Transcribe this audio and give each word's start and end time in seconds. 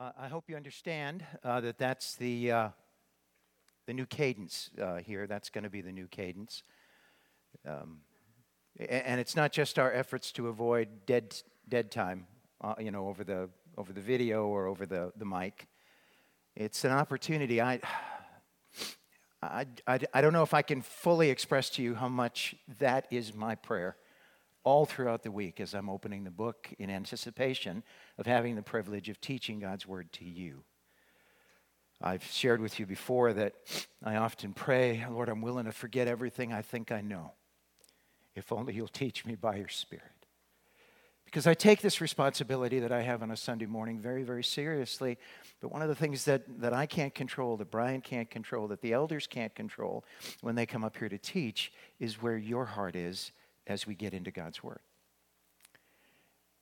Uh, 0.00 0.12
I 0.18 0.28
hope 0.28 0.48
you 0.48 0.56
understand 0.56 1.26
uh, 1.44 1.60
that 1.60 1.76
that's 1.76 2.14
the, 2.14 2.50
uh, 2.50 2.68
the 3.86 3.92
new 3.92 4.06
cadence 4.06 4.70
uh, 4.80 4.96
here. 4.96 5.26
That's 5.26 5.50
going 5.50 5.64
to 5.64 5.68
be 5.68 5.82
the 5.82 5.92
new 5.92 6.06
cadence. 6.06 6.62
Um, 7.68 7.98
and 8.78 9.20
it's 9.20 9.36
not 9.36 9.52
just 9.52 9.78
our 9.78 9.92
efforts 9.92 10.32
to 10.32 10.48
avoid 10.48 10.88
dead, 11.04 11.36
dead 11.68 11.90
time, 11.90 12.26
uh, 12.62 12.76
you 12.78 12.90
know, 12.90 13.08
over 13.08 13.24
the, 13.24 13.50
over 13.76 13.92
the 13.92 14.00
video 14.00 14.46
or 14.46 14.68
over 14.68 14.86
the, 14.86 15.12
the 15.18 15.26
mic. 15.26 15.66
It's 16.56 16.82
an 16.86 16.92
opportunity. 16.92 17.60
I, 17.60 17.80
I, 19.42 19.66
I, 19.86 19.98
I 20.14 20.20
don't 20.22 20.32
know 20.32 20.44
if 20.44 20.54
I 20.54 20.62
can 20.62 20.80
fully 20.80 21.28
express 21.28 21.68
to 21.70 21.82
you 21.82 21.94
how 21.94 22.08
much 22.08 22.54
that 22.78 23.06
is 23.10 23.34
my 23.34 23.54
prayer 23.54 23.96
all 24.64 24.84
throughout 24.84 25.22
the 25.22 25.30
week 25.30 25.60
as 25.60 25.74
I'm 25.74 25.88
opening 25.88 26.24
the 26.24 26.30
book 26.30 26.68
in 26.78 26.90
anticipation 26.90 27.82
of 28.18 28.26
having 28.26 28.56
the 28.56 28.62
privilege 28.62 29.08
of 29.08 29.20
teaching 29.20 29.58
God's 29.58 29.86
Word 29.86 30.12
to 30.14 30.24
you. 30.24 30.64
I've 32.02 32.24
shared 32.24 32.60
with 32.60 32.80
you 32.80 32.86
before 32.86 33.32
that 33.34 33.54
I 34.02 34.16
often 34.16 34.54
pray, 34.54 35.04
Lord, 35.10 35.28
I'm 35.28 35.42
willing 35.42 35.66
to 35.66 35.72
forget 35.72 36.08
everything 36.08 36.52
I 36.52 36.62
think 36.62 36.90
I 36.90 37.02
know, 37.02 37.32
if 38.34 38.52
only 38.52 38.74
you'll 38.74 38.88
teach 38.88 39.26
me 39.26 39.34
by 39.34 39.56
your 39.56 39.68
Spirit. 39.68 40.04
Because 41.26 41.46
I 41.46 41.54
take 41.54 41.80
this 41.80 42.00
responsibility 42.00 42.80
that 42.80 42.90
I 42.90 43.02
have 43.02 43.22
on 43.22 43.30
a 43.30 43.36
Sunday 43.36 43.66
morning 43.66 44.00
very, 44.00 44.24
very 44.24 44.42
seriously. 44.42 45.16
But 45.60 45.70
one 45.70 45.80
of 45.80 45.88
the 45.88 45.94
things 45.94 46.24
that, 46.24 46.42
that 46.60 46.72
I 46.72 46.86
can't 46.86 47.14
control, 47.14 47.56
that 47.58 47.70
Brian 47.70 48.00
can't 48.00 48.28
control, 48.28 48.66
that 48.68 48.80
the 48.80 48.92
elders 48.92 49.28
can't 49.28 49.54
control 49.54 50.04
when 50.40 50.56
they 50.56 50.66
come 50.66 50.82
up 50.82 50.96
here 50.96 51.08
to 51.08 51.18
teach 51.18 51.72
is 52.00 52.20
where 52.20 52.36
your 52.36 52.64
heart 52.64 52.96
is 52.96 53.30
as 53.70 53.86
we 53.86 53.94
get 53.94 54.12
into 54.12 54.30
God's 54.30 54.62
Word. 54.62 54.80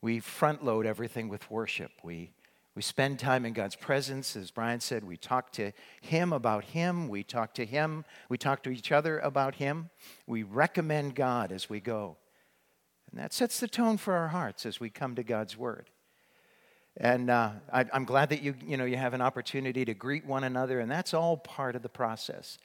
We 0.00 0.20
front 0.20 0.64
load 0.64 0.86
everything 0.86 1.28
with 1.28 1.50
worship. 1.50 1.90
We, 2.04 2.30
we 2.76 2.82
spend 2.82 3.18
time 3.18 3.46
in 3.46 3.54
God's 3.54 3.74
presence. 3.74 4.36
As 4.36 4.50
Brian 4.50 4.78
said, 4.78 5.02
we 5.02 5.16
talk 5.16 5.50
to 5.54 5.72
Him 6.02 6.32
about 6.32 6.64
Him. 6.64 7.08
We 7.08 7.24
talk 7.24 7.54
to 7.54 7.64
Him. 7.64 8.04
We 8.28 8.36
talk 8.36 8.62
to 8.64 8.70
each 8.70 8.92
other 8.92 9.18
about 9.18 9.56
Him. 9.56 9.90
We 10.26 10.42
recommend 10.42 11.14
God 11.14 11.50
as 11.50 11.68
we 11.70 11.80
go. 11.80 12.18
And 13.10 13.18
that 13.18 13.32
sets 13.32 13.58
the 13.58 13.68
tone 13.68 13.96
for 13.96 14.14
our 14.14 14.28
hearts 14.28 14.66
as 14.66 14.78
we 14.78 14.90
come 14.90 15.14
to 15.16 15.22
God's 15.22 15.56
Word. 15.56 15.88
And 16.98 17.30
uh, 17.30 17.52
I, 17.72 17.86
am 17.92 18.04
glad 18.04 18.28
that 18.30 18.42
you, 18.42 18.54
you, 18.66 18.76
know, 18.76 18.84
you 18.84 18.96
have 18.96 19.14
an 19.14 19.22
opportunity 19.22 19.84
to 19.84 19.94
greet 19.94 20.26
one 20.26 20.44
another, 20.44 20.78
and 20.78 20.90
that's 20.90 21.14
all 21.14 21.38
part 21.38 21.74
of 21.74 21.82
the 21.82 21.88
process. 21.88 22.58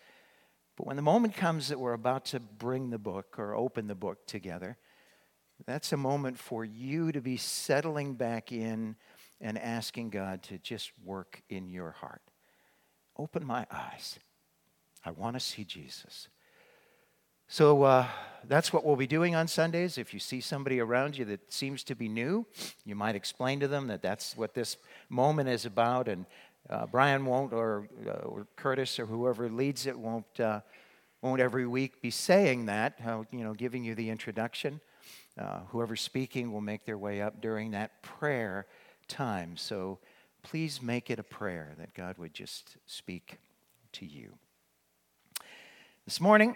But 0.75 0.87
when 0.87 0.95
the 0.95 1.01
moment 1.01 1.35
comes 1.35 1.67
that 1.67 1.79
we're 1.79 1.93
about 1.93 2.25
to 2.25 2.39
bring 2.39 2.89
the 2.89 2.97
book 2.97 3.37
or 3.37 3.55
open 3.55 3.87
the 3.87 3.95
book 3.95 4.25
together, 4.25 4.77
that's 5.65 5.93
a 5.93 5.97
moment 5.97 6.37
for 6.37 6.65
you 6.65 7.11
to 7.11 7.21
be 7.21 7.37
settling 7.37 8.15
back 8.15 8.51
in 8.51 8.95
and 9.39 9.57
asking 9.57 10.09
God 10.09 10.41
to 10.43 10.57
just 10.57 10.91
work 11.03 11.41
in 11.49 11.69
your 11.69 11.91
heart. 11.91 12.21
Open 13.17 13.45
my 13.45 13.67
eyes. 13.71 14.17
I 15.05 15.11
want 15.11 15.35
to 15.35 15.39
see 15.39 15.63
Jesus. 15.63 16.29
So 17.47 17.83
uh, 17.83 18.07
that's 18.47 18.73
what 18.73 18.83
we'll 18.83 18.95
be 18.95 19.05
doing 19.05 19.35
on 19.35 19.47
Sundays. 19.47 19.97
If 19.97 20.13
you 20.13 20.19
see 20.19 20.41
somebody 20.41 20.79
around 20.79 21.17
you 21.17 21.25
that 21.25 21.53
seems 21.53 21.83
to 21.83 21.95
be 21.95 22.07
new, 22.07 22.47
you 22.83 22.95
might 22.95 23.15
explain 23.15 23.59
to 23.59 23.67
them 23.67 23.87
that 23.87 24.01
that's 24.01 24.35
what 24.35 24.53
this 24.53 24.77
moment 25.09 25.49
is 25.49 25.65
about, 25.65 26.07
and 26.07 26.25
uh, 26.69 26.85
Brian 26.85 27.25
won't, 27.25 27.53
or, 27.53 27.87
uh, 28.07 28.25
or, 28.25 28.47
Curtis, 28.55 28.99
or 28.99 29.05
whoever 29.05 29.49
leads 29.49 29.85
it 29.85 29.97
won't, 29.97 30.39
uh, 30.39 30.61
won't 31.21 31.41
every 31.41 31.67
week 31.67 32.01
be 32.01 32.09
saying 32.09 32.67
that, 32.67 32.99
you 33.31 33.43
know, 33.43 33.53
giving 33.53 33.83
you 33.83 33.95
the 33.95 34.09
introduction. 34.09 34.79
Uh, 35.37 35.59
whoever's 35.69 36.01
speaking 36.01 36.51
will 36.53 36.61
make 36.61 36.85
their 36.85 36.97
way 36.97 37.21
up 37.21 37.41
during 37.41 37.71
that 37.71 38.01
prayer 38.01 38.65
time. 39.07 39.57
So 39.57 39.99
please 40.43 40.81
make 40.81 41.09
it 41.09 41.19
a 41.19 41.23
prayer 41.23 41.73
that 41.79 41.93
God 41.93 42.17
would 42.17 42.33
just 42.33 42.77
speak 42.85 43.39
to 43.93 44.05
you. 44.05 44.33
This 46.05 46.19
morning, 46.19 46.55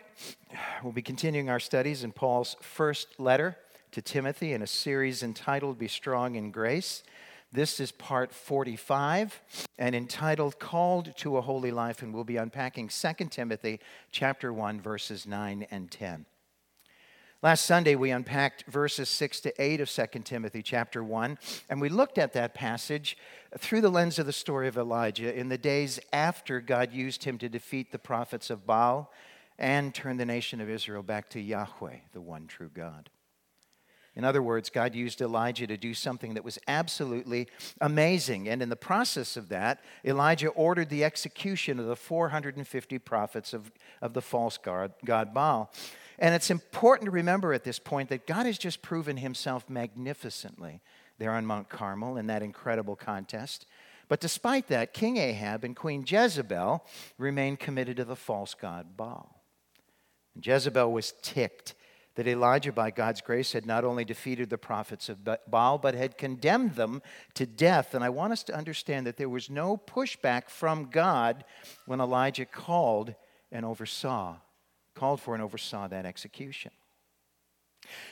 we'll 0.83 0.91
be 0.91 1.01
continuing 1.01 1.49
our 1.49 1.59
studies 1.59 2.03
in 2.03 2.11
Paul's 2.11 2.57
first 2.61 3.19
letter 3.19 3.57
to 3.91 4.01
Timothy 4.01 4.53
in 4.53 4.61
a 4.61 4.67
series 4.67 5.23
entitled 5.23 5.79
Be 5.79 5.87
Strong 5.87 6.35
in 6.35 6.51
Grace. 6.51 7.03
This 7.51 7.79
is 7.79 7.93
part 7.93 8.33
45 8.33 9.41
and 9.79 9.95
entitled 9.95 10.59
Called 10.59 11.15
to 11.17 11.37
a 11.37 11.41
Holy 11.41 11.71
Life, 11.71 12.01
and 12.01 12.13
we'll 12.13 12.25
be 12.25 12.35
unpacking 12.37 12.89
2 12.89 13.13
Timothy 13.29 13.79
chapter 14.11 14.51
1, 14.51 14.81
verses 14.81 15.25
9 15.25 15.65
and 15.71 15.89
10. 15.89 16.25
Last 17.41 17.65
Sunday, 17.65 17.95
we 17.95 18.11
unpacked 18.11 18.65
verses 18.67 19.07
6 19.09 19.39
to 19.41 19.61
8 19.61 19.79
of 19.79 19.89
2 19.89 20.07
Timothy 20.23 20.61
chapter 20.61 21.01
1, 21.01 21.37
and 21.69 21.79
we 21.79 21.87
looked 21.87 22.17
at 22.17 22.33
that 22.33 22.53
passage 22.53 23.15
through 23.57 23.81
the 23.81 23.91
lens 23.91 24.19
of 24.19 24.25
the 24.25 24.33
story 24.33 24.67
of 24.67 24.77
Elijah 24.77 25.33
in 25.33 25.47
the 25.47 25.57
days 25.57 25.99
after 26.11 26.59
God 26.59 26.91
used 26.91 27.23
him 27.23 27.37
to 27.37 27.47
defeat 27.47 27.91
the 27.91 27.99
prophets 27.99 28.49
of 28.49 28.65
Baal 28.65 29.13
and 29.57 29.93
turn 29.93 30.17
the 30.17 30.25
nation 30.25 30.59
of 30.59 30.69
Israel 30.69 31.03
back 31.03 31.29
to 31.29 31.39
Yahweh, 31.39 31.97
the 32.11 32.21
one 32.21 32.47
true 32.47 32.71
God. 32.73 33.09
In 34.17 34.25
other 34.25 34.41
words, 34.41 34.71
God 34.71 34.95
used 34.95 35.21
Elijah 35.21 35.67
to 35.67 35.77
do 35.77 35.93
something 35.93 36.33
that 36.33 36.43
was 36.43 36.57
absolutely 36.67 37.47
amazing. 37.79 38.49
And 38.49 38.63
in 38.63 38.69
the 38.69 38.75
process 38.75 39.37
of 39.37 39.49
that, 39.49 39.79
Elijah 40.03 40.47
ordered 40.49 40.89
the 40.89 41.03
execution 41.03 41.79
of 41.79 41.85
the 41.85 41.95
450 41.95 42.97
prophets 42.97 43.53
of, 43.53 43.71
of 44.01 44.15
the 44.15 44.21
false 44.23 44.57
god, 44.57 44.93
god 45.05 45.35
Baal. 45.35 45.71
And 46.17 46.33
it's 46.33 46.49
important 46.49 47.05
to 47.05 47.11
remember 47.11 47.53
at 47.53 47.63
this 47.63 47.77
point 47.77 48.09
that 48.09 48.25
God 48.25 48.47
has 48.47 48.57
just 48.57 48.81
proven 48.81 49.17
himself 49.17 49.69
magnificently 49.69 50.81
there 51.19 51.31
on 51.31 51.45
Mount 51.45 51.69
Carmel 51.69 52.17
in 52.17 52.25
that 52.25 52.41
incredible 52.41 52.95
contest. 52.95 53.67
But 54.09 54.19
despite 54.19 54.67
that, 54.69 54.95
King 54.95 55.17
Ahab 55.17 55.63
and 55.63 55.75
Queen 55.75 56.03
Jezebel 56.07 56.83
remained 57.19 57.59
committed 57.59 57.97
to 57.97 58.03
the 58.03 58.15
false 58.15 58.55
god 58.55 58.97
Baal. 58.97 59.43
And 60.33 60.43
Jezebel 60.43 60.91
was 60.91 61.13
ticked 61.21 61.75
that 62.17 62.27
Elijah, 62.27 62.71
by 62.71 62.89
God's 62.89 63.21
grace, 63.21 63.53
had 63.53 63.67
not 63.67 63.85
only 63.85 64.03
defeated 64.03 64.49
the 64.49 64.57
prophets 64.57 65.07
of 65.07 65.19
Baal, 65.47 65.77
but 65.77 65.93
had 65.93 66.17
condemned 66.17 66.73
them 66.73 67.03
to 67.35 67.45
death. 67.45 67.93
And 67.93 68.03
I 68.03 68.09
want 68.09 68.33
us 68.33 68.41
to 68.45 68.55
understand 68.55 69.05
that 69.05 69.17
there 69.17 69.29
was 69.29 69.51
no 69.51 69.77
pushback 69.77 70.49
from 70.49 70.89
God 70.89 71.45
when 71.85 72.01
Elijah 72.01 72.45
called 72.45 73.13
and 73.51 73.63
oversaw, 73.63 74.37
called 74.95 75.21
for 75.21 75.35
and 75.35 75.43
oversaw 75.43 75.87
that 75.87 76.07
execution. 76.07 76.71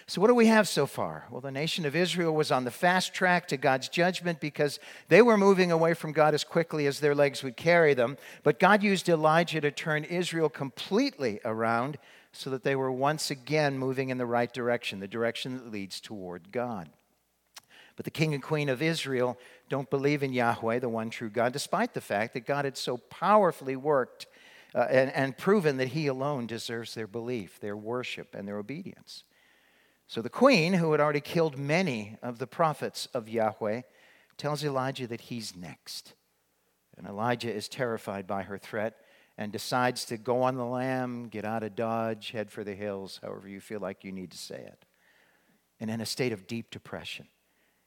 So, 0.05 0.21
what 0.21 0.27
do 0.27 0.35
we 0.35 0.45
have 0.45 0.67
so 0.67 0.85
far? 0.85 1.25
Well, 1.31 1.41
the 1.41 1.51
nation 1.51 1.83
of 1.87 1.95
Israel 1.95 2.33
was 2.33 2.51
on 2.51 2.63
the 2.63 2.71
fast 2.71 3.11
track 3.11 3.47
to 3.47 3.57
God's 3.57 3.89
judgment 3.89 4.39
because 4.39 4.79
they 5.09 5.23
were 5.23 5.35
moving 5.35 5.71
away 5.71 5.95
from 5.95 6.11
God 6.11 6.35
as 6.35 6.43
quickly 6.43 6.85
as 6.85 6.99
their 6.99 7.15
legs 7.15 7.41
would 7.41 7.57
carry 7.57 7.95
them. 7.95 8.17
But 8.43 8.59
God 8.59 8.83
used 8.83 9.09
Elijah 9.09 9.61
to 9.61 9.71
turn 9.71 10.03
Israel 10.03 10.47
completely 10.47 11.39
around 11.43 11.97
so 12.35 12.49
that 12.49 12.63
they 12.63 12.75
were 12.75 12.91
once 12.91 13.31
again 13.31 13.77
moving 13.77 14.09
in 14.09 14.17
the 14.17 14.25
right 14.25 14.53
direction, 14.53 14.99
the 14.99 15.07
direction 15.07 15.57
that 15.57 15.71
leads 15.71 16.01
toward 16.01 16.51
God. 16.51 16.89
But 17.95 18.03
the 18.03 18.11
king 18.11 18.33
and 18.33 18.43
queen 18.43 18.67
of 18.67 18.81
Israel 18.81 19.37
don't 19.69 19.89
believe 19.89 20.21
in 20.21 20.33
Yahweh, 20.33 20.79
the 20.79 20.89
one 20.89 21.09
true 21.09 21.29
God, 21.29 21.53
despite 21.53 21.93
the 21.93 22.01
fact 22.01 22.33
that 22.33 22.45
God 22.45 22.65
had 22.65 22.77
so 22.77 22.97
powerfully 22.97 23.77
worked 23.77 24.27
uh, 24.73 24.79
and, 24.89 25.11
and 25.13 25.37
proven 25.37 25.77
that 25.77 25.89
he 25.89 26.07
alone 26.07 26.45
deserves 26.45 26.93
their 26.93 27.07
belief, 27.07 27.59
their 27.61 27.77
worship, 27.77 28.35
and 28.35 28.45
their 28.45 28.57
obedience. 28.57 29.23
So 30.07 30.21
the 30.21 30.29
queen, 30.29 30.73
who 30.73 30.91
had 30.91 30.99
already 30.99 31.21
killed 31.21 31.57
many 31.57 32.17
of 32.21 32.37
the 32.37 32.47
prophets 32.47 33.07
of 33.13 33.29
Yahweh, 33.29 33.83
tells 34.37 34.63
Elijah 34.63 35.07
that 35.07 35.21
he's 35.21 35.55
next. 35.55 36.13
And 36.97 37.07
Elijah 37.07 37.51
is 37.51 37.69
terrified 37.69 38.27
by 38.27 38.43
her 38.43 38.57
threat 38.57 38.97
and 39.37 39.51
decides 39.51 40.05
to 40.05 40.17
go 40.17 40.43
on 40.43 40.55
the 40.55 40.65
lam, 40.65 41.27
get 41.27 41.45
out 41.45 41.63
of 41.63 41.75
Dodge, 41.75 42.31
head 42.31 42.51
for 42.51 42.63
the 42.63 42.75
hills, 42.75 43.19
however 43.21 43.47
you 43.47 43.59
feel 43.59 43.79
like 43.79 44.03
you 44.03 44.11
need 44.11 44.31
to 44.31 44.37
say 44.37 44.55
it. 44.55 44.85
And 45.79 45.89
in 45.89 46.01
a 46.01 46.05
state 46.05 46.31
of 46.31 46.47
deep 46.47 46.71
depression, 46.71 47.27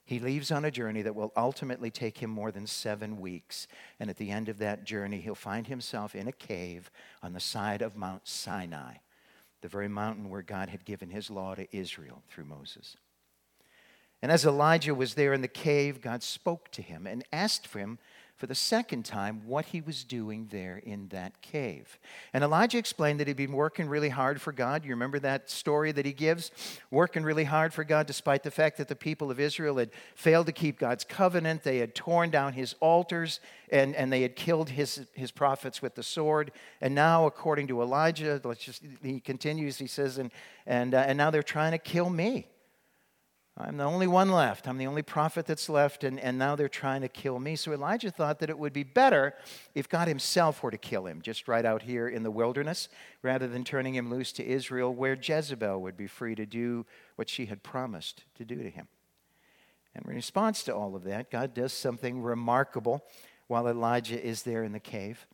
he 0.05 0.19
leaves 0.19 0.51
on 0.51 0.65
a 0.65 0.71
journey 0.71 1.03
that 1.03 1.15
will 1.15 1.33
ultimately 1.37 1.91
take 1.91 2.19
him 2.19 2.31
more 2.31 2.51
than 2.51 2.67
seven 2.67 3.21
weeks. 3.21 3.69
And 4.01 4.09
at 4.09 4.17
the 4.17 4.31
end 4.31 4.49
of 4.49 4.59
that 4.59 4.85
journey, 4.85 5.21
he'll 5.21 5.35
find 5.35 5.67
himself 5.67 6.15
in 6.15 6.29
a 6.29 6.33
cave 6.33 6.91
on 7.23 7.35
the 7.35 7.41
side 7.41 7.83
of 7.83 7.97
Mount 7.97 8.27
Sinai, 8.27 8.95
the 9.61 9.69
very 9.69 9.89
mountain 9.89 10.31
where 10.31 10.43
God 10.43 10.71
had 10.71 10.87
given 10.87 11.11
his 11.11 11.31
law 11.31 11.55
to 11.55 11.77
Israel 11.77 12.23
through 12.29 12.47
Moses. 12.47 12.97
And 14.23 14.33
as 14.33 14.45
Elijah 14.45 14.95
was 14.95 15.15
there 15.15 15.33
in 15.33 15.43
the 15.43 15.49
cave, 15.49 16.01
God 16.01 16.23
spoke 16.23 16.71
to 16.73 16.83
him 16.83 17.07
and 17.07 17.23
asked 17.33 17.67
for 17.67 17.79
him 17.79 17.99
for 18.39 18.47
the 18.47 18.55
second 18.55 19.05
time 19.05 19.43
what 19.45 19.67
he 19.67 19.81
was 19.81 20.05
doing 20.05 20.47
there 20.53 20.81
in 20.85 21.09
that 21.09 21.43
cave. 21.43 21.99
And 22.33 22.45
Elijah 22.45 22.79
explained 22.79 23.19
that 23.19 23.27
he'd 23.27 23.37
been 23.37 23.53
working 23.53 23.89
really 23.89 24.11
hard 24.11 24.41
for 24.41 24.53
God. 24.53 24.85
You 24.85 24.91
remember 24.91 25.19
that 25.19 25.51
story 25.51 25.91
that 25.91 26.07
he 26.07 26.13
gives? 26.13 26.53
Working 26.93 27.25
really 27.25 27.43
hard 27.43 27.75
for 27.75 27.83
God, 27.83 28.07
despite 28.07 28.45
the 28.45 28.53
fact 28.53 28.79
that 28.79 28.87
the 28.87 28.95
people 28.95 29.33
of 29.33 29.41
Israel 29.41 29.79
had 29.79 29.91
failed 30.15 30.47
to 30.47 30.53
keep 30.53 30.79
God's 30.79 31.03
covenant. 31.03 31.65
They 31.65 31.79
had 31.79 31.97
torn 31.97 32.31
down 32.31 32.53
his 32.53 32.77
altars 32.79 33.41
and, 33.73 33.97
and 33.97 34.13
they 34.13 34.23
had 34.23 34.37
killed 34.37 34.71
his, 34.71 35.05
his 35.15 35.33
prophets 35.33 35.83
with 35.83 35.97
the 35.97 36.05
sword. 36.05 36.53
And 36.81 36.95
now, 36.95 37.27
according 37.27 37.67
to 37.67 37.83
Elijah, 37.83 38.41
let's 38.45 38.65
just, 38.65 38.85
he 39.03 39.19
continues, 39.19 39.79
he 39.79 39.89
says, 39.89 40.17
and, 40.19 40.31
and, 40.65 40.95
uh, 40.95 40.99
and 40.99 41.19
now 41.19 41.33
they're 41.33 41.43
trying 41.43 41.73
to 41.73 41.79
kill 41.79 42.09
me. 42.09 42.47
I'm 43.61 43.77
the 43.77 43.85
only 43.85 44.07
one 44.07 44.31
left. 44.31 44.69
I'm 44.69 44.79
the 44.79 44.87
only 44.87 45.03
prophet 45.03 45.45
that's 45.45 45.69
left, 45.69 46.05
and, 46.05 46.21
and 46.21 46.39
now 46.39 46.55
they're 46.55 46.69
trying 46.69 47.01
to 47.01 47.09
kill 47.09 47.41
me. 47.41 47.57
So 47.57 47.73
Elijah 47.73 48.11
thought 48.11 48.39
that 48.39 48.51
it 48.51 48.59
would 48.59 48.73
be 48.73 48.85
better 48.85 49.35
if 49.75 49.89
God 49.89 50.07
himself 50.07 50.63
were 50.63 50.71
to 50.71 50.79
kill 50.79 51.07
him, 51.07 51.21
just 51.23 51.49
right 51.49 51.65
out 51.65 51.83
here 51.83 52.09
in 52.09 52.23
the 52.23 52.31
wilderness, 52.31 52.89
rather 53.21 53.49
than 53.49 53.65
turning 53.65 53.97
him 53.97 54.11
loose 54.11 54.31
to 54.33 54.47
Israel, 54.47 54.95
where 54.95 55.19
Jezebel 55.21 55.81
would 55.81 55.97
be 55.97 56.07
free 56.07 56.37
to 56.37 56.47
do 56.47 56.87
what 57.17 57.29
she 57.29 57.47
had 57.47 57.65
promised 57.65 58.25
to 58.37 58.45
do 58.45 58.63
to 58.63 58.71
him. 58.71 58.87
And 59.93 60.07
in 60.07 60.15
response 60.15 60.63
to 60.65 60.75
all 60.75 60.95
of 60.95 61.03
that, 61.05 61.29
God 61.29 61.53
does 61.53 61.73
something 61.73 62.23
remarkable 62.23 63.05
while 63.49 63.67
Elijah 63.67 64.25
is 64.25 64.45
there 64.45 64.63
in 64.63 64.71
the 64.73 64.79
cave. 64.79 65.27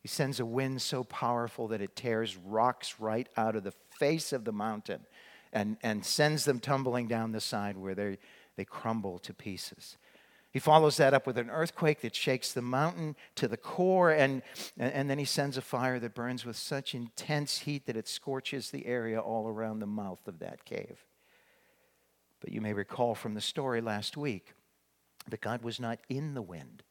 He 0.00 0.08
sends 0.08 0.40
a 0.40 0.46
wind 0.46 0.80
so 0.80 1.04
powerful 1.04 1.68
that 1.68 1.82
it 1.82 1.94
tears 1.94 2.38
rocks 2.38 2.94
right 2.98 3.28
out 3.36 3.54
of 3.54 3.64
the 3.64 3.74
face 3.98 4.32
of 4.32 4.46
the 4.46 4.52
mountain 4.52 5.00
and, 5.52 5.76
and 5.82 6.04
sends 6.04 6.44
them 6.44 6.60
tumbling 6.60 7.06
down 7.06 7.32
the 7.32 7.40
side 7.40 7.76
where 7.76 7.94
they, 7.94 8.18
they 8.56 8.64
crumble 8.64 9.18
to 9.20 9.34
pieces. 9.34 9.96
He 10.52 10.58
follows 10.58 10.96
that 10.96 11.14
up 11.14 11.26
with 11.26 11.38
an 11.38 11.48
earthquake 11.48 12.00
that 12.00 12.14
shakes 12.14 12.52
the 12.52 12.62
mountain 12.62 13.14
to 13.36 13.46
the 13.46 13.56
core, 13.56 14.10
and, 14.10 14.42
and 14.76 15.08
then 15.08 15.18
he 15.18 15.24
sends 15.24 15.56
a 15.56 15.62
fire 15.62 16.00
that 16.00 16.14
burns 16.14 16.44
with 16.44 16.56
such 16.56 16.94
intense 16.94 17.58
heat 17.58 17.86
that 17.86 17.96
it 17.96 18.08
scorches 18.08 18.70
the 18.70 18.86
area 18.86 19.20
all 19.20 19.46
around 19.46 19.78
the 19.78 19.86
mouth 19.86 20.26
of 20.26 20.40
that 20.40 20.64
cave. 20.64 21.04
But 22.40 22.50
you 22.50 22.60
may 22.60 22.72
recall 22.72 23.14
from 23.14 23.34
the 23.34 23.40
story 23.40 23.80
last 23.80 24.16
week 24.16 24.54
that 25.28 25.40
God 25.40 25.62
was 25.62 25.78
not 25.78 26.00
in 26.08 26.34
the 26.34 26.42
wind. 26.42 26.82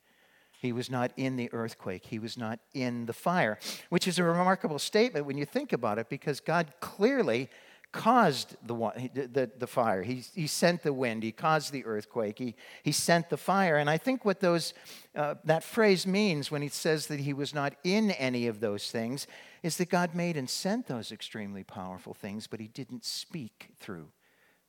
He 0.62 0.72
was 0.72 0.90
not 0.90 1.12
in 1.18 1.36
the 1.36 1.52
earthquake. 1.54 2.06
He 2.06 2.20
was 2.20 2.38
not 2.38 2.60
in 2.74 3.06
the 3.06 3.14
fire, 3.14 3.58
which 3.90 4.08
is 4.08 4.20
a 4.20 4.24
remarkable 4.24 4.80
statement 4.80 5.26
when 5.26 5.38
you 5.38 5.46
think 5.46 5.74
about 5.74 5.98
it 5.98 6.10
because 6.10 6.40
God 6.40 6.74
clearly 6.80 7.50
caused 7.92 8.56
the, 8.66 8.76
the, 9.14 9.50
the 9.58 9.68
fire. 9.68 10.04
He, 10.04 10.24
he 10.36 10.46
sent 10.46 10.84
the 10.84 10.94
wind. 10.94 11.24
He 11.24 11.32
caused 11.32 11.72
the 11.72 11.86
earthquake. 11.86 12.38
He, 12.38 12.56
he 12.84 12.92
sent 12.92 13.30
the 13.30 13.38
fire. 13.38 13.78
And 13.78 13.90
I 13.90 13.98
think 13.98 14.24
what 14.24 14.40
those, 14.40 14.74
uh, 15.16 15.36
that 15.46 15.64
phrase 15.64 16.06
means 16.06 16.52
when 16.52 16.62
he 16.62 16.68
says 16.68 17.08
that 17.08 17.20
he 17.20 17.34
was 17.34 17.54
not 17.54 17.74
in 17.84 18.12
any 18.12 18.48
of 18.48 18.60
those 18.60 18.92
things 18.92 19.26
is 19.64 19.78
that 19.78 19.90
God 19.90 20.14
made 20.14 20.38
and 20.38 20.50
sent 20.50 20.88
those 20.88 21.12
extremely 21.12 21.64
powerful 21.64 22.14
things, 22.14 22.46
but 22.48 22.60
he 22.60 22.68
didn't 22.68 23.06
speak 23.06 23.70
through 23.80 24.12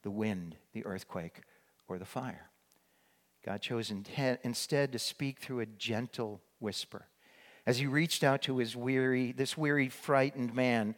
the 0.03 0.11
wind, 0.11 0.57
the 0.73 0.85
earthquake, 0.87 1.43
or 1.89 1.99
the 1.99 2.07
fire. 2.07 2.51
God 3.45 3.61
chose 3.61 3.91
instead 3.91 4.93
to 4.93 4.99
speak 4.99 5.41
through 5.41 5.61
a 5.61 5.67
gentle 5.67 6.41
whisper 6.59 7.07
as 7.67 7.79
he 7.79 7.87
reached 7.87 8.25
out 8.25 8.43
to 8.43 8.59
his 8.59 8.75
weary, 8.75 9.33
this 9.33 9.57
weary, 9.57 9.89
frightened 9.89 10.55
man 10.55 10.95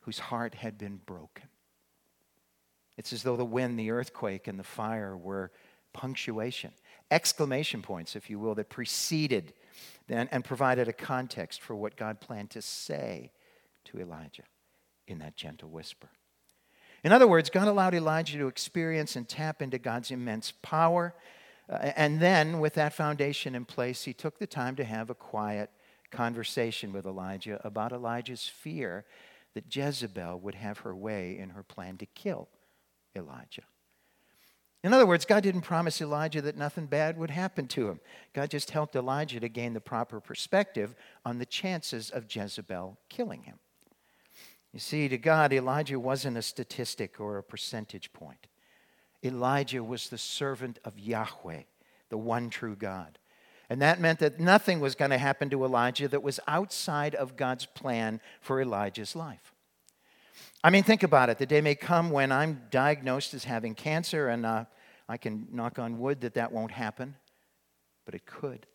whose 0.00 0.18
heart 0.18 0.54
had 0.54 0.78
been 0.78 0.96
broken. 1.04 1.48
It's 2.96 3.12
as 3.12 3.22
though 3.22 3.36
the 3.36 3.44
wind, 3.44 3.78
the 3.78 3.90
earthquake, 3.90 4.48
and 4.48 4.58
the 4.58 4.64
fire 4.64 5.16
were 5.16 5.50
punctuation, 5.92 6.72
exclamation 7.10 7.82
points, 7.82 8.16
if 8.16 8.28
you 8.30 8.38
will, 8.38 8.54
that 8.54 8.68
preceded 8.68 9.54
and, 10.08 10.28
and 10.32 10.44
provided 10.44 10.88
a 10.88 10.92
context 10.92 11.60
for 11.60 11.74
what 11.74 11.96
God 11.96 12.20
planned 12.20 12.50
to 12.50 12.62
say 12.62 13.32
to 13.84 13.98
Elijah 13.98 14.44
in 15.06 15.18
that 15.18 15.36
gentle 15.36 15.68
whisper. 15.68 16.08
In 17.04 17.12
other 17.12 17.26
words, 17.26 17.50
God 17.50 17.68
allowed 17.68 17.94
Elijah 17.94 18.38
to 18.38 18.48
experience 18.48 19.16
and 19.16 19.28
tap 19.28 19.62
into 19.62 19.78
God's 19.78 20.10
immense 20.10 20.52
power. 20.62 21.14
Uh, 21.68 21.92
and 21.96 22.20
then, 22.20 22.60
with 22.60 22.74
that 22.74 22.92
foundation 22.92 23.54
in 23.54 23.64
place, 23.64 24.04
he 24.04 24.12
took 24.12 24.38
the 24.38 24.46
time 24.46 24.76
to 24.76 24.84
have 24.84 25.10
a 25.10 25.14
quiet 25.14 25.70
conversation 26.10 26.92
with 26.92 27.06
Elijah 27.06 27.60
about 27.64 27.92
Elijah's 27.92 28.46
fear 28.46 29.04
that 29.54 29.74
Jezebel 29.74 30.40
would 30.40 30.54
have 30.54 30.78
her 30.78 30.94
way 30.94 31.38
in 31.38 31.50
her 31.50 31.62
plan 31.62 31.96
to 31.98 32.06
kill 32.06 32.48
Elijah. 33.16 33.64
In 34.84 34.92
other 34.92 35.06
words, 35.06 35.24
God 35.24 35.42
didn't 35.42 35.62
promise 35.62 36.00
Elijah 36.00 36.40
that 36.42 36.56
nothing 36.56 36.86
bad 36.86 37.18
would 37.18 37.30
happen 37.30 37.66
to 37.68 37.88
him. 37.88 37.98
God 38.34 38.50
just 38.50 38.70
helped 38.70 38.94
Elijah 38.94 39.40
to 39.40 39.48
gain 39.48 39.72
the 39.72 39.80
proper 39.80 40.20
perspective 40.20 40.94
on 41.24 41.38
the 41.38 41.46
chances 41.46 42.10
of 42.10 42.32
Jezebel 42.32 42.96
killing 43.08 43.42
him. 43.42 43.58
You 44.72 44.78
see, 44.78 45.08
to 45.08 45.18
God, 45.18 45.52
Elijah 45.52 45.98
wasn't 45.98 46.36
a 46.36 46.42
statistic 46.42 47.18
or 47.18 47.38
a 47.38 47.42
percentage 47.42 48.12
point. 48.12 48.46
Elijah 49.24 49.82
was 49.82 50.08
the 50.08 50.18
servant 50.18 50.78
of 50.84 50.98
Yahweh, 50.98 51.62
the 52.10 52.18
one 52.18 52.50
true 52.50 52.76
God. 52.76 53.18
And 53.68 53.82
that 53.82 54.00
meant 54.00 54.20
that 54.20 54.38
nothing 54.38 54.78
was 54.78 54.94
going 54.94 55.10
to 55.10 55.18
happen 55.18 55.50
to 55.50 55.64
Elijah 55.64 56.06
that 56.08 56.22
was 56.22 56.38
outside 56.46 57.14
of 57.14 57.36
God's 57.36 57.66
plan 57.66 58.20
for 58.40 58.60
Elijah's 58.60 59.16
life. 59.16 59.52
I 60.66 60.70
mean, 60.70 60.82
think 60.82 61.04
about 61.04 61.28
it. 61.28 61.38
The 61.38 61.46
day 61.46 61.60
may 61.60 61.76
come 61.76 62.10
when 62.10 62.32
I'm 62.32 62.62
diagnosed 62.72 63.34
as 63.34 63.44
having 63.44 63.76
cancer, 63.76 64.26
and 64.26 64.44
uh, 64.44 64.64
I 65.08 65.16
can 65.16 65.46
knock 65.52 65.78
on 65.78 66.00
wood 66.00 66.22
that 66.22 66.34
that 66.34 66.50
won't 66.50 66.72
happen, 66.72 67.14
but 68.04 68.16
it 68.16 68.26
could. 68.26 68.66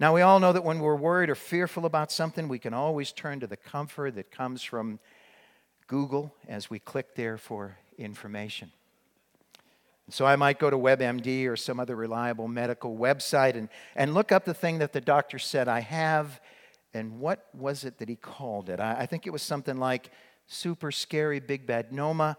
Now, 0.00 0.12
we 0.16 0.22
all 0.22 0.40
know 0.40 0.52
that 0.52 0.64
when 0.64 0.80
we're 0.80 0.96
worried 0.96 1.30
or 1.30 1.36
fearful 1.36 1.86
about 1.86 2.10
something, 2.10 2.48
we 2.48 2.58
can 2.58 2.74
always 2.74 3.12
turn 3.12 3.38
to 3.38 3.46
the 3.46 3.56
comfort 3.56 4.16
that 4.16 4.32
comes 4.32 4.64
from 4.64 4.98
Google 5.86 6.34
as 6.48 6.68
we 6.68 6.80
click 6.80 7.14
there 7.14 7.38
for 7.38 7.78
information. 7.96 8.72
So 10.10 10.26
I 10.26 10.34
might 10.34 10.58
go 10.58 10.70
to 10.70 10.76
WebMD 10.76 11.46
or 11.46 11.54
some 11.54 11.78
other 11.78 11.94
reliable 11.94 12.48
medical 12.48 12.98
website 12.98 13.54
and, 13.54 13.68
and 13.94 14.12
look 14.12 14.32
up 14.32 14.44
the 14.44 14.54
thing 14.54 14.78
that 14.78 14.92
the 14.92 15.00
doctor 15.00 15.38
said 15.38 15.68
I 15.68 15.82
have. 15.82 16.40
And 16.92 17.20
what 17.20 17.46
was 17.54 17.84
it 17.84 17.98
that 17.98 18.08
he 18.08 18.16
called 18.16 18.68
it? 18.70 18.80
I, 18.80 19.02
I 19.02 19.06
think 19.06 19.28
it 19.28 19.30
was 19.30 19.42
something 19.42 19.76
like 19.76 20.10
super 20.46 20.92
scary 20.92 21.40
big 21.40 21.66
bad 21.66 21.92
noma. 21.92 22.36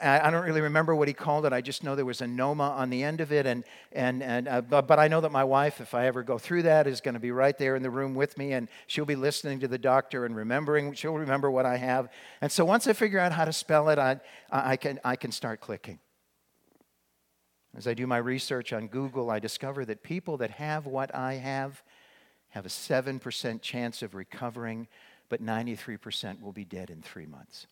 I 0.00 0.30
don't 0.30 0.44
really 0.44 0.60
remember 0.60 0.94
what 0.94 1.08
he 1.08 1.14
called 1.14 1.44
it. 1.44 1.52
I 1.52 1.60
just 1.60 1.82
know 1.82 1.96
there 1.96 2.04
was 2.04 2.20
a 2.20 2.26
noma 2.26 2.70
on 2.70 2.88
the 2.88 3.02
end 3.02 3.20
of 3.20 3.32
it. 3.32 3.46
And, 3.46 3.64
and, 3.92 4.22
and, 4.22 4.48
uh, 4.48 4.60
but, 4.60 4.86
but 4.86 4.98
I 4.98 5.08
know 5.08 5.20
that 5.20 5.32
my 5.32 5.44
wife, 5.44 5.80
if 5.80 5.92
I 5.92 6.06
ever 6.06 6.22
go 6.22 6.38
through 6.38 6.62
that, 6.62 6.86
is 6.86 7.00
going 7.00 7.14
to 7.14 7.20
be 7.20 7.32
right 7.32 7.56
there 7.58 7.74
in 7.74 7.82
the 7.82 7.90
room 7.90 8.14
with 8.14 8.38
me. 8.38 8.52
And 8.52 8.68
she'll 8.86 9.04
be 9.04 9.16
listening 9.16 9.60
to 9.60 9.68
the 9.68 9.78
doctor 9.78 10.24
and 10.24 10.36
remembering. 10.36 10.92
She'll 10.94 11.14
remember 11.14 11.50
what 11.50 11.66
I 11.66 11.76
have. 11.76 12.08
And 12.40 12.50
so 12.50 12.64
once 12.64 12.86
I 12.86 12.92
figure 12.92 13.18
out 13.18 13.32
how 13.32 13.44
to 13.44 13.52
spell 13.52 13.88
it, 13.88 13.98
I, 13.98 14.20
I, 14.50 14.76
can, 14.76 15.00
I 15.04 15.16
can 15.16 15.32
start 15.32 15.60
clicking. 15.60 15.98
As 17.76 17.86
I 17.86 17.94
do 17.94 18.06
my 18.06 18.18
research 18.18 18.72
on 18.72 18.88
Google, 18.88 19.30
I 19.30 19.40
discover 19.40 19.84
that 19.84 20.02
people 20.02 20.38
that 20.38 20.50
have 20.52 20.86
what 20.86 21.14
I 21.14 21.34
have 21.34 21.82
have 22.50 22.64
a 22.64 22.70
7% 22.70 23.60
chance 23.60 24.02
of 24.02 24.14
recovering 24.14 24.88
but 25.28 25.44
93% 25.44 26.40
will 26.40 26.52
be 26.52 26.64
dead 26.64 26.90
in 26.90 27.02
three 27.02 27.26
months. 27.26 27.66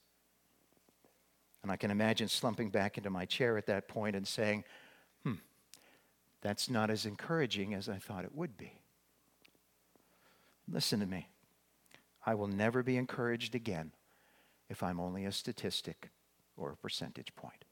And 1.62 1.72
I 1.72 1.76
can 1.76 1.90
imagine 1.90 2.28
slumping 2.28 2.70
back 2.70 2.96
into 2.96 3.10
my 3.10 3.24
chair 3.24 3.56
at 3.58 3.66
that 3.66 3.88
point 3.88 4.14
and 4.14 4.26
saying, 4.26 4.64
hmm, 5.24 5.34
that's 6.42 6.70
not 6.70 6.90
as 6.90 7.06
encouraging 7.06 7.74
as 7.74 7.88
I 7.88 7.96
thought 7.96 8.24
it 8.24 8.34
would 8.34 8.56
be. 8.56 8.72
Listen 10.70 11.00
to 11.00 11.06
me. 11.06 11.28
I 12.24 12.34
will 12.34 12.48
never 12.48 12.82
be 12.82 12.96
encouraged 12.96 13.54
again 13.54 13.92
if 14.68 14.82
I'm 14.82 15.00
only 15.00 15.24
a 15.24 15.32
statistic 15.32 16.10
or 16.56 16.70
a 16.72 16.76
percentage 16.76 17.34
point. 17.34 17.64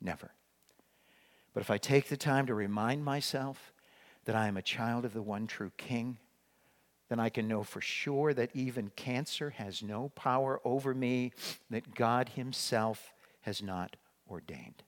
Never. 0.00 0.32
But 1.54 1.60
if 1.60 1.70
I 1.70 1.78
take 1.78 2.08
the 2.08 2.16
time 2.16 2.46
to 2.46 2.54
remind 2.54 3.04
myself 3.04 3.72
that 4.26 4.36
I 4.36 4.48
am 4.48 4.56
a 4.56 4.62
child 4.62 5.04
of 5.04 5.14
the 5.14 5.22
one 5.22 5.46
true 5.46 5.72
King, 5.76 6.18
then 7.08 7.20
I 7.20 7.28
can 7.28 7.46
know 7.46 7.62
for 7.62 7.80
sure 7.80 8.34
that 8.34 8.50
even 8.54 8.90
cancer 8.96 9.50
has 9.50 9.82
no 9.82 10.10
power 10.10 10.60
over 10.64 10.94
me 10.94 11.32
that 11.70 11.94
God 11.94 12.30
Himself 12.30 13.12
has 13.42 13.62
not 13.62 13.96
ordained. 14.28 14.82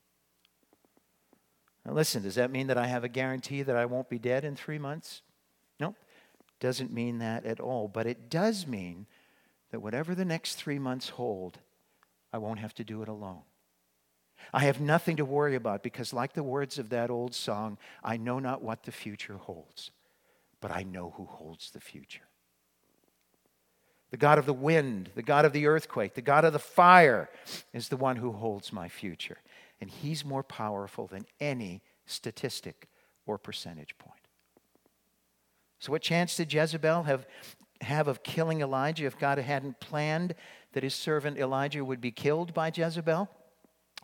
Now, 1.84 1.92
listen, 1.92 2.22
does 2.22 2.34
that 2.34 2.50
mean 2.50 2.66
that 2.66 2.78
I 2.78 2.86
have 2.86 3.04
a 3.04 3.08
guarantee 3.08 3.62
that 3.62 3.76
I 3.76 3.86
won't 3.86 4.08
be 4.08 4.18
dead 4.18 4.44
in 4.44 4.56
three 4.56 4.78
months? 4.78 5.22
No, 5.78 5.94
doesn't 6.58 6.92
mean 6.92 7.18
that 7.18 7.44
at 7.44 7.60
all. 7.60 7.86
But 7.86 8.06
it 8.06 8.28
does 8.28 8.66
mean 8.66 9.06
that 9.70 9.80
whatever 9.80 10.14
the 10.14 10.24
next 10.24 10.56
three 10.56 10.78
months 10.78 11.10
hold, 11.10 11.58
I 12.32 12.38
won't 12.38 12.58
have 12.58 12.74
to 12.74 12.84
do 12.84 13.02
it 13.02 13.08
alone. 13.08 13.42
I 14.52 14.60
have 14.64 14.80
nothing 14.80 15.16
to 15.16 15.24
worry 15.24 15.54
about 15.54 15.82
because, 15.82 16.12
like 16.12 16.32
the 16.32 16.42
words 16.42 16.78
of 16.78 16.88
that 16.90 17.10
old 17.10 17.34
song, 17.34 17.78
I 18.02 18.16
know 18.16 18.38
not 18.38 18.62
what 18.62 18.82
the 18.82 18.92
future 18.92 19.36
holds 19.36 19.90
but 20.60 20.70
I 20.70 20.82
know 20.82 21.14
who 21.16 21.24
holds 21.24 21.70
the 21.70 21.80
future. 21.80 22.28
The 24.10 24.16
God 24.16 24.38
of 24.38 24.46
the 24.46 24.54
wind, 24.54 25.10
the 25.14 25.22
God 25.22 25.44
of 25.44 25.52
the 25.52 25.66
earthquake, 25.66 26.14
the 26.14 26.22
God 26.22 26.44
of 26.44 26.52
the 26.52 26.58
fire 26.58 27.28
is 27.74 27.88
the 27.88 27.96
one 27.96 28.16
who 28.16 28.32
holds 28.32 28.72
my 28.72 28.88
future. 28.88 29.38
And 29.80 29.90
he's 29.90 30.24
more 30.24 30.42
powerful 30.42 31.06
than 31.06 31.26
any 31.40 31.82
statistic 32.06 32.88
or 33.26 33.38
percentage 33.38 33.96
point. 33.98 34.14
So, 35.78 35.92
what 35.92 36.02
chance 36.02 36.36
did 36.36 36.52
Jezebel 36.52 37.04
have, 37.04 37.26
have 37.82 38.08
of 38.08 38.22
killing 38.22 38.60
Elijah 38.60 39.04
if 39.04 39.18
God 39.18 39.38
hadn't 39.38 39.78
planned 39.78 40.34
that 40.72 40.82
his 40.82 40.94
servant 40.94 41.38
Elijah 41.38 41.84
would 41.84 42.00
be 42.00 42.10
killed 42.10 42.52
by 42.52 42.72
Jezebel? 42.74 43.28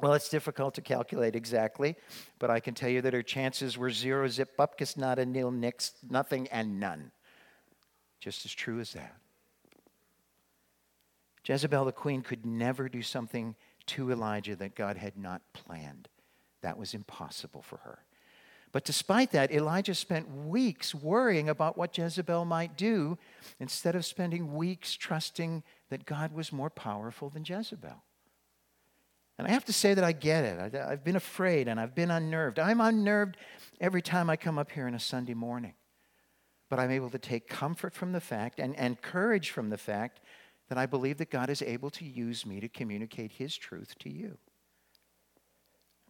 Well, 0.00 0.14
it's 0.14 0.28
difficult 0.28 0.74
to 0.74 0.80
calculate 0.80 1.36
exactly, 1.36 1.96
but 2.38 2.50
I 2.50 2.60
can 2.60 2.74
tell 2.74 2.88
you 2.88 3.00
that 3.02 3.14
her 3.14 3.22
chances 3.22 3.78
were 3.78 3.90
zero, 3.90 4.26
zip, 4.28 4.56
bupkis, 4.56 4.96
nada, 4.96 5.24
nil, 5.24 5.50
nix, 5.50 5.92
nothing, 6.08 6.48
and 6.48 6.80
none. 6.80 7.12
Just 8.20 8.44
as 8.44 8.52
true 8.52 8.80
as 8.80 8.92
that. 8.92 9.16
Jezebel 11.46 11.84
the 11.84 11.92
queen 11.92 12.22
could 12.22 12.44
never 12.44 12.88
do 12.88 13.02
something 13.02 13.54
to 13.86 14.10
Elijah 14.10 14.56
that 14.56 14.74
God 14.74 14.96
had 14.96 15.16
not 15.16 15.42
planned 15.52 16.08
That 16.62 16.78
was 16.78 16.94
impossible 16.94 17.62
for 17.62 17.76
her. 17.78 17.98
But 18.72 18.84
despite 18.84 19.30
that, 19.32 19.52
Elijah 19.52 19.94
spent 19.94 20.28
weeks 20.28 20.94
worrying 20.94 21.48
about 21.48 21.76
what 21.76 21.96
Jezebel 21.96 22.44
might 22.44 22.76
do 22.76 23.18
instead 23.60 23.94
of 23.94 24.04
spending 24.04 24.54
weeks 24.54 24.94
trusting 24.94 25.62
that 25.90 26.06
God 26.06 26.32
was 26.32 26.52
more 26.52 26.70
powerful 26.70 27.28
than 27.28 27.44
Jezebel. 27.44 28.02
And 29.38 29.48
I 29.48 29.50
have 29.50 29.64
to 29.64 29.72
say 29.72 29.94
that 29.94 30.04
I 30.04 30.12
get 30.12 30.44
it. 30.44 30.74
I've 30.76 31.02
been 31.02 31.16
afraid 31.16 31.66
and 31.66 31.80
I've 31.80 31.94
been 31.94 32.10
unnerved. 32.10 32.58
I'm 32.58 32.80
unnerved 32.80 33.36
every 33.80 34.02
time 34.02 34.30
I 34.30 34.36
come 34.36 34.58
up 34.58 34.70
here 34.70 34.86
on 34.86 34.94
a 34.94 35.00
Sunday 35.00 35.34
morning. 35.34 35.74
But 36.70 36.78
I'm 36.78 36.90
able 36.90 37.10
to 37.10 37.18
take 37.18 37.48
comfort 37.48 37.94
from 37.94 38.12
the 38.12 38.20
fact 38.20 38.58
and, 38.60 38.76
and 38.76 39.00
courage 39.00 39.50
from 39.50 39.70
the 39.70 39.78
fact 39.78 40.20
that 40.68 40.78
I 40.78 40.86
believe 40.86 41.18
that 41.18 41.30
God 41.30 41.50
is 41.50 41.62
able 41.62 41.90
to 41.90 42.04
use 42.04 42.46
me 42.46 42.60
to 42.60 42.68
communicate 42.68 43.32
His 43.32 43.56
truth 43.56 43.98
to 44.00 44.10
you. 44.10 44.38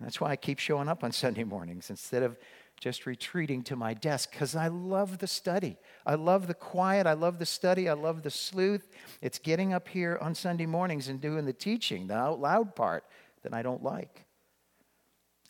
That's 0.00 0.20
why 0.20 0.30
I 0.30 0.36
keep 0.36 0.58
showing 0.58 0.88
up 0.88 1.02
on 1.02 1.12
Sunday 1.12 1.44
mornings 1.44 1.90
instead 1.90 2.22
of 2.22 2.36
just 2.80 3.06
retreating 3.06 3.62
to 3.62 3.76
my 3.76 3.94
desk 3.94 4.30
because 4.32 4.54
I 4.54 4.68
love 4.68 5.18
the 5.18 5.26
study. 5.26 5.76
I 6.04 6.16
love 6.16 6.46
the 6.46 6.54
quiet. 6.54 7.06
I 7.06 7.14
love 7.14 7.38
the 7.38 7.46
study. 7.46 7.88
I 7.88 7.94
love 7.94 8.22
the 8.22 8.30
sleuth. 8.30 8.88
It's 9.22 9.38
getting 9.38 9.72
up 9.72 9.88
here 9.88 10.18
on 10.20 10.34
Sunday 10.34 10.66
mornings 10.66 11.08
and 11.08 11.20
doing 11.20 11.46
the 11.46 11.52
teaching, 11.52 12.08
the 12.08 12.14
out 12.14 12.40
loud 12.40 12.74
part 12.74 13.04
that 13.42 13.54
I 13.54 13.62
don't 13.62 13.82
like. 13.82 14.24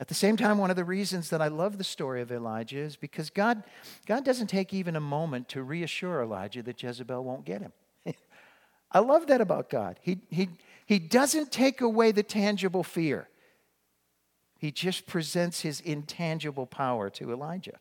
At 0.00 0.08
the 0.08 0.14
same 0.14 0.36
time, 0.36 0.58
one 0.58 0.70
of 0.70 0.76
the 0.76 0.84
reasons 0.84 1.30
that 1.30 1.40
I 1.40 1.48
love 1.48 1.78
the 1.78 1.84
story 1.84 2.20
of 2.20 2.32
Elijah 2.32 2.78
is 2.78 2.96
because 2.96 3.30
God, 3.30 3.62
God 4.06 4.24
doesn't 4.24 4.48
take 4.48 4.74
even 4.74 4.96
a 4.96 5.00
moment 5.00 5.48
to 5.50 5.62
reassure 5.62 6.22
Elijah 6.22 6.62
that 6.64 6.82
Jezebel 6.82 7.22
won't 7.22 7.44
get 7.44 7.62
him. 7.62 7.72
I 8.90 8.98
love 8.98 9.28
that 9.28 9.40
about 9.40 9.70
God. 9.70 10.00
He, 10.02 10.18
he, 10.30 10.48
he 10.86 10.98
doesn't 10.98 11.52
take 11.52 11.80
away 11.80 12.10
the 12.10 12.24
tangible 12.24 12.82
fear. 12.82 13.28
He 14.64 14.70
just 14.70 15.06
presents 15.06 15.60
his 15.60 15.80
intangible 15.80 16.64
power 16.64 17.10
to 17.10 17.30
Elijah. 17.30 17.78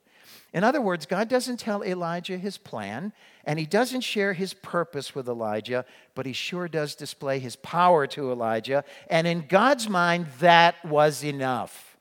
In 0.52 0.66
other 0.66 0.82
words, 0.82 1.06
God 1.06 1.30
doesn't 1.30 1.56
tell 1.56 1.82
Elijah 1.82 2.38
his 2.38 2.58
plan, 2.58 3.14
and 3.46 3.58
he 3.58 3.66
doesn't 3.66 4.02
share 4.02 4.34
his 4.34 4.54
purpose 4.54 5.16
with 5.16 5.30
Elijah, 5.30 5.86
but 6.14 6.26
he 6.26 6.34
sure 6.34 6.68
does 6.68 6.94
display 6.94 7.40
his 7.40 7.56
power 7.56 8.06
to 8.08 8.34
Elijah. 8.34 8.84
And 9.10 9.26
in 9.26 9.46
God's 9.48 9.88
mind, 9.88 10.28
that 10.42 10.76
was 10.84 11.24
enough. 11.24 11.96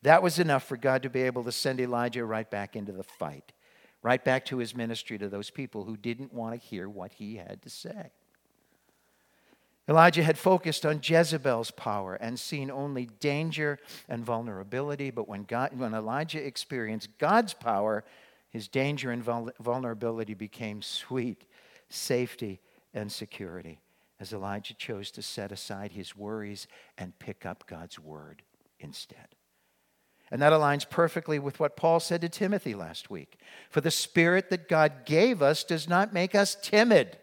That 0.00 0.22
was 0.22 0.38
enough 0.38 0.64
for 0.64 0.78
God 0.78 1.02
to 1.02 1.10
be 1.10 1.20
able 1.24 1.44
to 1.44 1.52
send 1.52 1.78
Elijah 1.78 2.24
right 2.24 2.50
back 2.50 2.76
into 2.76 2.92
the 2.92 3.04
fight, 3.04 3.52
right 4.02 4.24
back 4.24 4.46
to 4.46 4.56
his 4.56 4.74
ministry 4.74 5.18
to 5.18 5.28
those 5.28 5.50
people 5.50 5.84
who 5.84 5.98
didn't 5.98 6.32
want 6.32 6.58
to 6.58 6.66
hear 6.66 6.88
what 6.88 7.12
he 7.12 7.36
had 7.36 7.60
to 7.60 7.68
say. 7.68 8.12
Elijah 9.88 10.22
had 10.22 10.36
focused 10.36 10.84
on 10.84 11.00
Jezebel's 11.02 11.70
power 11.70 12.14
and 12.16 12.38
seen 12.38 12.70
only 12.70 13.06
danger 13.20 13.78
and 14.08 14.24
vulnerability, 14.24 15.10
but 15.10 15.26
when, 15.26 15.44
God, 15.44 15.70
when 15.78 15.94
Elijah 15.94 16.44
experienced 16.44 17.16
God's 17.18 17.54
power, 17.54 18.04
his 18.50 18.68
danger 18.68 19.10
and 19.10 19.22
vulnerability 19.22 20.34
became 20.34 20.82
sweet 20.82 21.46
safety 21.88 22.60
and 22.92 23.10
security 23.10 23.80
as 24.20 24.32
Elijah 24.32 24.74
chose 24.74 25.10
to 25.12 25.22
set 25.22 25.52
aside 25.52 25.92
his 25.92 26.16
worries 26.16 26.66
and 26.98 27.18
pick 27.18 27.46
up 27.46 27.64
God's 27.66 27.98
word 27.98 28.42
instead. 28.80 29.28
And 30.30 30.42
that 30.42 30.52
aligns 30.52 30.88
perfectly 30.88 31.38
with 31.38 31.58
what 31.58 31.76
Paul 31.76 32.00
said 32.00 32.20
to 32.20 32.28
Timothy 32.28 32.74
last 32.74 33.08
week. 33.08 33.38
For 33.70 33.80
the 33.80 33.90
spirit 33.90 34.50
that 34.50 34.68
God 34.68 35.06
gave 35.06 35.40
us 35.40 35.64
does 35.64 35.88
not 35.88 36.12
make 36.12 36.34
us 36.34 36.56
timid, 36.60 37.16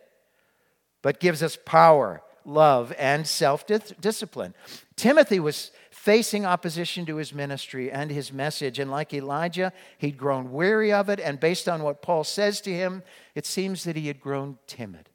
but 1.04 1.20
gives 1.20 1.44
us 1.44 1.58
power 1.66 2.24
love, 2.46 2.94
and 2.98 3.28
self 3.28 3.66
discipline. 3.66 4.54
Timothy 4.96 5.40
was 5.40 5.72
facing 5.92 6.46
opposition 6.46 7.06
to 7.06 7.16
his 7.16 7.34
ministry 7.34 7.92
and 7.92 8.12
his 8.12 8.32
message, 8.32 8.80
and 8.80 8.92
like 8.92 9.14
Elijah, 9.14 9.74
he'd 9.98 10.18
grown 10.18 10.52
weary 10.52 10.94
of 10.94 11.10
it, 11.10 11.20
and 11.20 11.40
based 11.40 11.68
on 11.68 11.84
what 11.84 12.02
Paul 12.02 12.24
says 12.24 12.62
to 12.62 12.72
him, 12.72 13.04
it 13.34 13.46
seems 13.46 13.84
that 13.84 13.96
he 13.96 14.08
had 14.08 14.20
grown 14.20 14.60
timid 14.68 15.10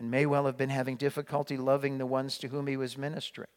and 0.00 0.10
may 0.10 0.26
well 0.26 0.46
have 0.46 0.56
been 0.56 0.70
having 0.70 0.96
difficulty 0.96 1.56
loving 1.56 1.98
the 1.98 2.06
ones 2.06 2.38
to 2.38 2.48
whom 2.48 2.66
he 2.66 2.76
was 2.76 2.96
ministering, 2.96 3.48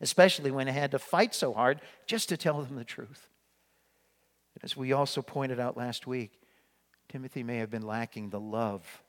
especially 0.00 0.50
when 0.50 0.66
he 0.66 0.72
had 0.72 0.90
to 0.90 0.98
fight 0.98 1.34
so 1.34 1.52
hard 1.52 1.80
just 2.06 2.28
to 2.30 2.36
tell 2.36 2.62
them 2.62 2.76
the 2.76 2.84
truth. 2.84 3.28
As 4.62 4.76
we 4.76 4.92
also 4.92 5.20
pointed 5.20 5.60
out 5.60 5.76
last 5.76 6.06
week, 6.06 6.40
Timothy 7.08 7.42
may 7.42 7.58
have 7.58 7.70
been 7.70 7.86
lacking 7.86 8.30
the 8.30 8.40
love 8.40 9.02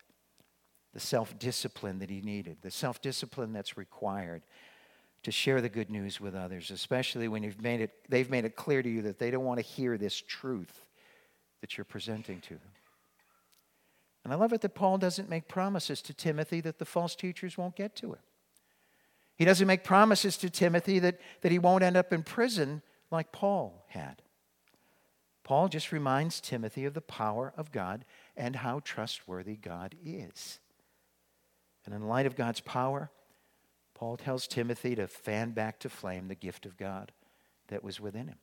the 0.98 1.02
self 1.02 1.38
discipline 1.38 2.00
that 2.00 2.10
he 2.10 2.22
needed, 2.22 2.58
the 2.64 2.72
self 2.72 3.04
discipline 3.04 3.54
that's 3.54 3.78
required 3.78 4.42
to 5.22 5.30
share 5.32 5.62
the 5.62 5.70
good 5.70 5.92
news 5.92 6.20
with 6.20 6.34
others, 6.34 6.72
especially 6.72 7.28
when 7.28 7.44
you've 7.44 7.62
made 7.62 7.82
it, 7.82 7.92
they've 8.10 8.32
made 8.32 8.46
it 8.46 8.56
clear 8.56 8.82
to 8.82 8.90
you 8.90 9.04
that 9.04 9.20
they 9.20 9.30
don't 9.30 9.46
want 9.46 9.60
to 9.60 9.64
hear 9.64 9.96
this 9.96 10.20
truth 10.20 10.82
that 11.62 11.78
you're 11.78 11.86
presenting 11.86 12.42
to 12.42 12.56
them. 12.56 12.72
And 14.24 14.34
I 14.34 14.38
love 14.38 14.54
it 14.54 14.62
that 14.62 14.74
Paul 14.74 14.98
doesn't 14.98 15.30
make 15.30 15.48
promises 15.48 16.02
to 16.02 16.16
Timothy 16.16 16.62
that 16.62 16.80
the 16.80 16.86
false 16.86 17.16
teachers 17.16 17.60
won't 17.60 17.76
get 17.76 17.96
to 17.98 18.14
him. 18.14 18.22
He 19.36 19.46
doesn't 19.46 19.68
make 19.68 19.84
promises 19.84 20.36
to 20.38 20.50
Timothy 20.50 20.98
that, 20.98 21.20
that 21.42 21.52
he 21.52 21.60
won't 21.60 21.84
end 21.84 21.96
up 21.96 22.12
in 22.12 22.24
prison 22.24 22.82
like 23.12 23.32
Paul 23.32 23.86
had. 23.90 24.24
Paul 25.44 25.68
just 25.68 25.92
reminds 25.92 26.42
Timothy 26.42 26.86
of 26.86 26.96
the 26.96 27.02
power 27.02 27.54
of 27.56 27.72
God 27.72 28.04
and 28.36 28.56
how 28.56 28.82
trustworthy 28.84 29.58
God 29.58 29.94
is. 30.04 30.60
And 31.88 31.96
in 31.96 32.06
light 32.06 32.26
of 32.26 32.36
God's 32.36 32.60
power, 32.60 33.10
Paul 33.96 34.18
tells 34.18 34.46
Timothy 34.46 34.94
to 34.96 35.08
fan 35.08 35.52
back 35.52 35.80
to 35.80 35.90
flame 35.90 36.28
the 36.28 36.36
gift 36.36 36.66
of 36.66 36.76
God 36.76 37.14
that 37.70 37.82
was 37.82 38.02
within 38.02 38.28
him. 38.28 38.40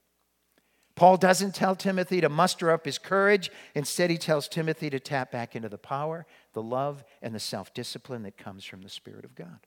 Paul 0.94 1.18
doesn't 1.18 1.54
tell 1.54 1.76
Timothy 1.76 2.22
to 2.22 2.30
muster 2.30 2.70
up 2.70 2.86
his 2.86 2.96
courage. 2.96 3.50
Instead, 3.74 4.08
he 4.08 4.16
tells 4.16 4.48
Timothy 4.48 4.88
to 4.88 4.98
tap 4.98 5.30
back 5.30 5.54
into 5.54 5.68
the 5.68 5.76
power, 5.76 6.24
the 6.54 6.62
love, 6.62 7.04
and 7.20 7.34
the 7.34 7.40
self 7.40 7.74
discipline 7.74 8.22
that 8.22 8.38
comes 8.38 8.64
from 8.64 8.80
the 8.80 8.88
Spirit 8.88 9.26
of 9.26 9.34
God. 9.34 9.58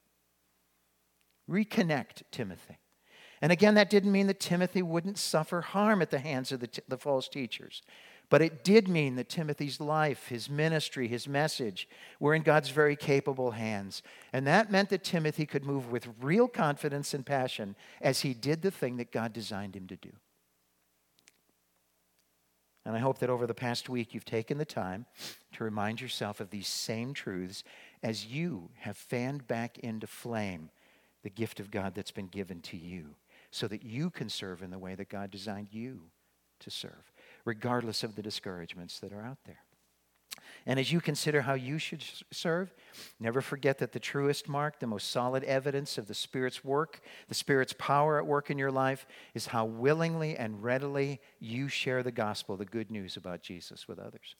Reconnect 1.48 2.24
Timothy. 2.32 2.80
And 3.42 3.52
again, 3.52 3.76
that 3.76 3.92
didn't 3.92 4.12
mean 4.12 4.28
that 4.28 4.40
Timothy 4.40 4.82
wouldn't 4.82 5.20
suffer 5.20 5.62
harm 5.62 6.02
at 6.02 6.10
the 6.10 6.20
hands 6.20 6.52
of 6.52 6.62
the, 6.62 6.68
t- 6.68 6.82
the 6.88 6.98
false 6.98 7.30
teachers. 7.30 7.84
But 8.30 8.42
it 8.42 8.64
did 8.64 8.90
mean 8.90 9.16
that 9.16 9.30
Timothy's 9.30 9.80
life, 9.80 10.28
his 10.28 10.50
ministry, 10.50 11.08
his 11.08 11.28
message 11.28 11.88
were 12.20 12.36
in 12.36 12.42
God's 12.42 12.70
very 12.70 12.96
capable 12.96 13.52
hands. 13.52 14.04
And 14.34 14.46
that 14.48 14.70
meant 14.70 14.90
that 14.90 15.04
Timothy 15.04 15.46
could 15.46 15.64
move 15.64 15.92
with 15.92 16.10
real 16.22 16.50
confidence 16.50 17.14
and 17.14 17.26
passion 17.26 17.76
as 18.02 18.22
he 18.22 18.34
did 18.34 18.62
the 18.62 18.72
thing 18.72 18.98
that 18.98 19.12
God 19.12 19.32
designed 19.32 19.76
him 19.76 19.88
to 19.88 19.96
do. 19.96 20.12
And 22.86 22.96
I 22.96 23.00
hope 23.00 23.20
that 23.20 23.30
over 23.30 23.48
the 23.48 23.54
past 23.54 23.90
week 23.90 24.14
you've 24.14 24.26
taken 24.26 24.58
the 24.58 24.66
time 24.66 25.06
to 25.54 25.64
remind 25.64 26.02
yourself 26.02 26.40
of 26.40 26.50
these 26.50 26.68
same 26.68 27.14
truths 27.14 27.64
as 28.04 28.26
you 28.26 28.70
have 28.80 28.98
fanned 28.98 29.48
back 29.48 29.78
into 29.80 30.08
flame 30.08 30.70
the 31.24 31.30
gift 31.30 31.60
of 31.60 31.72
God 31.72 31.96
that's 31.96 32.12
been 32.12 32.28
given 32.28 32.62
to 32.62 32.78
you 32.78 33.16
so 33.52 33.68
that 33.68 33.84
you 33.84 34.10
can 34.10 34.30
serve 34.30 34.62
in 34.62 34.72
the 34.72 34.80
way 34.80 34.96
that 34.96 35.10
God 35.10 35.32
designed 35.32 35.70
you 35.72 36.02
to 36.60 36.70
serve 36.70 37.12
regardless 37.48 38.04
of 38.04 38.16
the 38.18 38.22
discouragements 38.22 39.00
that 39.00 39.13
are 39.13 39.24
out 39.24 39.38
there. 39.46 39.60
And 40.66 40.77
as 40.77 40.92
you 40.92 41.00
consider 41.00 41.42
how 41.42 41.54
you 41.54 41.80
should 41.80 42.04
serve, 42.30 42.74
never 43.22 43.39
forget 43.39 43.77
that 43.77 43.94
the 43.94 44.01
truest 44.01 44.50
mark, 44.50 44.80
the 44.82 44.86
most 44.86 45.12
solid 45.12 45.46
evidence 45.46 45.98
of 45.98 46.10
the 46.10 46.13
Spirit's 46.13 46.66
work, 46.66 47.00
the 47.30 47.34
Spirit's 47.34 47.74
power 47.77 48.18
at 48.18 48.27
work 48.27 48.51
in 48.51 48.58
your 48.58 48.70
life, 48.70 49.08
is 49.34 49.48
how 49.48 49.63
willingly 49.63 50.36
and 50.36 50.62
readily 50.62 51.22
you 51.39 51.70
share 51.70 52.04
the 52.04 52.12
gospel, 52.12 52.58
the 52.58 52.66
good 52.66 52.92
news 52.92 53.16
about 53.16 53.42
Jesus 53.42 53.88
with 53.88 53.98
others. 53.98 54.36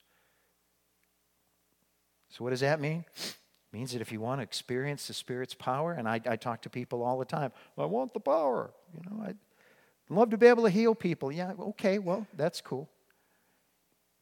So, 2.28 2.44
what 2.44 2.50
does 2.50 2.60
that 2.60 2.78
mean? 2.78 3.06
It 3.16 3.36
means 3.72 3.92
that 3.92 4.02
if 4.02 4.12
you 4.12 4.20
want 4.20 4.40
to 4.40 4.42
experience 4.42 5.06
the 5.06 5.14
Spirit's 5.14 5.54
power, 5.54 5.94
and 5.94 6.06
I, 6.06 6.20
I 6.28 6.36
talk 6.36 6.60
to 6.62 6.70
people 6.70 7.02
all 7.02 7.18
the 7.18 7.24
time, 7.24 7.52
I 7.78 7.86
want 7.86 8.12
the 8.12 8.20
power. 8.20 8.70
You 8.92 9.10
know, 9.10 9.24
I'd 9.24 9.38
love 10.10 10.28
to 10.30 10.36
be 10.36 10.46
able 10.46 10.64
to 10.64 10.70
heal 10.70 10.94
people. 10.94 11.32
Yeah, 11.32 11.52
okay, 11.58 11.98
well, 11.98 12.26
that's 12.36 12.60
cool. 12.60 12.90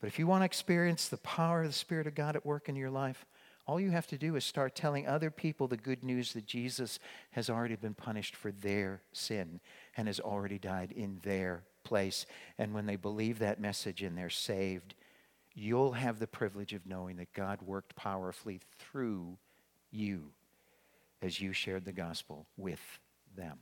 But 0.00 0.09
if 0.09 0.19
you 0.19 0.26
want 0.26 0.43
to 0.43 0.47
experience 0.47 1.09
the 1.09 1.17
power 1.19 1.62
of 1.62 1.69
the 1.69 1.73
Spirit 1.73 2.07
of 2.07 2.15
God 2.15 2.37
at 2.37 2.47
work 2.47 2.69
in 2.69 2.76
your 2.76 2.91
life, 2.91 3.25
all 3.67 3.81
you 3.81 3.91
have 3.91 4.07
to 4.09 4.19
do 4.19 4.37
is 4.37 4.45
start 4.45 4.76
telling 4.76 5.07
other 5.07 5.31
people 5.31 5.67
the 5.67 5.76
good 5.76 6.05
news 6.05 6.33
that 6.35 6.47
Jesus 6.47 6.99
has 7.33 7.50
already 7.50 7.75
been 7.75 7.95
punished 7.95 8.37
for 8.37 8.53
their 8.53 9.03
sin 9.12 9.61
and 9.97 10.07
has 10.07 10.21
already 10.21 10.59
died 10.59 10.93
in 10.93 11.19
their 11.23 11.65
place. 11.83 12.26
And 12.59 12.75
when 12.75 12.87
they 12.87 12.97
believe 12.97 13.41
that 13.41 13.61
message 13.61 14.03
and 14.03 14.17
they're 14.17 14.31
saved, 14.31 14.95
you'll 15.55 15.93
have 15.93 16.19
the 16.19 16.26
privilege 16.29 16.75
of 16.75 16.87
knowing 16.87 17.17
that 17.17 17.33
God 17.33 17.61
worked 17.62 17.97
powerfully 17.97 18.61
through 18.79 19.37
you 19.91 20.31
as 21.23 21.41
you 21.41 21.53
shared 21.53 21.85
the 21.85 21.93
gospel 21.93 22.47
with 22.57 23.00
them. 23.37 23.59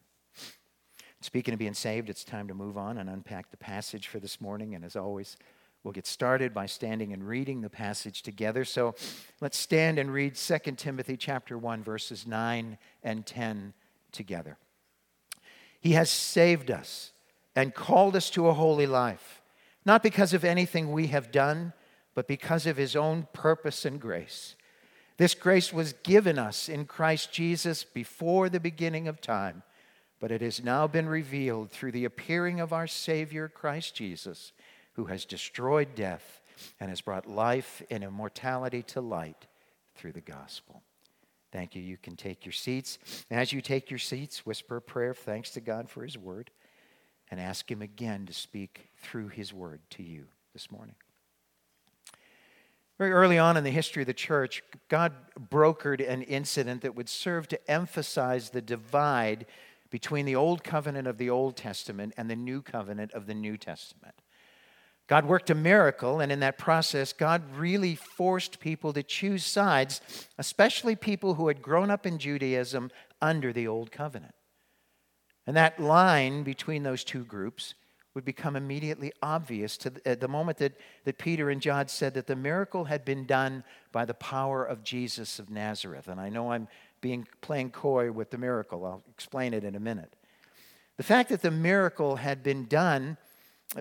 Speaking 1.21 1.55
of 1.55 1.59
being 1.59 1.73
saved, 1.73 2.11
it's 2.11 2.25
time 2.25 2.49
to 2.49 2.55
move 2.55 2.76
on 2.76 2.99
and 2.99 3.09
unpack 3.09 3.50
the 3.50 3.57
passage 3.57 4.09
for 4.09 4.19
this 4.19 4.41
morning. 4.41 4.75
And 4.75 4.85
as 4.85 4.97
always, 4.97 5.38
We'll 5.85 5.93
get 5.93 6.07
started 6.07 6.55
by 6.55 6.64
standing 6.64 7.12
and 7.12 7.29
reading 7.29 7.61
the 7.61 7.69
passage 7.69 8.23
together. 8.23 8.64
So 8.64 8.95
let's 9.43 9.59
stand 9.59 9.99
and 9.99 10.11
read 10.11 10.35
2 10.35 10.59
Timothy 10.76 11.19
chapter 11.19 11.59
1 11.59 11.85
verses 11.85 12.26
9 12.26 12.79
and 13.03 13.26
10 13.26 13.75
together. 14.11 14.57
He 15.79 15.93
has 15.93 16.09
saved 16.09 16.71
us 16.71 17.12
and 17.55 17.75
called 17.75 18.17
us 18.17 18.31
to 18.31 18.49
a 18.49 18.55
holy 18.55 18.87
life, 18.87 19.43
not 19.85 20.03
because 20.03 20.33
of 20.33 20.43
anything 20.43 20.91
we 20.91 21.09
have 21.09 21.31
done, 21.31 21.75
but 22.14 22.26
because 22.26 22.67
of 22.67 22.79
his 22.79 22.97
own 22.97 23.29
purpose 23.35 23.85
and 23.85 24.00
grace. 24.00 24.57
This 25.19 25.35
grace 25.35 25.71
was 25.71 25.93
given 26.03 26.38
us 26.38 26.69
in 26.69 26.87
Christ 26.87 27.31
Jesus 27.31 27.85
before 27.85 28.49
the 28.49 28.59
beginning 28.59 29.07
of 29.07 29.21
time, 29.21 29.62
but 30.19 30.33
it 30.33 30.41
has 30.41 30.64
now 30.64 30.87
been 30.87 31.09
revealed 31.09 31.71
through 31.71 31.93
the 31.93 32.07
appearing 32.07 32.59
of 32.59 32.73
our 32.73 32.87
Savior, 32.87 33.49
Christ 33.49 33.95
Jesus, 33.95 34.53
who 34.95 35.07
has 35.07 35.25
destroyed 35.25 35.95
death 35.95 36.41
and 36.81 36.89
has 36.89 37.01
brought 37.01 37.29
life 37.29 37.83
and 37.91 38.03
immortality 38.03 38.83
to 38.83 39.01
light 39.01 39.47
through 39.95 40.13
the 40.13 40.21
gospel. 40.21 40.83
Thank 41.53 41.77
you. 41.77 41.83
You 41.83 41.97
can 41.97 42.17
take 42.17 42.45
your 42.45 42.53
seats. 42.53 42.99
As 43.31 43.53
you 43.53 43.61
take 43.61 43.91
your 43.91 43.99
seats, 43.99 44.45
whisper 44.45 44.79
a 44.79 44.83
prayer 44.83 45.11
of 45.11 45.19
thanks 45.19 45.51
to 45.51 45.61
God 45.61 45.89
for 45.89 46.03
His 46.03 46.19
word 46.19 46.51
and 47.31 47.41
ask 47.41 47.71
Him 47.71 47.83
again 47.83 48.27
to 48.27 48.33
speak 48.33 48.89
through 48.97 49.29
His 49.29 49.53
word 49.53 49.81
to 49.91 50.03
you 50.03 50.25
this 50.53 50.71
morning. 50.71 50.97
Very 52.99 53.13
early 53.13 53.39
on 53.39 53.57
in 53.57 53.65
the 53.65 53.71
history 53.71 54.03
of 54.03 54.07
the 54.07 54.15
church, 54.15 54.63
God 54.89 55.13
brokered 55.51 56.07
an 56.09 56.23
incident 56.23 56.83
that 56.83 56.95
would 56.95 57.09
serve 57.09 57.49
to 57.49 57.71
emphasize 57.71 58.51
the 58.51 58.63
divide 58.63 59.47
between 59.91 60.27
the 60.27 60.37
Old 60.37 60.65
Covenant 60.65 61.07
of 61.07 61.19
the 61.19 61.31
Old 61.31 61.57
Testament 61.57 62.15
and 62.17 62.31
the 62.31 62.37
New 62.37 62.63
Covenant 62.63 63.13
of 63.13 63.27
the 63.27 63.35
New 63.35 63.57
Testament. 63.57 64.15
God 65.07 65.27
worked 65.27 65.51
a 65.51 65.55
miracle, 65.55 66.21
and 66.21 66.33
in 66.33 66.41
that 66.41 66.57
process, 66.57 67.13
God 67.13 67.43
really 67.57 67.95
forced 67.95 68.59
people 68.59 68.93
to 68.95 69.03
choose 69.03 69.45
sides, 69.45 70.01
especially 70.39 70.97
people 70.97 71.35
who 71.35 71.49
had 71.49 71.61
grown 71.61 71.91
up 71.91 72.07
in 72.07 72.19
Judaism 72.19 72.91
under 73.21 73.53
the 73.53 73.69
Old 73.69 73.93
Covenant. 73.93 74.35
And 75.47 75.57
that 75.57 75.79
line 75.79 76.43
between 76.43 76.85
those 76.85 77.05
two 77.05 77.25
groups 77.25 77.75
would 78.15 78.25
become 78.25 78.57
immediately 78.57 79.13
obvious 79.23 79.77
to 79.77 79.91
the, 79.91 80.09
at 80.09 80.21
the 80.21 80.29
moment 80.29 80.59
that, 80.59 80.73
that 81.05 81.19
Peter 81.19 81.51
and 81.51 81.61
John 81.61 81.89
said 81.89 82.15
that 82.15 82.27
the 82.27 82.37
miracle 82.37 82.85
had 82.85 83.05
been 83.05 83.27
done 83.27 83.65
by 83.93 84.05
the 84.05 84.15
power 84.15 84.65
of 84.65 84.85
Jesus 84.85 85.39
of 85.39 85.51
Nazareth. 85.51 86.09
And 86.09 86.21
I 86.21 86.29
know 86.29 86.53
I'm 86.53 86.69
being 87.01 87.27
playing 87.41 87.73
coy 87.73 88.11
with 88.13 88.31
the 88.31 88.39
miracle. 88.39 88.87
I'll 88.87 89.03
explain 89.11 89.53
it 89.53 89.65
in 89.65 89.75
a 89.75 89.81
minute. 89.81 90.15
The 90.97 91.03
fact 91.03 91.29
that 91.31 91.43
the 91.43 91.51
miracle 91.51 92.17
had 92.17 92.43
been 92.43 92.67
done 92.67 93.19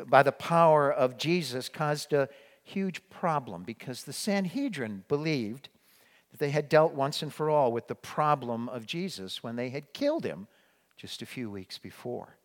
by 0.07 0.23
the 0.23 0.31
power 0.31 0.91
of 0.91 1.17
Jesus 1.17 1.69
caused 1.69 2.13
a 2.13 2.29
huge 2.63 3.07
problem 3.09 3.63
because 3.63 4.03
the 4.03 4.13
Sanhedrin 4.13 5.03
believed 5.07 5.69
that 6.31 6.39
they 6.39 6.51
had 6.51 6.69
dealt 6.69 6.93
once 6.93 7.21
and 7.21 7.33
for 7.33 7.49
all 7.49 7.71
with 7.71 7.87
the 7.87 7.95
problem 7.95 8.67
of 8.69 8.85
Jesus 8.85 9.43
when 9.43 9.55
they 9.55 9.69
had 9.69 9.93
killed 9.93 10.23
him 10.23 10.47
just 10.97 11.21
a 11.21 11.27
few 11.27 11.49
weeks 11.49 11.77
before. 11.77 12.37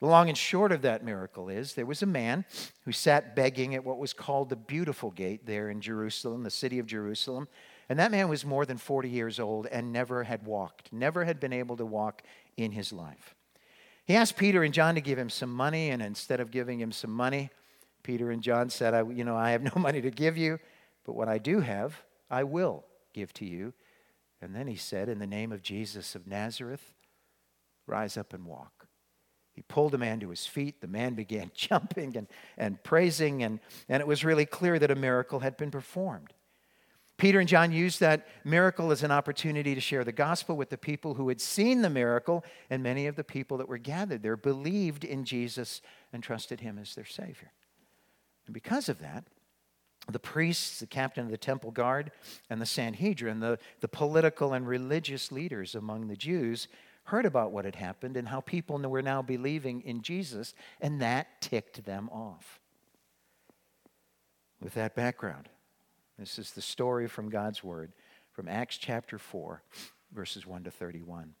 The 0.00 0.08
long 0.08 0.28
and 0.28 0.36
short 0.36 0.72
of 0.72 0.82
that 0.82 1.04
miracle 1.04 1.48
is 1.48 1.74
there 1.74 1.86
was 1.86 2.02
a 2.02 2.06
man 2.06 2.44
who 2.84 2.90
sat 2.90 3.36
begging 3.36 3.74
at 3.74 3.84
what 3.84 3.98
was 3.98 4.12
called 4.12 4.48
the 4.48 4.56
Beautiful 4.56 5.12
Gate 5.12 5.46
there 5.46 5.70
in 5.70 5.80
Jerusalem, 5.80 6.42
the 6.42 6.50
city 6.50 6.80
of 6.80 6.86
Jerusalem. 6.86 7.46
And 7.88 7.98
that 7.98 8.10
man 8.10 8.28
was 8.28 8.44
more 8.44 8.66
than 8.66 8.78
40 8.78 9.08
years 9.08 9.38
old 9.38 9.66
and 9.66 9.92
never 9.92 10.24
had 10.24 10.44
walked, 10.44 10.92
never 10.92 11.24
had 11.24 11.38
been 11.38 11.52
able 11.52 11.76
to 11.76 11.86
walk 11.86 12.22
in 12.56 12.72
his 12.72 12.92
life. 12.92 13.36
He 14.04 14.14
asked 14.16 14.36
Peter 14.36 14.62
and 14.62 14.74
John 14.74 14.94
to 14.96 15.00
give 15.00 15.18
him 15.18 15.30
some 15.30 15.52
money, 15.52 15.90
and 15.90 16.02
instead 16.02 16.40
of 16.40 16.50
giving 16.50 16.80
him 16.80 16.92
some 16.92 17.12
money, 17.12 17.50
Peter 18.02 18.30
and 18.30 18.42
John 18.42 18.68
said, 18.68 18.94
I, 18.94 19.02
You 19.02 19.24
know, 19.24 19.36
I 19.36 19.50
have 19.50 19.62
no 19.74 19.80
money 19.80 20.00
to 20.00 20.10
give 20.10 20.36
you, 20.36 20.58
but 21.04 21.14
what 21.14 21.28
I 21.28 21.38
do 21.38 21.60
have, 21.60 22.02
I 22.30 22.44
will 22.44 22.84
give 23.12 23.32
to 23.34 23.44
you. 23.44 23.72
And 24.40 24.54
then 24.54 24.66
he 24.66 24.76
said, 24.76 25.08
In 25.08 25.18
the 25.18 25.26
name 25.26 25.52
of 25.52 25.62
Jesus 25.62 26.14
of 26.14 26.26
Nazareth, 26.26 26.92
rise 27.86 28.16
up 28.16 28.32
and 28.34 28.44
walk. 28.44 28.86
He 29.54 29.62
pulled 29.62 29.92
the 29.92 29.98
man 29.98 30.18
to 30.20 30.30
his 30.30 30.46
feet. 30.46 30.80
The 30.80 30.88
man 30.88 31.14
began 31.14 31.50
jumping 31.54 32.16
and, 32.16 32.26
and 32.56 32.82
praising, 32.82 33.42
and, 33.42 33.60
and 33.88 34.00
it 34.00 34.06
was 34.06 34.24
really 34.24 34.46
clear 34.46 34.78
that 34.78 34.90
a 34.90 34.96
miracle 34.96 35.40
had 35.40 35.56
been 35.56 35.70
performed. 35.70 36.32
Peter 37.22 37.38
and 37.38 37.48
John 37.48 37.70
used 37.70 38.00
that 38.00 38.26
miracle 38.42 38.90
as 38.90 39.04
an 39.04 39.12
opportunity 39.12 39.76
to 39.76 39.80
share 39.80 40.02
the 40.02 40.10
gospel 40.10 40.56
with 40.56 40.70
the 40.70 40.76
people 40.76 41.14
who 41.14 41.28
had 41.28 41.40
seen 41.40 41.80
the 41.80 41.88
miracle, 41.88 42.44
and 42.68 42.82
many 42.82 43.06
of 43.06 43.14
the 43.14 43.22
people 43.22 43.58
that 43.58 43.68
were 43.68 43.78
gathered 43.78 44.24
there 44.24 44.36
believed 44.36 45.04
in 45.04 45.24
Jesus 45.24 45.82
and 46.12 46.20
trusted 46.20 46.58
him 46.58 46.80
as 46.80 46.96
their 46.96 47.04
Savior. 47.04 47.52
And 48.46 48.52
because 48.52 48.88
of 48.88 48.98
that, 48.98 49.22
the 50.10 50.18
priests, 50.18 50.80
the 50.80 50.86
captain 50.88 51.24
of 51.24 51.30
the 51.30 51.36
temple 51.36 51.70
guard, 51.70 52.10
and 52.50 52.60
the 52.60 52.66
Sanhedrin, 52.66 53.38
the, 53.38 53.56
the 53.78 53.86
political 53.86 54.52
and 54.52 54.66
religious 54.66 55.30
leaders 55.30 55.76
among 55.76 56.08
the 56.08 56.16
Jews, 56.16 56.66
heard 57.04 57.24
about 57.24 57.52
what 57.52 57.64
had 57.64 57.76
happened 57.76 58.16
and 58.16 58.26
how 58.26 58.40
people 58.40 58.78
were 58.80 59.00
now 59.00 59.22
believing 59.22 59.80
in 59.82 60.02
Jesus, 60.02 60.54
and 60.80 61.00
that 61.00 61.40
ticked 61.40 61.84
them 61.84 62.08
off. 62.10 62.58
With 64.60 64.74
that 64.74 64.96
background, 64.96 65.48
this 66.22 66.38
is 66.38 66.52
the 66.52 66.62
story 66.62 67.08
from 67.08 67.28
God's 67.28 67.64
Word 67.64 67.92
from 68.30 68.46
Acts 68.46 68.78
chapter 68.78 69.18
4, 69.18 69.60
verses 70.12 70.46
1 70.46 70.62
to 70.62 70.70
31. 70.70 71.34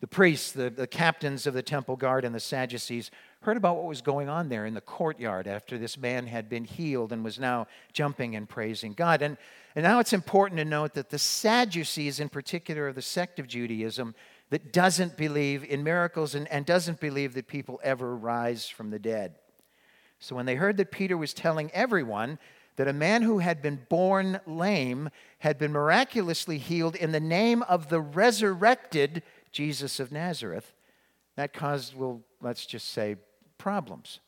The 0.00 0.06
priests, 0.06 0.52
the, 0.52 0.68
the 0.68 0.86
captains 0.86 1.46
of 1.46 1.54
the 1.54 1.62
temple 1.62 1.96
guard, 1.96 2.26
and 2.26 2.34
the 2.34 2.40
Sadducees 2.40 3.10
heard 3.40 3.56
about 3.56 3.76
what 3.76 3.86
was 3.86 4.02
going 4.02 4.28
on 4.28 4.50
there 4.50 4.66
in 4.66 4.74
the 4.74 4.82
courtyard 4.82 5.48
after 5.48 5.78
this 5.78 5.96
man 5.96 6.26
had 6.26 6.50
been 6.50 6.64
healed 6.64 7.10
and 7.10 7.24
was 7.24 7.38
now 7.38 7.66
jumping 7.94 8.36
and 8.36 8.50
praising 8.50 8.92
God. 8.92 9.22
And, 9.22 9.38
and 9.74 9.82
now 9.82 9.98
it's 9.98 10.12
important 10.12 10.58
to 10.58 10.66
note 10.66 10.92
that 10.92 11.08
the 11.08 11.18
Sadducees, 11.18 12.20
in 12.20 12.28
particular, 12.28 12.88
are 12.88 12.92
the 12.92 13.00
sect 13.00 13.38
of 13.38 13.48
Judaism 13.48 14.14
that 14.50 14.74
doesn't 14.74 15.16
believe 15.16 15.64
in 15.64 15.82
miracles 15.82 16.34
and, 16.34 16.46
and 16.48 16.66
doesn't 16.66 17.00
believe 17.00 17.32
that 17.32 17.48
people 17.48 17.80
ever 17.82 18.14
rise 18.14 18.68
from 18.68 18.90
the 18.90 18.98
dead. 18.98 19.36
So 20.18 20.36
when 20.36 20.44
they 20.44 20.56
heard 20.56 20.76
that 20.76 20.90
Peter 20.90 21.16
was 21.16 21.32
telling 21.32 21.70
everyone 21.72 22.38
that 22.76 22.88
a 22.88 22.92
man 22.92 23.22
who 23.22 23.38
had 23.38 23.62
been 23.62 23.86
born 23.88 24.40
lame 24.46 25.10
had 25.38 25.58
been 25.58 25.72
miraculously 25.72 26.58
healed 26.58 26.94
in 26.94 27.12
the 27.12 27.20
name 27.20 27.62
of 27.62 27.88
the 27.88 28.00
resurrected 28.00 29.22
Jesus 29.50 29.98
of 29.98 30.12
Nazareth, 30.12 30.74
that 31.36 31.52
caused, 31.52 31.96
well, 31.96 32.22
let's 32.40 32.66
just 32.66 32.88
say, 32.90 33.16
problems 33.58 34.20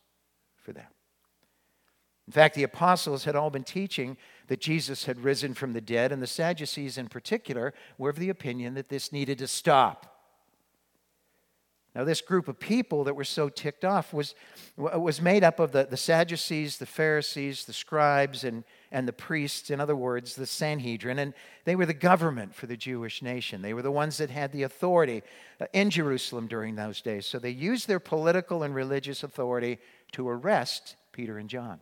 for 0.56 0.72
them. 0.72 0.86
In 2.26 2.32
fact, 2.32 2.54
the 2.54 2.62
apostles 2.62 3.24
had 3.24 3.36
all 3.36 3.48
been 3.48 3.64
teaching 3.64 4.18
that 4.48 4.60
Jesus 4.60 5.06
had 5.06 5.24
risen 5.24 5.54
from 5.54 5.72
the 5.72 5.80
dead, 5.80 6.12
and 6.12 6.20
the 6.22 6.26
Sadducees 6.26 6.98
in 6.98 7.08
particular 7.08 7.72
were 7.96 8.10
of 8.10 8.18
the 8.18 8.28
opinion 8.28 8.74
that 8.74 8.90
this 8.90 9.12
needed 9.12 9.38
to 9.38 9.48
stop. 9.48 10.17
Now, 11.98 12.04
this 12.04 12.20
group 12.20 12.46
of 12.46 12.60
people 12.60 13.02
that 13.04 13.16
were 13.16 13.24
so 13.24 13.48
ticked 13.48 13.84
off 13.84 14.12
was, 14.12 14.36
was 14.76 15.20
made 15.20 15.42
up 15.42 15.58
of 15.58 15.72
the, 15.72 15.84
the 15.84 15.96
Sadducees, 15.96 16.78
the 16.78 16.86
Pharisees, 16.86 17.64
the 17.64 17.72
scribes, 17.72 18.44
and, 18.44 18.62
and 18.92 19.08
the 19.08 19.12
priests, 19.12 19.68
in 19.68 19.80
other 19.80 19.96
words, 19.96 20.36
the 20.36 20.46
Sanhedrin. 20.46 21.18
And 21.18 21.34
they 21.64 21.74
were 21.74 21.86
the 21.86 21.94
government 21.94 22.54
for 22.54 22.68
the 22.68 22.76
Jewish 22.76 23.20
nation. 23.20 23.62
They 23.62 23.74
were 23.74 23.82
the 23.82 23.90
ones 23.90 24.18
that 24.18 24.30
had 24.30 24.52
the 24.52 24.62
authority 24.62 25.24
uh, 25.60 25.66
in 25.72 25.90
Jerusalem 25.90 26.46
during 26.46 26.76
those 26.76 27.00
days. 27.00 27.26
So 27.26 27.40
they 27.40 27.50
used 27.50 27.88
their 27.88 27.98
political 27.98 28.62
and 28.62 28.76
religious 28.76 29.24
authority 29.24 29.80
to 30.12 30.28
arrest 30.28 30.94
Peter 31.10 31.36
and 31.36 31.50
John. 31.50 31.80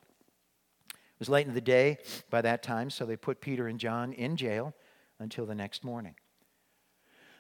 It 0.89 1.19
was 1.19 1.29
late 1.29 1.47
in 1.47 1.53
the 1.53 1.61
day 1.61 1.99
by 2.31 2.41
that 2.41 2.63
time, 2.63 2.89
so 2.89 3.05
they 3.05 3.17
put 3.17 3.43
Peter 3.43 3.69
and 3.69 3.79
John 3.79 4.15
in 4.15 4.39
jail 4.39 4.73
until 5.19 5.45
the 5.45 5.55
next 5.55 5.85
morning. 5.85 6.15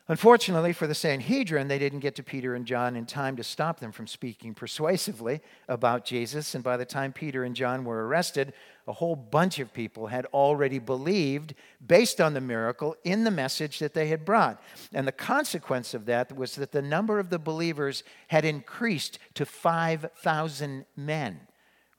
Unfortunately 0.08 0.72
for 0.72 0.86
the 0.86 0.94
Sanhedrin, 0.94 1.66
they 1.66 1.80
didn't 1.80 1.98
get 1.98 2.14
to 2.14 2.22
Peter 2.22 2.54
and 2.54 2.64
John 2.64 2.94
in 2.94 3.06
time 3.06 3.34
to 3.36 3.42
stop 3.42 3.80
them 3.80 3.90
from 3.90 4.06
speaking 4.06 4.54
persuasively 4.54 5.40
about 5.68 6.04
Jesus. 6.04 6.54
And 6.54 6.62
by 6.62 6.76
the 6.76 6.84
time 6.84 7.12
Peter 7.12 7.42
and 7.42 7.56
John 7.56 7.84
were 7.84 8.06
arrested, 8.06 8.52
a 8.86 8.92
whole 8.92 9.16
bunch 9.16 9.58
of 9.58 9.74
people 9.74 10.06
had 10.06 10.24
already 10.26 10.78
believed, 10.78 11.54
based 11.84 12.20
on 12.20 12.34
the 12.34 12.40
miracle, 12.40 12.94
in 13.02 13.24
the 13.24 13.32
message 13.32 13.80
that 13.80 13.94
they 13.94 14.06
had 14.06 14.24
brought. 14.24 14.62
And 14.94 15.08
the 15.08 15.12
consequence 15.12 15.92
of 15.92 16.06
that 16.06 16.36
was 16.36 16.54
that 16.54 16.70
the 16.70 16.82
number 16.82 17.18
of 17.18 17.28
the 17.28 17.40
believers 17.40 18.04
had 18.28 18.44
increased 18.44 19.18
to 19.34 19.44
5,000 19.44 20.84
men. 20.96 21.40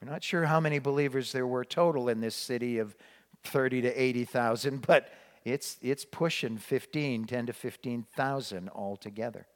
We're 0.00 0.10
not 0.10 0.24
sure 0.24 0.46
how 0.46 0.60
many 0.60 0.78
believers 0.78 1.32
there 1.32 1.46
were 1.46 1.64
total 1.64 2.08
in 2.08 2.22
this 2.22 2.36
city 2.36 2.78
of 2.78 2.96
30 3.44 3.82
to 3.82 4.02
80,000, 4.02 4.86
but 4.86 5.12
it's, 5.44 5.78
it's 5.82 6.04
pushing 6.04 6.58
15, 6.58 7.24
10 7.24 7.46
to 7.46 7.52
15,000 7.52 8.68
altogether. 8.70 9.46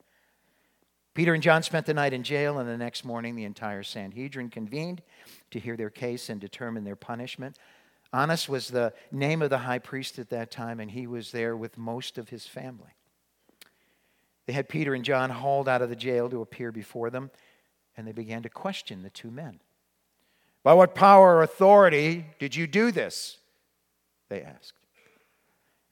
Peter 1.15 1.35
and 1.35 1.43
John 1.43 1.63
spent 1.63 1.85
the 1.85 1.95
night 1.95 2.15
in 2.15 2.23
jail, 2.23 2.59
and 2.59 2.69
the 2.69 2.79
next 2.79 3.05
morning 3.05 3.37
the 3.37 3.45
entire 3.45 3.83
Sanhedrin 3.83 4.49
convened 4.49 5.03
to 5.51 5.59
hear 5.59 5.77
their 5.77 5.91
case 5.91 6.31
and 6.31 6.41
determine 6.41 6.85
their 6.85 6.97
punishment. 6.97 7.59
Annas 8.15 8.49
was 8.49 8.69
the 8.69 8.95
name 9.11 9.43
of 9.43 9.51
the 9.51 9.59
high 9.59 9.79
priest 9.79 10.19
at 10.19 10.31
that 10.31 10.51
time, 10.51 10.81
and 10.81 10.91
he 10.91 11.07
was 11.07 11.31
there 11.33 11.57
with 11.57 11.77
most 11.77 12.17
of 12.17 12.31
his 12.31 12.47
family. 12.47 12.93
They 14.47 14.53
had 14.55 14.69
Peter 14.69 14.95
and 14.95 15.05
John 15.05 15.31
hauled 15.31 15.69
out 15.69 15.83
of 15.83 15.91
the 15.91 15.97
jail 15.97 16.29
to 16.31 16.41
appear 16.41 16.73
before 16.73 17.11
them, 17.11 17.31
and 17.97 18.07
they 18.07 18.13
began 18.13 18.43
to 18.43 18.49
question 18.49 19.03
the 19.03 19.11
two 19.11 19.31
men. 19.31 19.61
By 20.63 20.75
what 20.75 20.95
power 20.95 21.37
or 21.37 21.43
authority 21.43 22.27
did 22.39 22.55
you 22.57 22.67
do 22.67 22.91
this? 22.91 23.39
They 24.29 24.43
asked. 24.43 24.82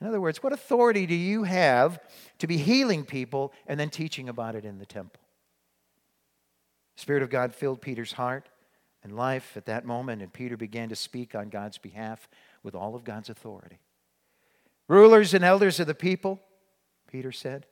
In 0.01 0.07
other 0.07 0.21
words, 0.21 0.43
what 0.43 0.53
authority 0.53 1.07
do 1.07 1.15
you 1.15 1.45
have 1.45 2.01
to 2.39 2.47
be 2.47 2.57
healing 2.57 3.05
people 3.05 3.53
and 3.67 3.79
then 3.79 3.91
teaching 3.91 4.29
about 4.29 4.55
it 4.55 4.65
in 4.65 4.79
the 4.79 4.87
temple? 4.87 5.21
The 6.97 7.03
Spirit 7.03 7.23
of 7.23 7.31
God 7.31 7.55
filled 7.55 7.83
Peter's 7.83 8.13
heart 8.13 8.49
and 9.03 9.15
life 9.15 9.57
at 9.57 9.67
that 9.67 9.85
moment, 9.85 10.23
and 10.23 10.33
Peter 10.33 10.57
began 10.57 10.89
to 10.89 10.97
speak 10.97 11.35
on 11.35 11.49
God's 11.49 11.79
behalf 11.79 12.29
with 12.63 12.75
all 12.75 12.95
of 12.95 13.05
God's 13.05 13.31
authority. 13.31 13.79
Rulers 14.89 15.35
and 15.35 15.45
elders 15.45 15.81
of 15.81 15.87
the 15.87 15.95
people, 15.95 16.41
Peter 17.11 17.33
said, 17.33 17.67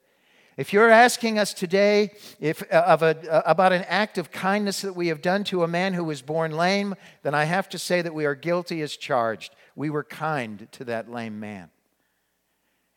if 0.58 0.72
you're 0.72 0.90
asking 0.90 1.38
us 1.38 1.54
today 1.54 2.10
if, 2.40 2.62
uh, 2.72 2.82
of 2.84 3.02
a, 3.02 3.32
uh, 3.32 3.42
about 3.46 3.72
an 3.72 3.84
act 3.86 4.18
of 4.18 4.32
kindness 4.32 4.80
that 4.80 4.94
we 4.94 5.06
have 5.06 5.22
done 5.22 5.44
to 5.44 5.62
a 5.62 5.68
man 5.68 5.94
who 5.94 6.02
was 6.02 6.20
born 6.20 6.50
lame, 6.50 6.96
then 7.22 7.32
I 7.32 7.44
have 7.44 7.68
to 7.70 7.78
say 7.78 8.02
that 8.02 8.12
we 8.12 8.26
are 8.26 8.34
guilty 8.34 8.82
as 8.82 8.96
charged. 8.96 9.54
We 9.76 9.88
were 9.88 10.02
kind 10.02 10.66
to 10.72 10.84
that 10.84 11.08
lame 11.08 11.38
man. 11.38 11.70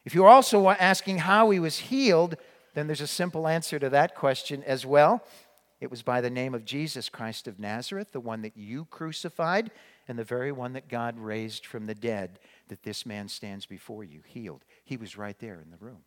If 0.06 0.16
you're 0.16 0.30
also 0.30 0.70
asking 0.70 1.20
how 1.20 1.50
he 1.52 1.60
was 1.60 1.78
healed, 1.78 2.36
then 2.74 2.88
there's 2.88 3.02
a 3.02 3.08
simple 3.08 3.48
answer 3.48 3.78
to 3.80 3.90
that 3.90 4.16
question 4.16 4.64
as 4.64 4.86
well. 4.86 5.24
It 5.80 5.90
was 5.90 6.04
by 6.04 6.22
the 6.22 6.30
name 6.30 6.54
of 6.54 6.66
Jesus 6.66 7.10
Christ 7.10 7.48
of 7.48 7.60
Nazareth, 7.60 8.12
the 8.12 8.20
one 8.20 8.44
that 8.44 8.56
you 8.56 8.86
crucified, 8.86 9.72
and 10.08 10.18
the 10.18 10.24
very 10.24 10.52
one 10.52 10.74
that 10.74 10.90
God 10.90 11.20
raised 11.20 11.66
from 11.66 11.86
the 11.86 11.96
dead, 11.96 12.40
that 12.68 12.84
this 12.84 13.06
man 13.06 13.28
stands 13.28 13.66
before 13.66 14.04
you, 14.04 14.22
healed. 14.26 14.64
He 14.84 14.98
was 14.98 15.18
right 15.18 15.38
there 15.40 15.60
in 15.60 15.72
the 15.72 15.84
room. 15.84 16.04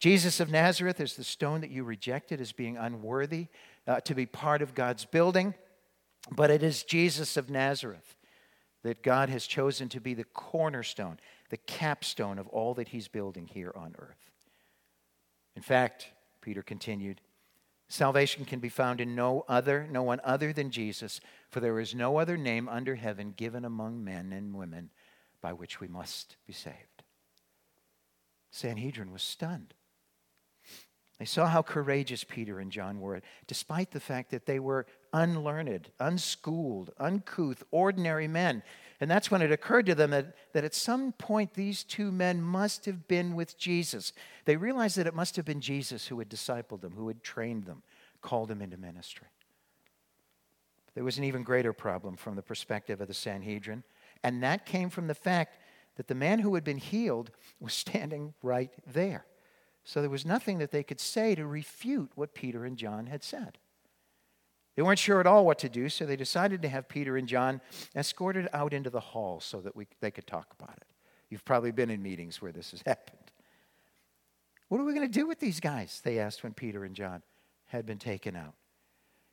Jesus 0.00 0.40
of 0.40 0.50
Nazareth 0.50 1.00
is 1.00 1.14
the 1.14 1.22
stone 1.22 1.60
that 1.60 1.70
you 1.70 1.84
rejected 1.84 2.40
as 2.40 2.50
being 2.50 2.76
unworthy 2.76 3.46
uh, 3.86 4.00
to 4.00 4.14
be 4.14 4.26
part 4.26 4.60
of 4.60 4.74
God's 4.74 5.04
building, 5.04 5.54
but 6.32 6.50
it 6.50 6.64
is 6.64 6.82
Jesus 6.82 7.36
of 7.36 7.48
Nazareth 7.48 8.16
that 8.82 9.02
God 9.02 9.28
has 9.28 9.46
chosen 9.46 9.88
to 9.90 10.00
be 10.00 10.14
the 10.14 10.24
cornerstone, 10.24 11.20
the 11.52 11.58
capstone 11.58 12.38
of 12.38 12.48
all 12.48 12.72
that 12.72 12.88
He's 12.88 13.08
building 13.08 13.46
here 13.46 13.74
on 13.76 13.94
earth. 13.98 14.30
In 15.54 15.60
fact, 15.60 16.06
Peter 16.40 16.62
continued, 16.62 17.20
salvation 17.88 18.46
can 18.46 18.58
be 18.58 18.70
found 18.70 19.02
in 19.02 19.14
no 19.14 19.44
other, 19.48 19.86
no 19.90 20.02
one 20.02 20.18
other 20.24 20.54
than 20.54 20.70
Jesus, 20.70 21.20
for 21.50 21.60
there 21.60 21.78
is 21.78 21.94
no 21.94 22.16
other 22.16 22.38
name 22.38 22.70
under 22.70 22.94
heaven 22.94 23.34
given 23.36 23.66
among 23.66 24.02
men 24.02 24.32
and 24.32 24.54
women 24.54 24.88
by 25.42 25.52
which 25.52 25.78
we 25.78 25.88
must 25.88 26.36
be 26.46 26.54
saved. 26.54 27.02
Sanhedrin 28.50 29.12
was 29.12 29.22
stunned. 29.22 29.74
They 31.18 31.26
saw 31.26 31.46
how 31.46 31.60
courageous 31.60 32.24
Peter 32.24 32.60
and 32.60 32.72
John 32.72 32.98
were, 32.98 33.20
despite 33.46 33.90
the 33.90 34.00
fact 34.00 34.30
that 34.30 34.46
they 34.46 34.58
were 34.58 34.86
unlearned, 35.12 35.90
unschooled, 36.00 36.92
uncouth, 36.98 37.62
ordinary 37.70 38.26
men. 38.26 38.62
And 39.02 39.10
that's 39.10 39.32
when 39.32 39.42
it 39.42 39.50
occurred 39.50 39.86
to 39.86 39.96
them 39.96 40.10
that, 40.10 40.36
that 40.52 40.62
at 40.62 40.76
some 40.76 41.10
point 41.10 41.54
these 41.54 41.82
two 41.82 42.12
men 42.12 42.40
must 42.40 42.84
have 42.84 43.08
been 43.08 43.34
with 43.34 43.58
Jesus. 43.58 44.12
They 44.44 44.54
realized 44.54 44.96
that 44.96 45.08
it 45.08 45.14
must 45.14 45.34
have 45.34 45.44
been 45.44 45.60
Jesus 45.60 46.06
who 46.06 46.20
had 46.20 46.28
discipled 46.28 46.82
them, 46.82 46.92
who 46.96 47.08
had 47.08 47.20
trained 47.20 47.64
them, 47.64 47.82
called 48.20 48.46
them 48.46 48.62
into 48.62 48.76
ministry. 48.76 49.26
But 50.86 50.94
there 50.94 51.02
was 51.02 51.18
an 51.18 51.24
even 51.24 51.42
greater 51.42 51.72
problem 51.72 52.16
from 52.16 52.36
the 52.36 52.42
perspective 52.42 53.00
of 53.00 53.08
the 53.08 53.12
Sanhedrin, 53.12 53.82
and 54.22 54.40
that 54.44 54.66
came 54.66 54.88
from 54.88 55.08
the 55.08 55.16
fact 55.16 55.58
that 55.96 56.06
the 56.06 56.14
man 56.14 56.38
who 56.38 56.54
had 56.54 56.62
been 56.62 56.78
healed 56.78 57.32
was 57.58 57.72
standing 57.72 58.34
right 58.40 58.70
there. 58.86 59.26
So 59.82 60.00
there 60.00 60.10
was 60.10 60.24
nothing 60.24 60.58
that 60.58 60.70
they 60.70 60.84
could 60.84 61.00
say 61.00 61.34
to 61.34 61.44
refute 61.44 62.12
what 62.14 62.34
Peter 62.34 62.64
and 62.64 62.76
John 62.76 63.06
had 63.06 63.24
said. 63.24 63.58
They 64.74 64.82
weren't 64.82 64.98
sure 64.98 65.20
at 65.20 65.26
all 65.26 65.44
what 65.44 65.58
to 65.60 65.68
do, 65.68 65.88
so 65.88 66.06
they 66.06 66.16
decided 66.16 66.62
to 66.62 66.68
have 66.68 66.88
Peter 66.88 67.16
and 67.16 67.28
John 67.28 67.60
escorted 67.94 68.48
out 68.52 68.72
into 68.72 68.90
the 68.90 69.00
hall 69.00 69.40
so 69.40 69.60
that 69.60 69.76
we, 69.76 69.86
they 70.00 70.10
could 70.10 70.26
talk 70.26 70.54
about 70.58 70.76
it. 70.76 70.86
You've 71.28 71.44
probably 71.44 71.72
been 71.72 71.90
in 71.90 72.02
meetings 72.02 72.40
where 72.40 72.52
this 72.52 72.70
has 72.70 72.82
happened. 72.86 73.18
What 74.68 74.80
are 74.80 74.84
we 74.84 74.94
going 74.94 75.06
to 75.06 75.12
do 75.12 75.26
with 75.26 75.40
these 75.40 75.60
guys? 75.60 76.00
They 76.02 76.18
asked 76.18 76.42
when 76.42 76.54
Peter 76.54 76.84
and 76.84 76.94
John 76.94 77.22
had 77.66 77.84
been 77.84 77.98
taken 77.98 78.34
out. 78.34 78.54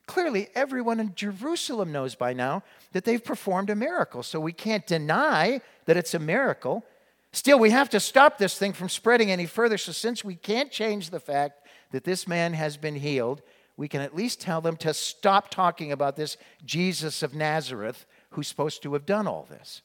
Clearly, 0.06 0.48
everyone 0.54 0.98
in 0.98 1.14
Jerusalem 1.14 1.92
knows 1.92 2.14
by 2.14 2.32
now 2.32 2.62
that 2.92 3.04
they've 3.04 3.22
performed 3.22 3.70
a 3.70 3.76
miracle, 3.76 4.22
so 4.22 4.40
we 4.40 4.52
can't 4.52 4.86
deny 4.86 5.60
that 5.86 5.96
it's 5.96 6.14
a 6.14 6.18
miracle. 6.18 6.84
Still, 7.32 7.58
we 7.58 7.70
have 7.70 7.88
to 7.90 8.00
stop 8.00 8.36
this 8.36 8.58
thing 8.58 8.72
from 8.72 8.88
spreading 8.88 9.30
any 9.30 9.46
further. 9.46 9.78
So, 9.78 9.92
since 9.92 10.24
we 10.24 10.34
can't 10.34 10.72
change 10.72 11.10
the 11.10 11.20
fact 11.20 11.66
that 11.92 12.04
this 12.04 12.26
man 12.26 12.54
has 12.54 12.76
been 12.76 12.96
healed, 12.96 13.40
we 13.80 13.88
can 13.88 14.02
at 14.02 14.14
least 14.14 14.42
tell 14.42 14.60
them 14.60 14.76
to 14.76 14.92
stop 14.92 15.48
talking 15.48 15.90
about 15.90 16.14
this 16.14 16.36
Jesus 16.66 17.22
of 17.22 17.34
Nazareth 17.34 18.04
who's 18.32 18.46
supposed 18.46 18.82
to 18.82 18.92
have 18.92 19.06
done 19.06 19.26
all 19.26 19.46
this. 19.48 19.80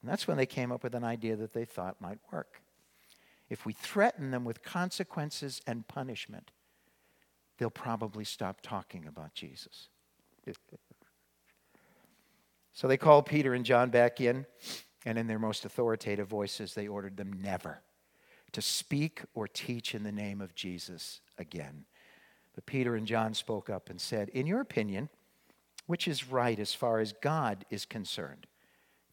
And 0.00 0.08
that's 0.08 0.28
when 0.28 0.36
they 0.36 0.46
came 0.46 0.70
up 0.70 0.84
with 0.84 0.94
an 0.94 1.02
idea 1.02 1.34
that 1.34 1.52
they 1.52 1.64
thought 1.64 2.00
might 2.00 2.20
work. 2.30 2.62
If 3.50 3.66
we 3.66 3.72
threaten 3.72 4.30
them 4.30 4.44
with 4.44 4.62
consequences 4.62 5.60
and 5.66 5.88
punishment, 5.88 6.52
they'll 7.58 7.70
probably 7.70 8.22
stop 8.22 8.60
talking 8.60 9.08
about 9.08 9.34
Jesus. 9.34 9.88
so 12.72 12.86
they 12.86 12.96
called 12.96 13.26
Peter 13.26 13.52
and 13.52 13.64
John 13.64 13.90
back 13.90 14.20
in. 14.20 14.46
And 15.04 15.18
in 15.18 15.26
their 15.26 15.40
most 15.40 15.64
authoritative 15.64 16.28
voices, 16.28 16.72
they 16.74 16.86
ordered 16.86 17.16
them 17.16 17.32
never 17.42 17.82
to 18.52 18.62
speak 18.62 19.22
or 19.34 19.48
teach 19.48 19.92
in 19.92 20.04
the 20.04 20.12
name 20.12 20.40
of 20.40 20.54
Jesus 20.54 21.20
again. 21.36 21.84
But 22.54 22.66
Peter 22.66 22.94
and 22.94 23.06
John 23.06 23.34
spoke 23.34 23.70
up 23.70 23.88
and 23.88 24.00
said, 24.00 24.28
In 24.30 24.46
your 24.46 24.60
opinion, 24.60 25.08
which 25.86 26.06
is 26.06 26.28
right 26.28 26.58
as 26.58 26.74
far 26.74 27.00
as 27.00 27.12
God 27.12 27.64
is 27.70 27.84
concerned? 27.84 28.46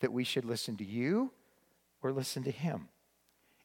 That 0.01 0.13
we 0.13 0.23
should 0.23 0.45
listen 0.45 0.77
to 0.77 0.85
you 0.85 1.31
or 2.01 2.11
listen 2.11 2.43
to 2.43 2.51
him? 2.51 2.89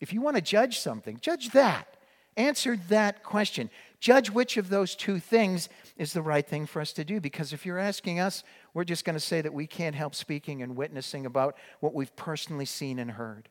If 0.01 0.13
you 0.13 0.21
want 0.21 0.37
to 0.37 0.43
judge 0.43 0.79
something, 0.79 1.19
judge 1.21 1.51
that. 1.51 1.97
Answer 2.37 2.77
that 2.89 3.23
question. 3.23 3.71
Judge 4.01 4.31
which 4.31 4.57
of 4.57 4.69
those 4.69 4.97
two 4.97 5.21
things 5.21 5.69
is 5.97 6.13
the 6.13 6.23
right 6.23 6.47
thing 6.47 6.67
for 6.67 6.81
us 6.81 6.93
to 6.95 7.05
do. 7.05 7.21
Because 7.21 7.53
if 7.53 7.65
you're 7.65 7.79
asking 7.79 8.19
us, 8.19 8.43
we're 8.75 8.85
just 8.85 9.05
going 9.05 9.15
to 9.15 9.21
say 9.21 9.41
that 9.41 9.55
we 9.55 9.67
can't 9.67 9.95
help 9.95 10.15
speaking 10.15 10.61
and 10.61 10.77
witnessing 10.77 11.27
about 11.27 11.57
what 11.79 11.95
we've 11.95 12.15
personally 12.17 12.65
seen 12.65 12.99
and 12.99 13.13
heard. 13.13 13.49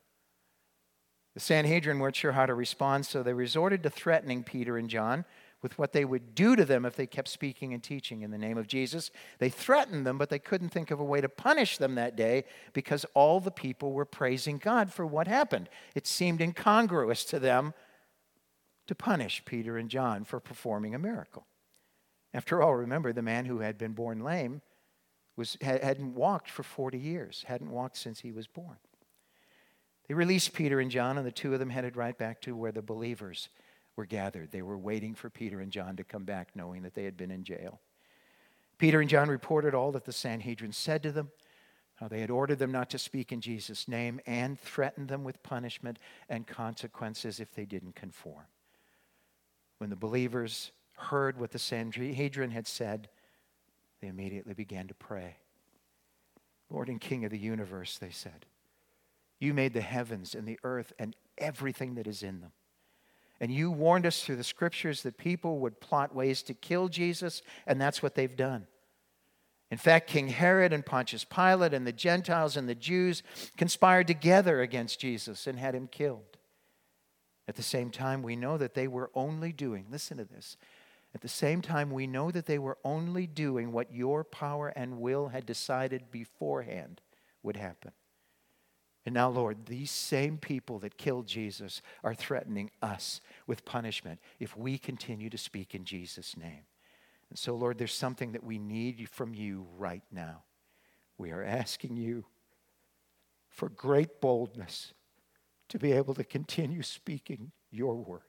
The 1.34 1.40
Sanhedrin 1.40 2.00
weren't 2.00 2.16
sure 2.16 2.34
how 2.34 2.46
to 2.46 2.54
respond, 2.54 3.06
so 3.06 3.24
they 3.24 3.34
resorted 3.34 3.84
to 3.84 3.90
threatening 3.90 4.44
Peter 4.44 4.78
and 4.78 4.90
John 4.90 5.26
with 5.64 5.80
what 5.80 5.94
they 5.94 6.06
would 6.06 6.36
do 6.36 6.56
to 6.56 6.66
them 6.66 6.86
if 6.86 6.96
they 6.96 7.08
kept 7.08 7.30
speaking 7.30 7.74
and 7.74 7.82
teaching 7.82 8.22
in 8.22 8.30
the 8.30 8.38
name 8.38 8.58
of 8.58 8.68
Jesus. 8.68 9.10
They 9.40 9.50
threatened 9.50 10.06
them, 10.06 10.18
but 10.18 10.30
they 10.30 10.38
couldn't 10.38 10.70
think 10.70 10.92
of 10.92 11.00
a 11.00 11.04
way 11.04 11.22
to 11.22 11.30
punish 11.30 11.78
them 11.78 11.96
that 11.96 12.18
day 12.18 12.44
because 12.74 13.06
all 13.14 13.40
the 13.40 13.50
people 13.50 13.94
were 13.94 14.06
praising 14.06 14.58
God 14.58 14.92
for 14.92 15.06
what 15.06 15.28
happened. 15.28 15.70
It 15.96 16.06
seemed 16.06 16.42
incongruous 16.42 17.24
to 17.26 17.40
them 17.40 17.74
to 18.88 18.94
punish 18.94 19.44
Peter 19.46 19.78
and 19.78 19.90
John 19.90 20.26
for 20.26 20.42
performing 20.42 20.94
a 20.94 21.00
miracle. 21.00 21.48
After 22.34 22.62
all, 22.62 22.76
remember 22.76 23.14
the 23.14 23.22
man 23.22 23.46
who 23.46 23.60
had 23.60 23.78
been 23.78 23.94
born 23.94 24.20
lame 24.20 24.62
was, 25.38 25.58
hadn't 25.62 26.14
walked 26.14 26.50
for 26.50 26.64
40 26.64 26.98
years, 26.98 27.46
hadn't 27.48 27.72
walked 27.72 27.98
since 27.98 28.20
he 28.20 28.34
was 28.34 28.48
born. 28.48 28.78
They 30.08 30.14
released 30.14 30.54
Peter 30.54 30.82
and 30.82 30.92
John, 30.92 31.18
and 31.18 31.26
the 31.26 31.32
two 31.32 31.54
of 31.54 31.60
them 31.60 31.70
headed 31.70 31.96
right 31.96 32.18
back 32.18 32.42
to 32.42 32.56
where 32.56 32.74
the 32.74 32.82
believers 32.82 33.48
were 33.96 34.06
gathered. 34.06 34.52
They 34.52 34.62
were 34.62 34.78
waiting 34.78 35.14
for 35.16 35.30
Peter 35.30 35.60
and 35.60 35.72
John 35.72 35.96
to 35.98 36.04
come 36.04 36.24
back, 36.24 36.50
knowing 36.56 36.84
that 36.84 36.94
they 36.94 37.04
had 37.04 37.18
been 37.18 37.32
in 37.32 37.44
jail. 37.44 37.80
Peter 38.78 39.00
and 39.02 39.10
John 39.10 39.30
reported 39.30 39.76
all 39.76 39.92
that 39.92 40.06
the 40.06 40.12
Sanhedrin 40.12 40.72
said 40.72 41.04
to 41.04 41.12
them, 41.12 41.32
how 41.96 42.08
they 42.08 42.22
had 42.22 42.32
ordered 42.32 42.58
them 42.58 42.72
not 42.72 42.90
to 42.90 42.98
speak 42.98 43.32
in 43.32 43.40
Jesus' 43.40 43.88
name, 43.88 44.20
and 44.26 44.60
threatened 44.60 45.10
them 45.10 45.24
with 45.24 45.44
punishment 45.44 46.00
and 46.28 46.48
consequences 46.48 47.40
if 47.40 47.54
they 47.54 47.66
didn't 47.66 47.96
conform. 47.96 48.46
When 49.78 49.92
the 49.92 49.96
believers 49.96 50.72
heard 50.98 51.40
what 51.40 51.52
the 51.52 51.60
Sanhedrin 51.60 52.52
had 52.52 52.68
said, 52.68 53.10
they 54.02 54.08
immediately 54.08 54.54
began 54.54 54.88
to 54.88 54.94
pray. 54.96 55.38
Lord 56.70 56.90
and 56.90 57.00
King 57.00 57.26
of 57.26 57.32
the 57.32 57.38
universe, 57.38 58.00
they 58.00 58.10
said, 58.10 58.48
you 59.40 59.54
made 59.54 59.74
the 59.74 59.82
heavens 59.82 60.34
and 60.34 60.48
the 60.48 60.60
earth 60.64 60.94
and 60.98 61.16
everything 61.38 61.96
that 61.96 62.08
is 62.08 62.24
in 62.24 62.42
them. 62.42 62.52
And 63.40 63.52
you 63.52 63.72
warned 63.72 64.06
us 64.06 64.24
through 64.24 64.38
the 64.38 64.44
scriptures 64.44 65.04
that 65.04 65.18
people 65.18 65.60
would 65.60 65.82
plot 65.82 66.16
ways 66.16 66.44
to 66.44 66.54
kill 66.54 66.88
Jesus, 66.88 67.42
and 67.68 67.82
that's 67.82 68.02
what 68.02 68.16
they've 68.16 68.36
done. 68.36 68.68
In 69.72 69.78
fact, 69.78 70.08
King 70.08 70.28
Herod 70.28 70.72
and 70.72 70.86
Pontius 70.86 71.24
Pilate 71.26 71.74
and 71.74 71.88
the 71.88 71.92
Gentiles 71.92 72.56
and 72.56 72.70
the 72.70 72.76
Jews 72.76 73.24
conspired 73.58 74.06
together 74.06 74.62
against 74.62 75.00
Jesus 75.00 75.48
and 75.48 75.58
had 75.58 75.74
him 75.74 75.88
killed. 75.88 76.38
At 77.48 77.56
the 77.56 77.64
same 77.64 77.90
time, 77.90 78.22
we 78.22 78.36
know 78.36 78.58
that 78.58 78.76
they 78.76 78.88
were 78.88 79.10
only 79.16 79.52
doing, 79.52 79.88
listen 79.90 80.18
to 80.18 80.26
this. 80.26 80.58
At 81.16 81.22
the 81.22 81.28
same 81.28 81.62
time, 81.62 81.92
we 81.92 82.08
know 82.08 82.32
that 82.32 82.46
they 82.46 82.60
were 82.60 82.78
only 82.84 83.28
doing 83.28 83.72
what 83.72 83.94
your 83.94 84.24
power 84.24 84.70
and 84.70 85.00
will 85.00 85.30
had 85.30 85.46
decided 85.46 86.12
beforehand 86.12 87.02
would 87.42 87.58
happen. 87.58 87.92
And 89.06 89.14
now, 89.14 89.30
Lord, 89.30 89.66
these 89.66 89.92
same 89.92 90.38
people 90.38 90.80
that 90.80 90.98
killed 90.98 91.28
Jesus 91.28 91.82
are 92.04 92.14
threatening 92.14 92.72
us 92.82 93.20
with 93.48 93.66
punishment 93.66 94.20
if 94.40 94.56
we 94.56 94.78
continue 94.78 95.30
to 95.30 95.38
speak 95.38 95.76
in 95.76 95.84
Jesus' 95.84 96.38
name. 96.38 96.64
And 97.30 97.38
so, 97.38 97.56
Lord, 97.56 97.78
there's 97.78 97.94
something 97.94 98.32
that 98.32 98.44
we 98.44 98.58
need 98.60 99.10
from 99.10 99.34
you 99.34 99.68
right 99.78 100.04
now. 100.12 100.44
We 101.18 101.32
are 101.32 101.44
asking 101.44 101.98
you 101.98 102.26
for 103.50 103.70
great 103.70 104.22
boldness 104.22 104.94
to 105.70 105.80
be 105.80 105.92
able 105.92 106.14
to 106.14 106.24
continue 106.24 106.82
speaking 106.82 107.52
your 107.72 107.96
word. 107.96 108.22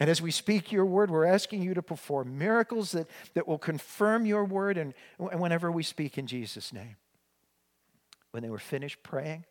And 0.00 0.10
as 0.10 0.20
we 0.20 0.32
speak 0.32 0.72
your 0.72 0.84
word, 0.84 1.10
we're 1.10 1.24
asking 1.24 1.62
you 1.62 1.74
to 1.74 1.82
perform 1.82 2.36
miracles 2.36 2.92
that, 2.92 3.06
that 3.34 3.46
will 3.46 3.58
confirm 3.58 4.26
your 4.26 4.44
word 4.44 4.76
and, 4.76 4.94
and 5.18 5.40
whenever 5.40 5.70
we 5.70 5.82
speak 5.82 6.18
in 6.18 6.26
Jesus' 6.26 6.72
name. 6.72 6.96
When 8.34 8.42
they 8.42 8.50
were 8.50 8.58
finished 8.58 9.04
praying, 9.04 9.44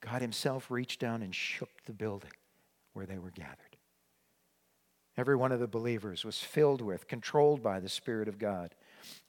God 0.00 0.22
Himself 0.22 0.72
reached 0.72 0.98
down 0.98 1.22
and 1.22 1.32
shook 1.32 1.70
the 1.84 1.92
building 1.92 2.32
where 2.92 3.06
they 3.06 3.16
were 3.16 3.30
gathered. 3.30 3.76
Every 5.16 5.36
one 5.36 5.52
of 5.52 5.60
the 5.60 5.68
believers 5.68 6.24
was 6.24 6.40
filled 6.40 6.82
with, 6.82 7.06
controlled 7.06 7.62
by 7.62 7.78
the 7.78 7.88
Spirit 7.88 8.26
of 8.26 8.40
God. 8.40 8.74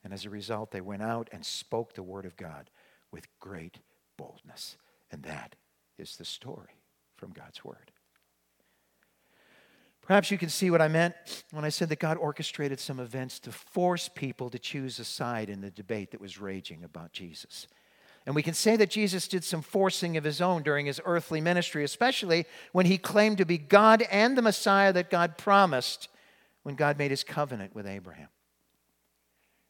And 0.03 0.11
as 0.11 0.25
a 0.25 0.31
result, 0.31 0.71
they 0.71 0.81
went 0.81 1.03
out 1.03 1.29
and 1.31 1.45
spoke 1.45 1.93
the 1.93 2.01
word 2.01 2.25
of 2.25 2.35
God 2.35 2.71
with 3.11 3.27
great 3.39 3.77
boldness. 4.17 4.75
And 5.11 5.21
that 5.21 5.53
is 5.99 6.15
the 6.15 6.25
story 6.25 6.81
from 7.15 7.31
God's 7.31 7.63
word. 7.63 7.91
Perhaps 10.01 10.31
you 10.31 10.39
can 10.39 10.49
see 10.49 10.71
what 10.71 10.81
I 10.81 10.87
meant 10.87 11.13
when 11.51 11.63
I 11.63 11.69
said 11.69 11.89
that 11.89 11.99
God 11.99 12.17
orchestrated 12.17 12.79
some 12.79 12.99
events 12.99 13.39
to 13.41 13.51
force 13.51 14.09
people 14.09 14.49
to 14.49 14.57
choose 14.57 14.97
a 14.97 15.05
side 15.05 15.47
in 15.47 15.61
the 15.61 15.69
debate 15.69 16.09
that 16.09 16.21
was 16.21 16.39
raging 16.39 16.83
about 16.83 17.11
Jesus. 17.13 17.67
And 18.29 18.35
we 18.35 18.43
can 18.43 18.53
say 18.53 18.75
that 18.75 18.91
Jesus 18.91 19.27
did 19.27 19.43
some 19.43 19.63
forcing 19.63 20.15
of 20.15 20.23
his 20.23 20.39
own 20.39 20.61
during 20.61 20.85
his 20.85 21.01
earthly 21.03 21.41
ministry, 21.41 21.83
especially 21.83 22.45
when 22.73 22.85
he 22.85 22.99
claimed 22.99 23.39
to 23.39 23.43
be 23.45 23.57
God 23.57 24.03
and 24.03 24.37
the 24.37 24.43
Messiah 24.43 24.93
that 24.93 25.09
God 25.09 25.35
promised 25.35 26.09
when 26.61 26.75
God 26.75 26.99
made 26.99 27.09
his 27.09 27.23
covenant 27.23 27.73
with 27.73 27.87
Abraham. 27.87 28.27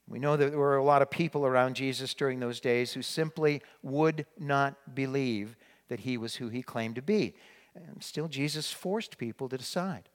We 0.09 0.19
know 0.19 0.35
that 0.35 0.49
there 0.49 0.59
were 0.59 0.75
a 0.75 0.83
lot 0.83 1.01
of 1.01 1.09
people 1.09 1.45
around 1.45 1.77
Jesus 1.77 2.13
during 2.13 2.41
those 2.41 2.59
days 2.59 2.91
who 2.91 3.01
simply 3.01 3.61
would 3.81 4.25
not 4.37 4.93
believe 4.93 5.55
that 5.87 6.01
he 6.01 6.17
was 6.17 6.35
who 6.35 6.49
he 6.49 6.61
claimed 6.61 6.95
to 6.95 7.01
be. 7.01 7.35
And 7.73 8.03
still, 8.03 8.27
Jesus 8.27 8.73
forced 8.73 9.17
people 9.17 9.47
to 9.47 9.57
decide. 9.57 10.09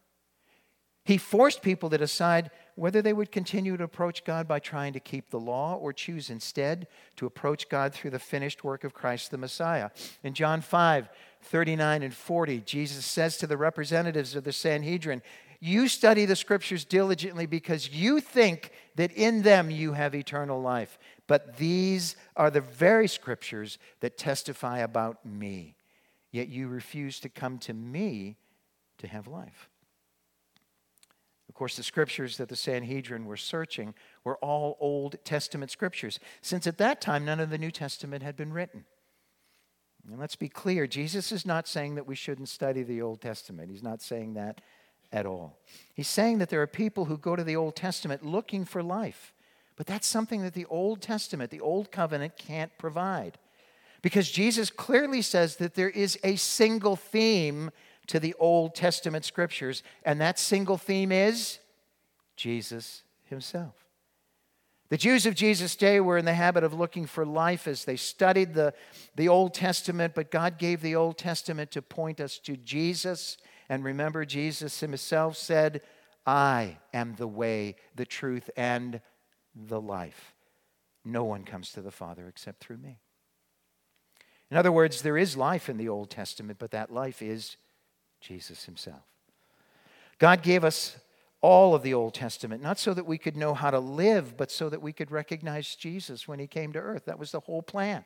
He 1.05 1.19
forced 1.19 1.61
people 1.61 1.91
to 1.91 1.99
decide 1.99 2.51
whether 2.77 3.03
they 3.03 3.13
would 3.13 3.31
continue 3.31 3.77
to 3.77 3.85
approach 3.85 4.25
God 4.25 4.49
by 4.49 4.59
trying 4.59 4.95
to 4.95 5.01
keep 5.01 5.31
the 5.31 5.39
law 5.39 5.75
or 5.75 5.93
choose 5.93 6.31
instead 6.31 6.87
to 7.17 7.27
approach 7.27 7.69
God 7.69 7.93
through 7.93 8.11
the 8.11 8.19
finished 8.19 8.65
work 8.65 8.85
of 8.85 8.95
Christ 8.95 9.31
the 9.31 9.39
Messiah. 9.39 9.91
In 10.23 10.35
John 10.35 10.61
5 10.61 11.09
39 11.43 12.03
and 12.03 12.15
40, 12.15 12.61
Jesus 12.61 13.05
says 13.05 13.37
to 13.37 13.47
the 13.47 13.59
representatives 13.59 14.35
of 14.35 14.45
the 14.45 14.53
Sanhedrin, 14.53 15.21
You 15.61 15.89
study 15.89 16.25
the 16.25 16.37
scriptures 16.37 16.87
diligently 16.87 17.45
because 17.45 17.91
you 17.91 18.21
think 18.21 18.71
that 18.97 19.13
in 19.13 19.43
them 19.43 19.71
you 19.71 19.93
have 19.93 20.15
eternal 20.15 20.63
life. 20.63 20.99
But 21.27 21.59
these 21.59 22.17
are 22.35 22.51
the 22.51 22.63
very 22.63 23.09
scriptures 23.09 23.79
that 24.01 24.17
testify 24.17 24.79
about 24.79 25.25
me. 25.27 25.75
Yet 26.33 26.49
you 26.49 26.67
refuse 26.67 27.21
to 27.21 27.29
come 27.29 27.59
to 27.59 27.75
me 27.75 28.37
to 28.99 29.07
have 29.07 29.29
life. 29.29 29.69
Of 31.55 31.59
course, 31.59 31.77
the 31.77 31.85
scriptures 31.85 32.37
that 32.39 32.49
the 32.49 32.57
Sanhedrin 32.57 33.27
were 33.27 33.37
searching 33.37 33.95
were 34.25 34.39
all 34.39 34.77
Old 34.81 35.15
Testament 35.23 35.71
scriptures, 35.71 36.19
since 36.43 36.67
at 36.67 36.79
that 36.79 37.01
time 37.01 37.25
none 37.25 37.39
of 37.39 37.51
the 37.51 37.59
New 37.59 37.71
Testament 37.71 38.25
had 38.25 38.35
been 38.35 38.53
written. 38.53 38.87
And 40.11 40.19
let's 40.19 40.35
be 40.35 40.49
clear 40.49 40.89
Jesus 40.89 41.31
is 41.31 41.47
not 41.47 41.69
saying 41.69 41.95
that 41.95 42.09
we 42.09 42.17
shouldn't 42.17 42.49
study 42.49 42.83
the 42.83 43.01
Old 43.01 43.21
Testament. 43.21 43.71
He's 43.71 43.85
not 43.85 44.03
saying 44.03 44.35
that 44.35 44.63
at 45.13 45.27
all. 45.27 45.61
He's 45.95 46.09
saying 46.09 46.39
that 46.39 46.49
there 46.49 46.61
are 46.61 46.67
people 46.67 47.05
who 47.05 47.17
go 47.17 47.37
to 47.37 47.45
the 47.45 47.55
Old 47.55 47.77
Testament 47.77 48.27
looking 48.27 48.65
for 48.65 48.83
life, 48.83 49.33
but 49.77 49.87
that's 49.87 50.09
something 50.09 50.43
that 50.43 50.55
the 50.55 50.67
Old 50.67 51.03
Testament, 51.03 51.53
the 51.53 51.61
Old 51.61 51.93
Covenant, 51.93 52.37
can't 52.37 52.77
provide. 52.79 53.39
Because 54.03 54.29
Jesus 54.29 54.71
clearly 54.71 55.23
says 55.23 55.55
that 55.59 55.77
there 55.77 55.89
is 55.89 56.19
a 56.25 56.35
single 56.35 56.97
theme 56.97 57.71
to 58.09 58.21
the 58.21 58.35
Old 58.39 58.75
Testament 58.75 59.25
scriptures, 59.25 59.83
and 60.05 60.21
that 60.21 60.39
single 60.39 60.79
theme 60.79 61.13
is 61.13 61.59
Jesus 62.37 63.03
himself. 63.25 63.75
The 64.91 64.99
Jews 64.99 65.27
of 65.27 65.35
Jesus' 65.35 65.77
day 65.77 65.99
were 65.99 66.19
in 66.19 66.25
the 66.25 66.35
habit 66.35 66.63
of 66.63 66.75
looking 66.75 67.07
for 67.07 67.25
life 67.25 67.67
as 67.67 67.85
they 67.85 67.97
studied 67.97 68.55
the, 68.55 68.75
the 69.17 69.29
Old 69.29 69.55
Testament, 69.55 70.15
but 70.15 70.31
God 70.31 70.59
gave 70.59 70.83
the 70.83 70.95
Old 70.95 71.19
Testament 71.19 71.71
to 71.73 71.83
point 71.83 72.21
us 72.21 72.39
to 72.41 72.57
Jesus. 72.57 73.39
And 73.69 73.83
remember, 73.83 74.25
Jesus 74.25 74.81
himself 74.81 75.37
said, 75.37 75.81
I 76.27 76.79
am 76.93 77.15
the 77.17 77.27
way, 77.27 77.77
the 77.97 78.07
truth, 78.07 78.51
and 78.57 79.01
the 79.55 79.81
life. 79.81 80.35
No 81.05 81.25
one 81.25 81.45
comes 81.45 81.73
to 81.73 81.83
the 81.83 81.91
Father 81.91 82.29
except 82.29 82.61
through 82.61 82.79
me. 82.79 82.99
In 84.51 84.57
other 84.57 84.73
words, 84.73 85.03
there 85.03 85.19
is 85.19 85.37
life 85.37 85.69
in 85.69 85.79
the 85.79 85.89
Old 85.89 86.11
Testament, 86.11 86.59
but 86.59 86.71
that 86.71 86.93
life 86.93 87.23
is 87.23 87.57
Jesus 88.25 88.65
himself. 88.65 89.03
God 90.19 90.43
gave 90.43 90.65
us 90.65 90.97
all 91.43 91.75
of 91.75 91.83
the 91.83 91.93
Old 91.93 92.15
Testament, 92.15 92.63
not 92.63 92.79
so 92.79 92.95
that 92.95 93.05
we 93.05 93.19
could 93.19 93.37
know 93.37 93.53
how 93.53 93.71
to 93.71 93.79
live, 93.79 94.35
but 94.37 94.51
so 94.51 94.71
that 94.71 94.81
we 94.81 94.95
could 94.95 95.11
recognize 95.11 95.77
Jesus 95.77 96.27
when 96.27 96.39
he 96.39 96.47
came 96.47 96.73
to 96.73 96.79
earth. 96.79 97.05
That 97.05 97.19
was 97.19 97.33
the 97.33 97.41
whole 97.41 97.61
plan. 97.61 98.05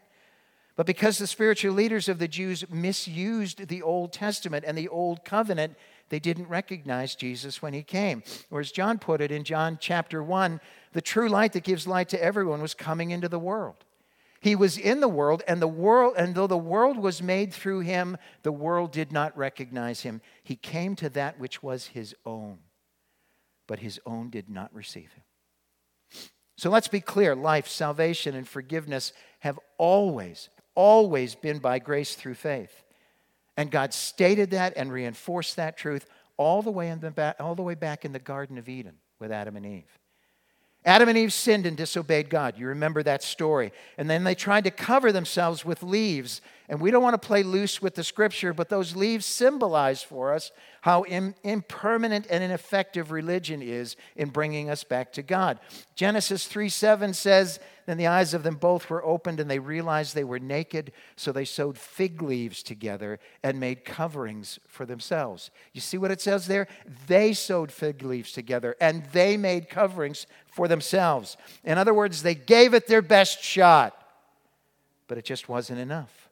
But 0.75 0.87
because 0.87 1.19
the 1.19 1.27
spiritual 1.27 1.75
leaders 1.75 2.09
of 2.09 2.19
the 2.19 2.29
Jews 2.29 2.69
misused 2.69 3.69
the 3.69 3.83
Old 3.83 4.13
Testament 4.13 4.65
and 4.67 4.77
the 4.77 4.89
Old 4.89 5.25
Covenant, 5.25 5.77
they 6.09 6.19
didn't 6.19 6.49
recognize 6.49 7.15
Jesus 7.15 7.63
when 7.63 7.73
he 7.73 7.83
came. 7.83 8.23
Or 8.51 8.61
as 8.61 8.73
John 8.73 8.99
put 8.99 9.21
it 9.21 9.31
in 9.31 9.45
John 9.45 9.79
chapter 9.81 10.23
1, 10.23 10.61
the 10.93 11.01
true 11.01 11.29
light 11.29 11.53
that 11.53 11.65
gives 11.65 11.87
light 11.87 12.09
to 12.11 12.23
everyone 12.23 12.63
was 12.63 12.75
coming 12.75 13.11
into 13.11 13.29
the 13.29 13.39
world. 13.39 13.85
He 14.41 14.55
was 14.55 14.79
in 14.79 15.01
the 15.01 15.09
world, 15.09 15.43
and 15.49 15.61
the 15.61 15.67
world, 15.67 16.15
and 16.17 16.35
though 16.35 16.47
the 16.47 16.57
world 16.57 16.97
was 16.97 17.23
made 17.23 17.53
through 17.53 17.81
him, 17.81 18.17
the 18.43 18.53
world 18.53 18.93
did 18.93 19.11
not 19.11 19.37
recognize 19.37 20.03
him. 20.03 20.21
He 20.45 20.55
came 20.55 20.95
to 20.97 21.09
that 21.11 21.41
which 21.41 21.63
was 21.63 21.89
his 21.89 22.15
own, 22.25 22.59
but 23.67 23.81
his 23.81 24.01
own 24.07 24.31
did 24.31 24.49
not 24.49 24.73
receive 24.73 25.13
him. 25.13 25.25
So 26.57 26.71
let's 26.71 26.89
be 26.89 27.01
clear 27.01 27.35
life, 27.35 27.69
salvation, 27.69 28.35
and 28.35 28.47
forgiveness 28.47 29.13
have 29.41 29.59
always, 29.77 30.49
always 30.75 31.35
been 31.35 31.59
by 31.59 31.79
grace 31.79 32.15
through 32.15 32.35
faith. 32.35 32.85
And 33.57 33.71
God 33.73 33.93
stated 33.93 34.51
that 34.51 34.75
and 34.77 34.93
reinforced 34.93 35.57
that 35.57 35.77
truth 35.77 36.07
all 36.37 36.63
the 36.63 36.71
way, 36.71 36.91
in 36.91 37.01
the 37.01 37.11
back, 37.11 37.37
all 37.41 37.57
the 37.57 37.63
way 37.63 37.75
back 37.75 38.05
in 38.05 38.13
the 38.13 38.21
Garden 38.21 38.57
of 38.57 38.69
Eden 38.69 38.95
with 39.19 39.33
Adam 39.33 39.57
and 39.57 39.67
Eve. 39.67 39.99
Adam 40.89 41.11
and 41.11 41.19
Eve 41.19 41.35
sinned 41.35 41.67
and 41.67 41.77
disobeyed 41.77 42.31
God. 42.31 42.57
You 42.57 42.69
remember 42.69 43.03
that 43.03 43.23
story. 43.23 43.73
And 43.99 44.09
then 44.09 44.25
they 44.25 44.35
tried 44.35 44.65
to 44.65 44.71
cover 44.71 45.13
themselves 45.13 45.63
with 45.63 45.83
leaves. 45.83 46.41
And 46.71 46.83
we 46.83 46.91
don't 46.91 47.03
want 47.03 47.21
to 47.21 47.27
play 47.27 47.43
loose 47.43 47.81
with 47.81 47.95
the 47.95 48.05
scripture, 48.05 48.53
but 48.53 48.69
those 48.69 48.95
leaves 48.95 49.25
symbolize 49.25 50.03
for 50.03 50.35
us 50.35 50.51
how 50.83 51.05
impermanent 51.05 52.27
and 52.29 52.45
ineffective 52.45 53.11
religion 53.11 53.63
is 53.63 53.97
in 54.17 54.29
bringing 54.29 54.69
us 54.69 54.85
back 54.85 55.13
to 55.15 55.23
God. 55.23 55.59
Genesis 55.95 56.47
3 56.47 56.69
7 56.69 57.15
says, 57.15 57.59
Then 57.87 57.97
the 57.97 58.07
eyes 58.07 58.35
of 58.35 58.43
them 58.43 58.57
both 58.57 58.91
were 58.91 59.05
opened, 59.05 59.41
and 59.41 59.51
they 59.51 59.59
realized 59.59 60.15
they 60.15 60.25
were 60.25 60.39
naked, 60.39 60.93
so 61.17 61.33
they 61.33 61.47
sewed 61.47 61.79
fig 61.79 62.21
leaves 62.21 62.63
together 62.63 63.19
and 63.43 63.59
made 63.59 63.87
coverings 63.87 64.59
for 64.69 64.85
themselves. 64.85 65.51
You 65.73 65.81
see 65.81 65.97
what 65.97 66.11
it 66.11 66.21
says 66.21 66.47
there? 66.47 66.69
They 67.07 67.33
sewed 67.33 67.73
fig 67.73 68.03
leaves 68.03 68.33
together 68.33 68.77
and 68.81 69.05
they 69.13 69.37
made 69.37 69.69
coverings 69.69 70.27
for 70.47 70.69
themselves. 70.69 71.37
In 71.65 71.79
other 71.79 71.95
words, 71.95 72.23
they 72.23 72.35
gave 72.35 72.75
it 72.75 72.87
their 72.87 73.03
best 73.03 73.43
shot, 73.43 73.95
but 75.07 75.19
it 75.19 75.25
just 75.25 75.49
wasn't 75.49 75.81
enough. 75.81 76.28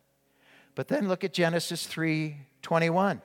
But 0.77 0.87
then 0.87 1.09
look 1.09 1.25
at 1.25 1.33
Genesis 1.33 1.87
3 1.87 2.37
21 2.62 3.21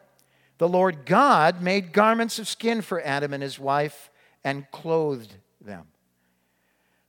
the 0.62 0.70
Lord 0.70 1.08
God 1.08 1.60
made 1.60 1.92
garments 1.92 2.38
of 2.38 2.48
skin 2.48 2.84
for 2.84 3.02
Adam 3.02 3.34
and 3.34 3.42
his 3.42 3.58
wife 3.58 4.12
and 4.44 4.70
clothed 4.70 5.34
them. 5.60 5.88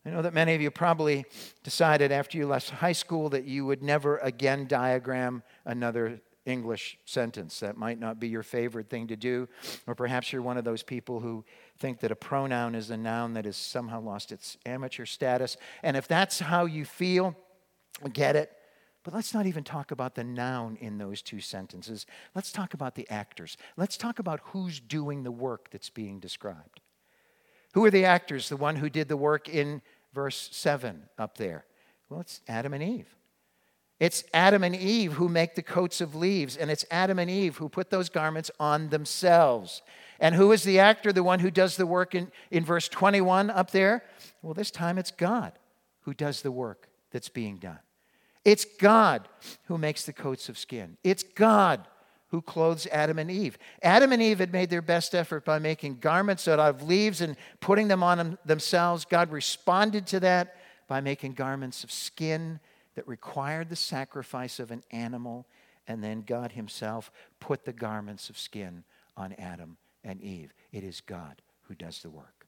I 0.07 0.09
know 0.09 0.23
that 0.23 0.33
many 0.33 0.55
of 0.55 0.63
you 0.63 0.71
probably 0.71 1.27
decided 1.63 2.13
after 2.13 2.39
you 2.39 2.47
left 2.47 2.71
high 2.71 2.93
school 2.93 3.29
that 3.29 3.45
you 3.45 3.67
would 3.67 3.83
never 3.83 4.17
again 4.17 4.67
diagram 4.67 5.43
another 5.67 6.23
English 6.47 6.97
sentence. 7.05 7.61
That 7.61 7.77
might 7.77 8.01
not 8.01 8.19
be 8.19 8.29
your 8.29 8.43
favorite 8.43 8.89
thing 8.89 9.09
to 9.09 9.17
do. 9.17 9.51
Or 9.87 9.95
perhaps 9.95 10.33
you're 10.33 10.41
one 10.41 10.57
of 10.57 10.65
those 10.65 10.83
people 10.83 11.21
who 11.21 11.45
think 11.79 12.01
that 12.01 12.11
a 12.11 12.17
pronoun 12.17 12.75
is 12.75 12.89
a 12.89 12.97
noun 12.97 13.35
that 13.35 13.45
has 13.45 13.59
somehow 13.59 14.01
lost 14.01 14.33
its 14.33 14.57
amateur 14.65 15.05
status. 15.05 15.59
And 15.83 15.95
if 15.95 16.09
that's 16.09 16.39
how 16.39 16.65
you 16.65 16.87
feel, 16.87 17.37
get 18.15 18.35
it. 18.35 18.51
But 19.05 19.15
let's 19.15 19.35
not 19.35 19.47
even 19.47 19.65
talk 19.65 19.91
about 19.91 20.15
the 20.15 20.23
noun 20.23 20.77
in 20.81 20.99
those 20.99 21.23
two 21.23 21.41
sentences. 21.41 22.07
Let's 22.35 22.53
talk 22.53 22.73
about 22.73 22.95
the 22.95 23.09
actors. 23.11 23.57
Let's 23.77 23.97
talk 23.97 24.19
about 24.19 24.41
who's 24.45 24.79
doing 24.79 25.25
the 25.25 25.33
work 25.33 25.71
that's 25.71 25.91
being 25.91 26.21
described. 26.21 26.81
Who 27.75 27.85
are 27.85 27.91
the 27.91 28.05
actors? 28.05 28.49
The 28.49 28.57
one 28.57 28.77
who 28.77 28.89
did 28.89 29.09
the 29.09 29.17
work 29.17 29.49
in 29.49 29.83
verse 30.13 30.49
7 30.53 31.05
up 31.19 31.37
there. 31.37 31.65
Well, 32.09 32.21
it's 32.21 32.43
Adam 32.47 32.75
and 32.75 32.83
Eve. 32.83 33.09
It's 33.99 34.25
Adam 34.35 34.65
and 34.65 34.75
Eve 34.75 35.13
who 35.15 35.29
make 35.29 35.55
the 35.55 35.63
coats 35.63 36.01
of 36.01 36.15
leaves, 36.15 36.57
and 36.57 36.71
it's 36.71 36.85
Adam 36.91 37.19
and 37.19 37.31
Eve 37.31 37.57
who 37.57 37.69
put 37.69 37.91
those 37.91 38.09
garments 38.09 38.51
on 38.59 38.89
themselves. 38.89 39.81
And 40.19 40.35
who 40.35 40.53
is 40.53 40.65
the 40.65 40.81
actor, 40.81 41.13
the 41.13 41.23
one 41.23 41.39
who 41.39 41.51
does 41.51 41.77
the 41.77 41.87
work 41.87 42.15
in, 42.15 42.31
in 42.51 42.65
verse 42.65 42.89
21 42.89 43.51
up 43.51 43.71
there? 43.71 44.05
Well, 44.43 44.55
this 44.55 44.71
time 44.71 44.99
it's 44.99 45.11
God 45.11 45.53
who 46.01 46.15
does 46.15 46.43
the 46.43 46.53
work 46.53 46.89
that's 47.11 47.29
being 47.29 47.59
done. 47.59 47.79
It's 48.45 48.65
God 48.65 49.29
who 49.65 49.79
makes 49.79 50.05
the 50.05 50.13
coats 50.13 50.49
of 50.49 50.59
skin. 50.59 50.97
It's 51.05 51.23
God 51.23 51.87
who 52.29 52.41
clothes 52.43 52.89
Adam 52.91 53.19
and 53.19 53.31
Eve. 53.31 53.59
Adam 53.83 54.11
and 54.11 54.23
Eve 54.23 54.39
had 54.39 54.53
made 54.53 54.71
their 54.71 54.83
best 54.83 55.15
effort 55.15 55.45
by 55.45 55.59
making 55.59 55.99
garments 55.99 56.49
out 56.49 56.59
of 56.59 56.83
leaves 56.83 57.21
and 57.21 57.37
putting 57.61 57.89
them 57.89 58.03
on 58.03 58.19
them 58.19 58.39
themselves. 58.45 59.05
God 59.05 59.31
responded 59.31 60.07
to 60.09 60.21
that 60.21 60.57
by 60.89 61.01
making 61.01 61.35
garments 61.35 61.85
of 61.85 61.93
skin 61.93 62.59
that 62.95 63.07
required 63.07 63.69
the 63.69 63.77
sacrifice 63.77 64.59
of 64.59 64.71
an 64.71 64.83
animal. 64.91 65.47
And 65.87 66.03
then 66.03 66.23
God 66.23 66.53
Himself 66.53 67.13
put 67.39 67.65
the 67.65 67.73
garments 67.73 68.31
of 68.31 68.39
skin 68.39 68.85
on 69.17 69.35
Adam 69.35 69.77
and 70.03 70.21
Eve. 70.23 70.55
It 70.73 70.85
is 70.85 71.01
God 71.01 71.43
who 71.69 71.75
does 71.75 72.01
the 72.01 72.11
work. 72.11 72.47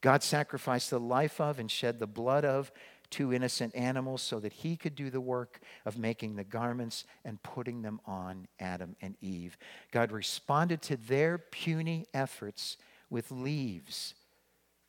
God 0.00 0.22
sacrificed 0.22 0.90
the 0.90 1.00
life 1.00 1.40
of 1.40 1.58
and 1.58 1.68
shed 1.68 1.98
the 1.98 2.06
blood 2.06 2.44
of 2.44 2.70
two 3.10 3.32
innocent 3.32 3.74
animals 3.74 4.22
so 4.22 4.38
that 4.40 4.52
he 4.52 4.76
could 4.76 4.94
do 4.94 5.10
the 5.10 5.20
work 5.20 5.60
of 5.84 5.98
making 5.98 6.36
the 6.36 6.44
garments 6.44 7.04
and 7.24 7.42
putting 7.42 7.82
them 7.82 8.00
on 8.06 8.46
Adam 8.60 8.96
and 9.00 9.16
Eve. 9.20 9.56
God 9.92 10.12
responded 10.12 10.82
to 10.82 10.96
their 10.96 11.38
puny 11.38 12.06
efforts 12.12 12.76
with 13.10 13.30
leaves 13.30 14.14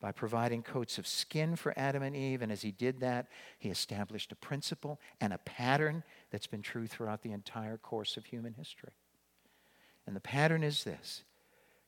by 0.00 0.12
providing 0.12 0.62
coats 0.62 0.98
of 0.98 1.06
skin 1.06 1.56
for 1.56 1.74
Adam 1.76 2.02
and 2.02 2.16
Eve. 2.16 2.42
And 2.42 2.50
as 2.50 2.62
he 2.62 2.70
did 2.70 3.00
that, 3.00 3.26
he 3.58 3.68
established 3.68 4.32
a 4.32 4.36
principle 4.36 4.98
and 5.20 5.32
a 5.32 5.38
pattern 5.38 6.02
that's 6.30 6.46
been 6.46 6.62
true 6.62 6.86
throughout 6.86 7.22
the 7.22 7.32
entire 7.32 7.76
course 7.76 8.16
of 8.16 8.24
human 8.24 8.54
history. 8.54 8.92
And 10.06 10.16
the 10.16 10.20
pattern 10.20 10.62
is 10.62 10.84
this 10.84 11.22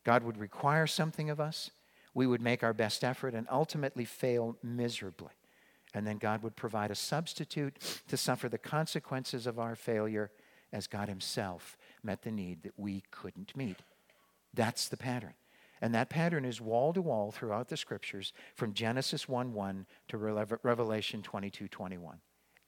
God 0.05 0.23
would 0.25 0.37
require 0.37 0.87
something 0.87 1.31
of 1.31 1.41
us, 1.41 1.71
we 2.15 2.27
would 2.27 2.43
make 2.43 2.63
our 2.63 2.75
best 2.75 3.03
effort, 3.03 3.35
and 3.35 3.47
ultimately 3.51 4.05
fail 4.05 4.57
miserably. 4.63 5.31
And 5.95 6.07
then 6.07 6.19
God 6.19 6.43
would 6.43 6.57
provide 6.57 6.91
a 6.91 6.95
substitute 6.95 7.77
to 8.09 8.17
suffer 8.17 8.49
the 8.49 8.59
consequences 8.59 9.47
of 9.47 9.59
our 9.59 9.77
failure 9.77 10.31
as 10.73 10.87
God 10.87 11.09
Himself 11.09 11.77
met 12.03 12.23
the 12.23 12.31
need 12.31 12.63
that 12.63 12.73
we 12.77 13.03
couldn't 13.11 13.57
meet. 13.57 13.77
That's 14.55 14.89
the 14.89 14.97
pattern. 14.97 15.35
And 15.81 15.95
that 15.95 16.11
pattern 16.11 16.45
is 16.45 16.61
wall 16.61 16.93
to 16.93 17.03
wall 17.03 17.33
throughout 17.33 17.69
the 17.69 17.77
scriptures 17.77 18.33
from 18.55 18.73
Genesis 18.73 19.29
1 19.29 19.53
1 19.53 19.87
to 20.09 20.17
Revelation 20.63 21.23
22 21.23 21.69
21. 21.69 22.19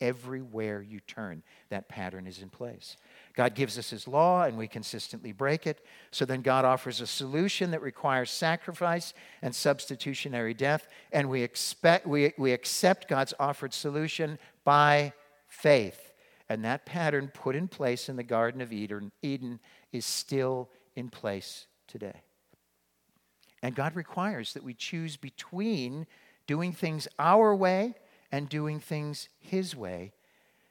Everywhere 0.01 0.83
you 0.83 0.99
turn, 1.01 1.45
that 1.71 1.89
pattern 1.89 2.27
is 2.27 2.43
in 2.43 2.51
place. 2.51 2.97
God 3.37 3.55
gives 3.55 3.79
us 3.79 3.91
His 3.91 4.07
law 4.07 4.45
and 4.45 4.57
we 4.57 4.69
consistently 4.69 5.33
break 5.33 5.67
it. 5.67 5.85
So 6.13 6.25
then 6.25 6.41
God 6.41 6.65
offers 6.65 7.01
a 7.01 7.07
solution 7.07 7.73
that 7.73 7.83
requires 7.83 8.31
sacrifice 8.31 9.13
and 9.43 9.55
substitutionary 9.55 10.55
death. 10.55 10.87
And 11.13 11.29
we, 11.29 11.43
expect, 11.43 12.07
we, 12.07 12.33
we 12.39 12.53
accept 12.53 13.09
God's 13.09 13.35
offered 13.41 13.75
solution 13.75 14.39
by 14.65 15.13
faith. 15.49 16.13
And 16.49 16.65
that 16.65 16.87
pattern 16.87 17.31
put 17.33 17.57
in 17.57 17.69
place 17.69 18.09
in 18.09 18.17
the 18.17 18.23
Garden 18.23 18.61
of 18.61 18.73
Eden, 18.73 19.11
Eden 19.23 19.61
is 19.93 20.05
still 20.05 20.71
in 20.95 21.09
place 21.09 21.67
today. 21.89 22.23
And 23.63 23.75
God 23.75 23.97
requires 23.97 24.53
that 24.53 24.63
we 24.63 24.75
choose 24.75 25.17
between 25.17 26.07
doing 26.47 26.73
things 26.73 27.09
our 27.19 27.55
way 27.55 27.95
and 28.31 28.49
doing 28.49 28.79
things 28.79 29.29
His 29.41 29.75
way. 29.75 30.13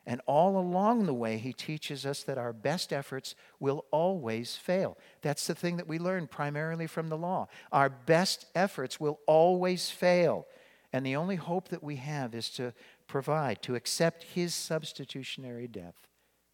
And 0.05 0.21
all 0.25 0.57
along 0.57 1.05
the 1.05 1.13
way, 1.13 1.37
He 1.37 1.53
teaches 1.53 2.05
us 2.05 2.23
that 2.23 2.37
our 2.37 2.51
best 2.51 2.91
efforts 2.91 3.35
will 3.59 3.85
always 3.91 4.55
fail. 4.57 4.97
That's 5.21 5.47
the 5.47 5.55
thing 5.55 5.77
that 5.77 5.87
we 5.87 5.97
learn 5.97 6.27
primarily 6.27 6.87
from 6.87 7.07
the 7.07 7.17
law. 7.17 7.47
Our 7.71 7.89
best 7.89 8.45
efforts 8.53 8.99
will 8.99 9.19
always 9.27 9.89
fail. 9.89 10.45
And 10.91 11.05
the 11.05 11.15
only 11.15 11.37
hope 11.37 11.69
that 11.69 11.83
we 11.83 11.95
have 11.97 12.35
is 12.35 12.49
to 12.51 12.73
provide, 13.07 13.61
to 13.63 13.75
accept 13.75 14.23
His 14.23 14.53
substitutionary 14.53 15.67
death 15.67 15.95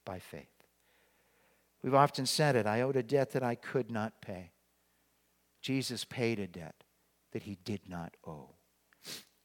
by 0.06 0.20
faith. 0.20 0.48
We've 1.82 1.96
often 1.96 2.26
said 2.26 2.56
it 2.56 2.68
I 2.68 2.82
owed 2.82 2.98
a 2.98 3.04
debt 3.04 3.32
that 3.32 3.44
I 3.44 3.56
could 3.56 3.90
not 3.90 4.22
pay. 4.22 4.52
Jesus 5.62 6.06
paid 6.06 6.40
a 6.40 6.48
debt 6.48 6.84
that 7.32 7.44
He 7.44 7.58
did 7.66 7.82
not 7.90 8.16
owe. 8.26 8.52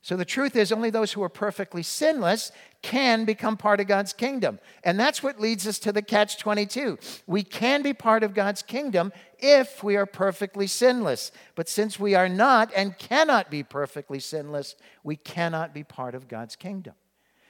So 0.05 0.19
the 0.19 0.27
truth 0.27 0.55
is, 0.55 0.71
only 0.71 0.91
those 0.91 1.13
who 1.13 1.23
are 1.23 1.31
perfectly 1.31 1.83
sinless 1.83 2.53
can 2.83 3.25
become 3.25 3.57
part 3.57 3.81
of 3.81 3.87
God's 3.87 4.13
kingdom. 4.13 4.59
And 4.85 5.01
that's 5.01 5.23
what 5.23 5.41
leads 5.41 5.67
us 5.67 5.79
to 5.79 5.93
the 5.93 6.03
catch 6.03 6.37
22. 6.37 6.99
We 7.27 7.43
can 7.43 7.81
be 7.81 7.95
part 7.95 8.23
of 8.23 8.35
God's 8.35 8.61
kingdom 8.61 9.15
if 9.39 9.83
we 9.83 9.97
are 9.97 10.05
perfectly 10.05 10.67
sinless. 10.67 11.33
But 11.55 11.71
since 11.71 11.99
we 11.99 12.15
are 12.15 12.29
not 12.29 12.71
and 12.77 12.99
cannot 12.99 13.51
be 13.51 13.63
perfectly 13.63 14.21
sinless, 14.21 14.77
we 15.03 15.17
cannot 15.17 15.73
be 15.73 15.85
part 15.85 16.15
of 16.15 16.29
God's 16.29 16.55
kingdom. 16.55 16.93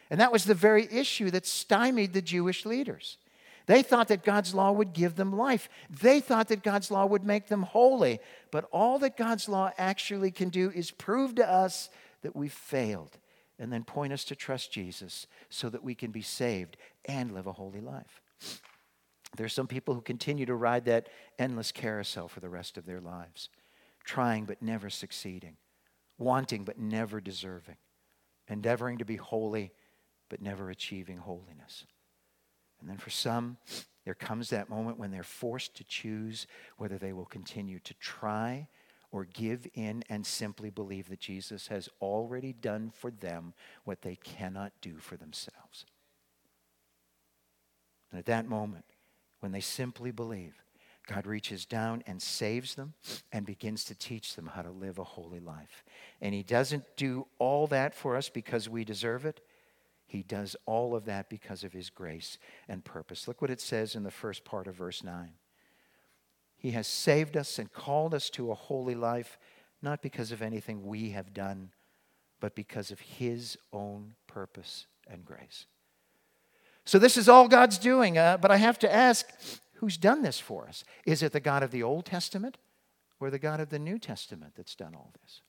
And 0.08 0.20
that 0.20 0.30
was 0.30 0.44
the 0.44 0.54
very 0.54 0.86
issue 0.92 1.32
that 1.32 1.46
stymied 1.46 2.12
the 2.12 2.22
Jewish 2.22 2.64
leaders. 2.64 3.18
They 3.66 3.82
thought 3.82 4.06
that 4.06 4.22
God's 4.22 4.54
law 4.54 4.70
would 4.70 4.92
give 4.92 5.16
them 5.16 5.36
life. 5.36 5.68
They 5.90 6.20
thought 6.20 6.46
that 6.48 6.62
God's 6.62 6.88
law 6.88 7.04
would 7.04 7.24
make 7.24 7.48
them 7.48 7.62
holy. 7.62 8.20
But 8.52 8.68
all 8.70 9.00
that 9.00 9.16
God's 9.16 9.48
law 9.48 9.72
actually 9.76 10.30
can 10.30 10.50
do 10.50 10.70
is 10.70 10.92
prove 10.92 11.34
to 11.34 11.50
us 11.50 11.90
that 12.24 12.34
we've 12.34 12.52
failed 12.52 13.18
and 13.58 13.72
then 13.72 13.84
point 13.84 14.12
us 14.12 14.24
to 14.24 14.34
trust 14.34 14.72
Jesus 14.72 15.28
so 15.48 15.68
that 15.70 15.84
we 15.84 15.94
can 15.94 16.10
be 16.10 16.22
saved 16.22 16.76
and 17.04 17.32
live 17.32 17.46
a 17.46 17.52
holy 17.52 17.80
life. 17.80 18.20
There 19.36 19.46
are 19.46 19.50
some 19.50 19.68
people 19.68 19.94
who 19.94 20.00
continue 20.00 20.46
to 20.46 20.54
ride 20.54 20.86
that 20.86 21.08
endless 21.38 21.70
carousel 21.70 22.26
for 22.26 22.40
the 22.40 22.48
rest 22.48 22.76
of 22.76 22.86
their 22.86 23.00
lives, 23.00 23.48
trying 24.04 24.44
but 24.44 24.62
never 24.62 24.90
succeeding, 24.90 25.56
wanting 26.18 26.64
but 26.64 26.78
never 26.78 27.20
deserving, 27.20 27.76
endeavoring 28.48 28.98
to 28.98 29.04
be 29.04 29.16
holy 29.16 29.70
but 30.28 30.42
never 30.42 30.70
achieving 30.70 31.18
holiness. 31.18 31.84
And 32.80 32.88
then 32.88 32.98
for 32.98 33.10
some, 33.10 33.56
there 34.04 34.14
comes 34.14 34.50
that 34.50 34.68
moment 34.68 34.98
when 34.98 35.10
they're 35.10 35.22
forced 35.22 35.76
to 35.76 35.84
choose 35.84 36.46
whether 36.76 36.98
they 36.98 37.12
will 37.12 37.24
continue 37.24 37.78
to 37.80 37.94
try 37.94 38.66
or 39.14 39.28
give 39.32 39.64
in 39.74 40.02
and 40.08 40.26
simply 40.26 40.70
believe 40.70 41.08
that 41.08 41.20
Jesus 41.20 41.68
has 41.68 41.88
already 42.00 42.52
done 42.52 42.90
for 42.92 43.12
them 43.12 43.54
what 43.84 44.02
they 44.02 44.16
cannot 44.16 44.72
do 44.80 44.96
for 44.96 45.16
themselves. 45.16 45.86
And 48.10 48.18
at 48.18 48.26
that 48.26 48.48
moment, 48.48 48.86
when 49.38 49.52
they 49.52 49.60
simply 49.60 50.10
believe, 50.10 50.54
God 51.06 51.28
reaches 51.28 51.64
down 51.64 52.02
and 52.08 52.20
saves 52.20 52.74
them 52.74 52.94
and 53.30 53.46
begins 53.46 53.84
to 53.84 53.94
teach 53.94 54.34
them 54.34 54.50
how 54.52 54.62
to 54.62 54.72
live 54.72 54.98
a 54.98 55.04
holy 55.04 55.38
life. 55.38 55.84
And 56.20 56.34
He 56.34 56.42
doesn't 56.42 56.96
do 56.96 57.28
all 57.38 57.68
that 57.68 57.94
for 57.94 58.16
us 58.16 58.28
because 58.28 58.68
we 58.68 58.84
deserve 58.84 59.24
it. 59.24 59.42
He 60.08 60.24
does 60.24 60.56
all 60.66 60.96
of 60.96 61.04
that 61.04 61.30
because 61.30 61.62
of 61.62 61.72
His 61.72 61.88
grace 61.88 62.36
and 62.66 62.84
purpose. 62.84 63.28
Look 63.28 63.40
what 63.40 63.52
it 63.52 63.60
says 63.60 63.94
in 63.94 64.02
the 64.02 64.10
first 64.10 64.44
part 64.44 64.66
of 64.66 64.74
verse 64.74 65.04
9. 65.04 65.34
He 66.64 66.70
has 66.70 66.86
saved 66.86 67.36
us 67.36 67.58
and 67.58 67.70
called 67.70 68.14
us 68.14 68.30
to 68.30 68.50
a 68.50 68.54
holy 68.54 68.94
life, 68.94 69.36
not 69.82 70.00
because 70.00 70.32
of 70.32 70.40
anything 70.40 70.86
we 70.86 71.10
have 71.10 71.34
done, 71.34 71.72
but 72.40 72.54
because 72.54 72.90
of 72.90 73.00
His 73.00 73.58
own 73.70 74.14
purpose 74.26 74.86
and 75.06 75.26
grace. 75.26 75.66
So, 76.86 76.98
this 76.98 77.18
is 77.18 77.28
all 77.28 77.48
God's 77.48 77.76
doing, 77.76 78.16
uh, 78.16 78.38
but 78.38 78.50
I 78.50 78.56
have 78.56 78.78
to 78.78 78.90
ask 78.90 79.26
who's 79.74 79.98
done 79.98 80.22
this 80.22 80.40
for 80.40 80.66
us? 80.66 80.84
Is 81.04 81.22
it 81.22 81.32
the 81.32 81.38
God 81.38 81.62
of 81.62 81.70
the 81.70 81.82
Old 81.82 82.06
Testament 82.06 82.56
or 83.20 83.28
the 83.28 83.38
God 83.38 83.60
of 83.60 83.68
the 83.68 83.78
New 83.78 83.98
Testament 83.98 84.54
that's 84.56 84.74
done 84.74 84.94
all 84.94 85.12
this? 85.20 85.42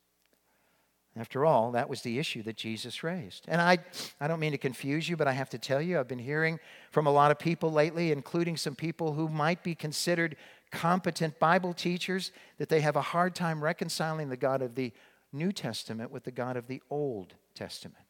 After 1.18 1.46
all, 1.46 1.72
that 1.72 1.88
was 1.88 2.02
the 2.02 2.20
issue 2.20 2.44
that 2.44 2.58
Jesus 2.58 3.02
raised. 3.02 3.46
And 3.48 3.62
I, 3.62 3.78
I 4.20 4.28
don't 4.28 4.42
mean 4.42 4.52
to 4.52 4.58
confuse 4.58 5.08
you, 5.08 5.16
but 5.16 5.30
I 5.30 5.32
have 5.32 5.50
to 5.52 5.58
tell 5.58 5.82
you, 5.82 5.98
I've 5.98 6.10
been 6.10 6.20
hearing 6.20 6.60
from 6.92 7.08
a 7.08 7.12
lot 7.12 7.32
of 7.32 7.40
people 7.40 7.72
lately, 7.72 8.12
including 8.12 8.58
some 8.58 8.76
people 8.76 9.14
who 9.14 9.30
might 9.30 9.64
be 9.64 9.76
considered 9.76 10.36
competent 10.76 11.40
Bible 11.40 11.74
teachers 11.74 12.32
that 12.58 12.70
they 12.70 12.82
have 12.82 12.96
a 12.96 13.02
hard 13.02 13.34
time 13.34 13.64
reconciling 13.64 14.30
the 14.30 14.38
God 14.38 14.62
of 14.62 14.76
the 14.76 14.92
New 15.32 15.52
Testament 15.52 16.12
with 16.12 16.24
the 16.24 16.32
God 16.32 16.58
of 16.58 16.68
the 16.68 16.82
Old 16.90 17.34
Testament. 17.56 18.04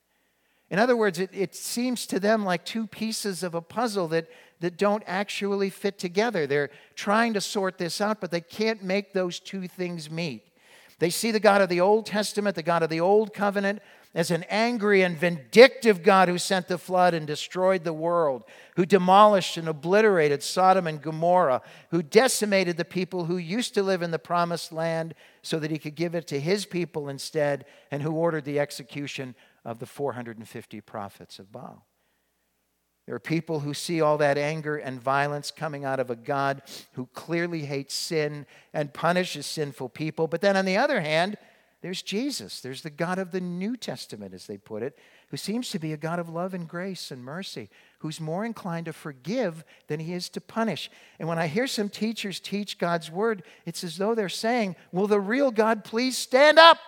In 0.69 0.79
other 0.79 0.97
words, 0.97 1.19
it, 1.19 1.29
it 1.31 1.53
seems 1.53 2.07
to 2.07 2.19
them 2.19 2.43
like 2.43 2.65
two 2.65 2.87
pieces 2.87 3.43
of 3.43 3.53
a 3.53 3.61
puzzle 3.61 4.07
that, 4.09 4.27
that 4.61 4.77
don't 4.77 5.03
actually 5.05 5.69
fit 5.69 5.99
together. 5.99 6.47
They're 6.47 6.71
trying 6.95 7.33
to 7.35 7.41
sort 7.41 7.77
this 7.77 8.01
out, 8.01 8.19
but 8.19 8.31
they 8.31 8.41
can't 8.41 8.83
make 8.83 9.13
those 9.13 9.39
two 9.39 9.67
things 9.67 10.09
meet. 10.09 10.43
They 10.97 11.11
see 11.11 11.31
the 11.31 11.39
God 11.39 11.61
of 11.61 11.69
the 11.69 11.81
Old 11.81 12.07
Testament, 12.07 12.55
the 12.55 12.63
God 12.63 12.81
of 12.81 12.89
the 12.89 13.01
Old 13.01 13.33
Covenant, 13.33 13.81
as 14.15 14.31
an 14.31 14.45
angry 14.49 15.01
and 15.01 15.17
vindictive 15.17 16.01
God 16.01 16.29
who 16.29 16.37
sent 16.37 16.69
the 16.69 16.77
flood 16.77 17.13
and 17.13 17.27
destroyed 17.27 17.83
the 17.83 17.93
world, 17.93 18.43
who 18.77 18.85
demolished 18.85 19.57
and 19.57 19.67
obliterated 19.67 20.41
Sodom 20.41 20.87
and 20.87 21.01
Gomorrah, 21.01 21.61
who 21.91 22.01
decimated 22.01 22.77
the 22.77 22.85
people 22.85 23.25
who 23.25 23.35
used 23.35 23.73
to 23.73 23.83
live 23.83 24.01
in 24.01 24.11
the 24.11 24.17
promised 24.17 24.71
land 24.71 25.13
so 25.41 25.59
that 25.59 25.69
he 25.69 25.77
could 25.77 25.95
give 25.95 26.15
it 26.15 26.27
to 26.27 26.39
his 26.39 26.65
people 26.65 27.09
instead, 27.09 27.65
and 27.91 28.01
who 28.01 28.13
ordered 28.13 28.45
the 28.45 28.59
execution 28.59 29.35
of 29.65 29.79
the 29.79 29.85
450 29.85 30.79
prophets 30.81 31.37
of 31.37 31.51
Baal. 31.51 31.85
There 33.05 33.15
are 33.15 33.19
people 33.19 33.59
who 33.59 33.73
see 33.73 34.01
all 34.01 34.17
that 34.17 34.37
anger 34.37 34.77
and 34.77 34.99
violence 34.99 35.51
coming 35.51 35.85
out 35.85 35.99
of 35.99 36.09
a 36.09 36.15
God 36.15 36.63
who 36.93 37.07
clearly 37.13 37.65
hates 37.65 37.93
sin 37.93 38.47
and 38.73 38.93
punishes 38.93 39.45
sinful 39.45 39.89
people. 39.89 40.27
But 40.27 40.41
then 40.41 40.57
on 40.57 40.65
the 40.65 40.77
other 40.77 41.01
hand, 41.01 41.37
there's 41.85 42.01
Jesus. 42.01 42.61
There's 42.61 42.81
the 42.81 42.89
God 42.89 43.19
of 43.19 43.29
the 43.29 43.39
New 43.39 43.77
Testament, 43.77 44.33
as 44.33 44.47
they 44.47 44.57
put 44.57 44.81
it, 44.81 44.97
who 45.29 45.37
seems 45.37 45.69
to 45.69 45.77
be 45.77 45.93
a 45.93 45.97
God 45.97 46.17
of 46.17 46.29
love 46.29 46.55
and 46.55 46.67
grace 46.67 47.11
and 47.11 47.23
mercy, 47.23 47.69
who's 47.99 48.19
more 48.19 48.43
inclined 48.43 48.87
to 48.87 48.91
forgive 48.91 49.63
than 49.85 49.99
he 49.99 50.13
is 50.13 50.27
to 50.29 50.41
punish. 50.41 50.89
And 51.19 51.29
when 51.29 51.37
I 51.37 51.45
hear 51.45 51.67
some 51.67 51.89
teachers 51.89 52.39
teach 52.39 52.79
God's 52.79 53.11
word, 53.11 53.43
it's 53.67 53.83
as 53.83 53.97
though 53.97 54.15
they're 54.15 54.29
saying, 54.29 54.75
Will 54.91 55.05
the 55.05 55.19
real 55.19 55.51
God 55.51 55.83
please 55.83 56.17
stand 56.17 56.57
up? 56.57 56.79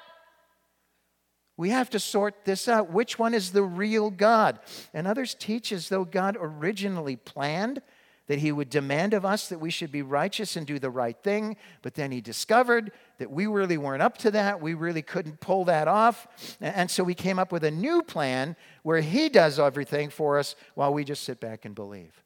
We 1.57 1.69
have 1.69 1.91
to 1.91 1.99
sort 1.99 2.43
this 2.45 2.67
out. 2.67 2.89
Which 2.89 3.19
one 3.19 3.35
is 3.35 3.51
the 3.51 3.61
real 3.61 4.09
God? 4.09 4.57
And 4.95 5.05
others 5.05 5.35
teach 5.35 5.71
as 5.71 5.89
though 5.89 6.05
God 6.05 6.37
originally 6.39 7.17
planned 7.17 7.83
that 8.28 8.39
he 8.39 8.51
would 8.51 8.69
demand 8.69 9.13
of 9.13 9.25
us 9.25 9.47
that 9.49 9.59
we 9.59 9.69
should 9.69 9.91
be 9.91 10.01
righteous 10.01 10.55
and 10.55 10.67
do 10.67 10.80
the 10.80 10.89
right 10.89 11.17
thing, 11.23 11.55
but 11.82 11.95
then 11.95 12.11
he 12.11 12.21
discovered 12.21 12.91
that 13.19 13.32
we 13.32 13.47
really 13.47 13.78
weren't 13.78 14.01
up 14.01 14.17
to 14.19 14.32
that. 14.32 14.61
We 14.61 14.73
really 14.73 15.01
couldn't 15.01 15.39
pull 15.39 15.65
that 15.65 15.88
off. 15.88 16.28
And 16.61 16.91
so 16.91 17.03
we 17.03 17.13
came 17.13 17.39
up 17.39 17.51
with 17.51 17.63
a 17.63 17.71
new 17.71 18.03
plan 18.03 18.55
where 18.84 19.01
he 19.01 19.30
does 19.30 19.59
everything 19.59 20.09
for 20.09 20.38
us 20.38 20.55
while 20.75 20.93
we 20.93 21.03
just 21.03 21.23
sit 21.23 21.39
back 21.39 21.65
and 21.65 21.73
believe. 21.73 22.21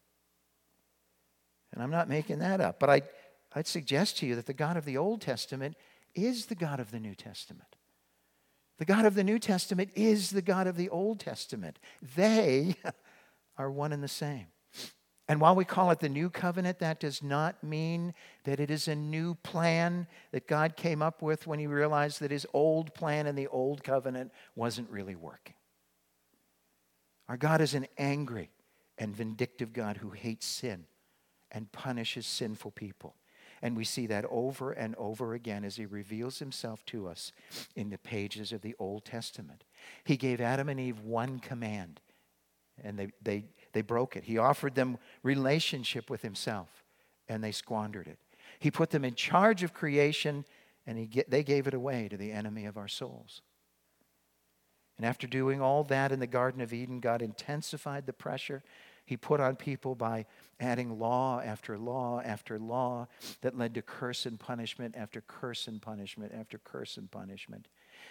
And 1.71 1.81
I'm 1.81 1.91
not 1.91 2.09
making 2.09 2.39
that 2.39 2.59
up, 2.59 2.79
but 2.79 2.89
I, 2.89 3.01
I'd 3.53 3.67
suggest 3.67 4.17
to 4.17 4.25
you 4.25 4.35
that 4.35 4.47
the 4.47 4.53
God 4.53 4.77
of 4.77 4.85
the 4.85 4.97
Old 4.97 5.21
Testament 5.21 5.77
is 6.15 6.47
the 6.47 6.55
God 6.55 6.79
of 6.79 6.91
the 6.91 6.99
New 6.99 7.15
Testament. 7.15 7.75
The 8.79 8.85
God 8.85 9.05
of 9.05 9.13
the 9.13 9.23
New 9.23 9.37
Testament 9.37 9.91
is 9.95 10.31
the 10.31 10.41
God 10.41 10.65
of 10.65 10.75
the 10.75 10.89
Old 10.89 11.19
Testament. 11.19 11.77
They 12.15 12.75
are 13.57 13.69
one 13.69 13.93
and 13.93 14.03
the 14.03 14.07
same. 14.07 14.47
And 15.31 15.39
while 15.39 15.55
we 15.55 15.63
call 15.63 15.91
it 15.91 16.01
the 16.01 16.09
new 16.09 16.29
covenant, 16.29 16.79
that 16.79 16.99
does 16.99 17.23
not 17.23 17.63
mean 17.63 18.13
that 18.43 18.59
it 18.59 18.69
is 18.69 18.89
a 18.89 18.95
new 18.95 19.35
plan 19.35 20.05
that 20.33 20.45
God 20.45 20.75
came 20.75 21.01
up 21.01 21.21
with 21.21 21.47
when 21.47 21.57
he 21.57 21.67
realized 21.67 22.19
that 22.19 22.31
his 22.31 22.45
old 22.51 22.93
plan 22.93 23.25
in 23.27 23.37
the 23.37 23.47
old 23.47 23.81
covenant 23.81 24.33
wasn't 24.57 24.89
really 24.89 25.15
working. 25.15 25.55
Our 27.29 27.37
God 27.37 27.61
is 27.61 27.73
an 27.75 27.87
angry 27.97 28.49
and 28.97 29.15
vindictive 29.15 29.71
God 29.71 29.95
who 29.95 30.09
hates 30.09 30.45
sin 30.45 30.83
and 31.49 31.71
punishes 31.71 32.27
sinful 32.27 32.71
people. 32.71 33.15
And 33.61 33.77
we 33.77 33.85
see 33.85 34.07
that 34.07 34.25
over 34.29 34.73
and 34.73 34.95
over 34.95 35.33
again 35.33 35.63
as 35.63 35.77
he 35.77 35.85
reveals 35.85 36.39
himself 36.39 36.85
to 36.87 37.07
us 37.07 37.31
in 37.73 37.89
the 37.89 37.97
pages 37.97 38.51
of 38.51 38.63
the 38.63 38.75
Old 38.79 39.05
Testament. 39.05 39.63
He 40.03 40.17
gave 40.17 40.41
Adam 40.41 40.67
and 40.67 40.77
Eve 40.77 40.99
one 40.99 41.39
command, 41.39 42.01
and 42.83 42.99
they, 42.99 43.11
they 43.21 43.45
they 43.73 43.81
broke 43.81 44.15
it. 44.15 44.25
He 44.25 44.37
offered 44.37 44.75
them 44.75 44.97
relationship 45.23 46.09
with 46.09 46.21
himself, 46.21 46.83
and 47.27 47.43
they 47.43 47.51
squandered 47.51 48.07
it. 48.07 48.17
He 48.59 48.71
put 48.71 48.89
them 48.91 49.05
in 49.05 49.15
charge 49.15 49.63
of 49.63 49.73
creation, 49.73 50.45
and 50.85 50.97
he 50.97 51.05
get, 51.05 51.29
they 51.29 51.43
gave 51.43 51.67
it 51.67 51.73
away 51.73 52.07
to 52.09 52.17
the 52.17 52.31
enemy 52.31 52.65
of 52.65 52.77
our 52.77 52.87
souls. 52.87 53.41
And 54.97 55.05
after 55.05 55.25
doing 55.25 55.61
all 55.61 55.83
that 55.85 56.11
in 56.11 56.19
the 56.19 56.27
Garden 56.27 56.61
of 56.61 56.73
Eden, 56.73 56.99
God 56.99 57.21
intensified 57.21 58.05
the 58.05 58.13
pressure 58.13 58.61
he 59.05 59.17
put 59.17 59.39
on 59.39 59.55
people 59.55 59.95
by 59.95 60.25
adding 60.59 60.99
law 60.99 61.41
after 61.41 61.77
law 61.77 62.21
after 62.23 62.59
law 62.59 63.07
that 63.41 63.57
led 63.57 63.73
to 63.73 63.81
curse 63.81 64.25
and 64.25 64.39
punishment 64.39 64.95
after 64.97 65.21
curse 65.21 65.67
and 65.67 65.81
punishment 65.81 66.31
after 66.37 66.59
curse 66.59 66.97
and 66.97 67.09
punishment. 67.09 67.67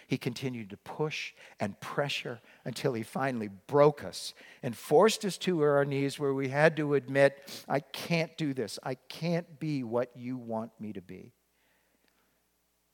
He 0.07 0.17
continued 0.17 0.69
to 0.71 0.77
push 0.77 1.33
and 1.59 1.79
pressure 1.79 2.39
until 2.65 2.93
he 2.93 3.03
finally 3.03 3.49
broke 3.67 4.03
us 4.03 4.33
and 4.61 4.75
forced 4.75 5.25
us 5.25 5.37
to 5.39 5.61
our 5.61 5.85
knees 5.85 6.19
where 6.19 6.33
we 6.33 6.49
had 6.49 6.75
to 6.77 6.95
admit, 6.95 7.63
I 7.67 7.79
can't 7.79 8.35
do 8.37 8.53
this. 8.53 8.79
I 8.83 8.95
can't 8.95 9.59
be 9.59 9.83
what 9.83 10.11
you 10.15 10.37
want 10.37 10.71
me 10.79 10.93
to 10.93 11.01
be. 11.01 11.33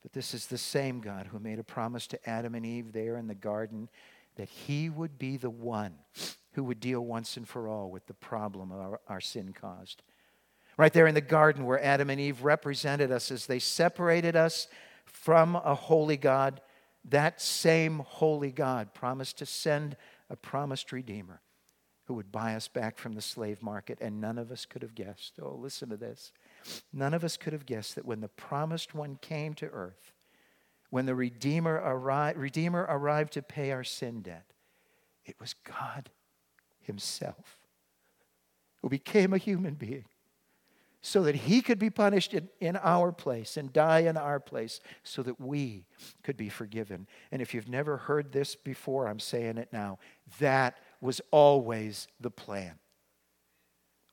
But 0.04 0.14
this 0.14 0.34
is 0.34 0.48
the 0.48 0.58
same 0.58 1.02
God 1.02 1.28
who 1.28 1.40
made 1.40 1.60
a 1.60 1.64
promise 1.64 2.08
to 2.08 2.30
Adam 2.30 2.56
and 2.56 2.66
Eve 2.66 2.94
there 2.94 3.18
in 3.18 3.28
the 3.28 3.36
garden 3.36 3.90
that 4.36 4.50
he 4.50 4.90
would 4.90 5.18
be 5.18 5.38
the 5.38 5.50
one 5.50 5.96
who 6.54 6.64
would 6.64 6.80
deal 6.80 7.02
once 7.02 7.38
and 7.38 7.48
for 7.48 7.68
all 7.68 7.92
with 7.92 8.08
the 8.08 8.14
problem 8.14 8.72
our, 8.72 9.00
our 9.08 9.22
sin 9.22 9.54
caused. 9.54 10.02
Right 10.78 10.94
there 10.94 11.08
in 11.08 11.16
the 11.16 11.22
garden 11.22 11.66
where 11.66 11.84
Adam 11.84 12.10
and 12.10 12.22
Eve 12.22 12.44
represented 12.44 13.12
us 13.12 13.32
as 13.32 13.48
they 13.48 13.60
separated 13.60 14.36
us 14.36 14.68
from 15.06 15.56
a 15.56 15.74
holy 15.74 16.18
God 16.18 16.62
that 17.08 17.42
same 17.42 18.00
holy 18.00 18.52
God 18.52 18.94
promised 18.94 19.38
to 19.38 19.46
send 19.46 19.96
a 20.30 20.36
promised 20.36 20.92
Redeemer 20.92 21.42
who 22.06 22.14
would 22.14 22.32
buy 22.32 22.56
us 22.56 22.68
back 22.68 22.98
from 22.98 23.14
the 23.14 23.22
slave 23.22 23.62
market, 23.62 23.98
and 24.00 24.22
none 24.22 24.38
of 24.38 24.52
us 24.52 24.66
could 24.66 24.82
have 24.82 24.96
guessed. 24.96 25.40
Oh, 25.42 25.56
listen 25.56 25.90
to 25.90 25.98
this. 25.98 26.32
None 26.94 27.14
of 27.14 27.24
us 27.24 27.36
could 27.36 27.54
have 27.54 27.66
guessed 27.66 27.96
that 27.96 28.06
when 28.06 28.22
the 28.22 28.30
promised 28.30 28.96
one 28.96 29.18
came 29.22 29.54
to 29.56 29.68
earth, 29.68 30.14
when 30.90 31.06
the 31.06 31.16
Redeemer 31.16 31.82
arrived, 31.84 32.38
Redeemer 32.38 32.86
arrived 32.90 33.34
to 33.34 33.42
pay 33.42 33.72
our 33.72 33.84
sin 33.84 34.22
debt, 34.22 34.54
it 35.26 35.36
was 35.40 35.54
God 35.54 36.10
Himself 36.80 37.58
who 38.82 38.90
became 38.90 39.34
a 39.34 39.38
human 39.38 39.74
being 39.74 40.06
so 41.08 41.24
that 41.24 41.36
he 41.36 41.62
could 41.62 41.80
be 41.80 41.90
punished 41.90 42.34
in, 42.34 42.50
in, 42.60 42.76
our 42.76 43.14
place 43.14 43.56
and 43.56 43.72
die 43.72 44.00
in 44.00 44.18
our 44.18 44.42
place 44.42 44.82
so 45.04 45.24
that 45.24 45.40
we 45.40 45.86
could 46.22 46.36
be 46.36 46.50
forgiven. 46.50 47.08
And 47.32 47.42
if 47.42 47.54
you've 47.54 47.70
never 47.70 47.96
heard 47.96 48.34
this 48.34 48.58
before, 48.58 49.08
I'm 49.08 49.22
saying 49.22 49.58
it 49.58 49.70
now. 49.72 50.00
That 50.40 50.78
was 51.00 51.22
always 51.32 52.10
the 52.20 52.30
plan. 52.30 52.74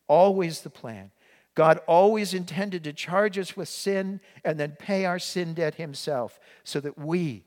Always 0.07 0.61
the 0.61 0.71
plan. 0.71 1.11
God 1.57 1.81
always 1.89 2.33
intended 2.33 2.85
to 2.85 2.93
charge 2.93 3.39
us 3.39 3.57
with 3.57 3.69
sin 3.69 4.21
and 4.45 4.61
then 4.61 4.77
pay 4.79 5.05
our 5.05 5.19
sin 5.19 5.53
debt 5.53 5.75
himself 5.75 6.39
so 6.63 6.79
that 6.79 6.97
we 6.97 7.43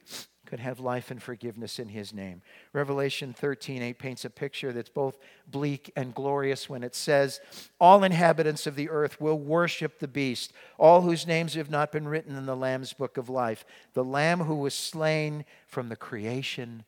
could 0.47 0.59
have 0.59 0.79
life 0.79 1.11
and 1.11 1.21
forgiveness 1.21 1.77
in 1.77 1.89
his 1.89 2.13
name. 2.13 2.41
Revelation 2.73 3.33
13 3.33 3.83
8 3.83 3.99
paints 3.99 4.25
a 4.25 4.29
picture 4.29 4.73
that's 4.73 4.89
both 4.89 5.17
bleak 5.45 5.91
and 5.95 6.15
glorious 6.15 6.69
when 6.69 6.83
it 6.83 6.95
says, 6.95 7.39
All 7.79 8.03
inhabitants 8.03 8.65
of 8.65 8.75
the 8.75 8.89
earth 8.89 9.21
will 9.21 9.37
worship 9.37 9.99
the 9.99 10.07
beast, 10.07 10.53
all 10.79 11.01
whose 11.01 11.27
names 11.27 11.53
have 11.53 11.69
not 11.69 11.91
been 11.91 12.07
written 12.07 12.35
in 12.35 12.45
the 12.45 12.55
Lamb's 12.55 12.93
book 12.93 13.17
of 13.17 13.29
life, 13.29 13.65
the 13.93 14.03
Lamb 14.03 14.39
who 14.39 14.55
was 14.55 14.73
slain 14.73 15.45
from 15.67 15.89
the 15.89 15.95
creation 15.95 16.85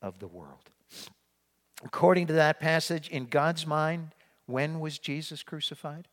of 0.00 0.20
the 0.20 0.28
world. 0.28 0.70
According 1.84 2.28
to 2.28 2.34
that 2.34 2.60
passage, 2.60 3.08
in 3.08 3.26
God's 3.26 3.66
mind, 3.66 4.14
when 4.46 4.80
was 4.80 4.98
Jesus 4.98 5.42
crucified? 5.42 6.08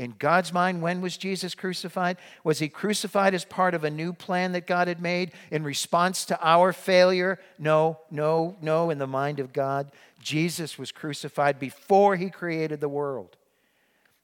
In 0.00 0.14
God's 0.18 0.50
mind, 0.50 0.80
when 0.80 1.02
was 1.02 1.18
Jesus 1.18 1.54
crucified? 1.54 2.16
Was 2.42 2.58
he 2.58 2.70
crucified 2.70 3.34
as 3.34 3.44
part 3.44 3.74
of 3.74 3.84
a 3.84 3.90
new 3.90 4.14
plan 4.14 4.52
that 4.52 4.66
God 4.66 4.88
had 4.88 5.02
made 5.02 5.32
in 5.50 5.62
response 5.62 6.24
to 6.24 6.38
our 6.40 6.72
failure? 6.72 7.38
No, 7.58 7.98
no, 8.10 8.56
no. 8.62 8.88
In 8.88 8.96
the 8.96 9.06
mind 9.06 9.40
of 9.40 9.52
God, 9.52 9.92
Jesus 10.18 10.78
was 10.78 10.90
crucified 10.90 11.58
before 11.58 12.16
he 12.16 12.30
created 12.30 12.80
the 12.80 12.88
world. 12.88 13.36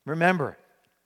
Remember, 0.06 0.56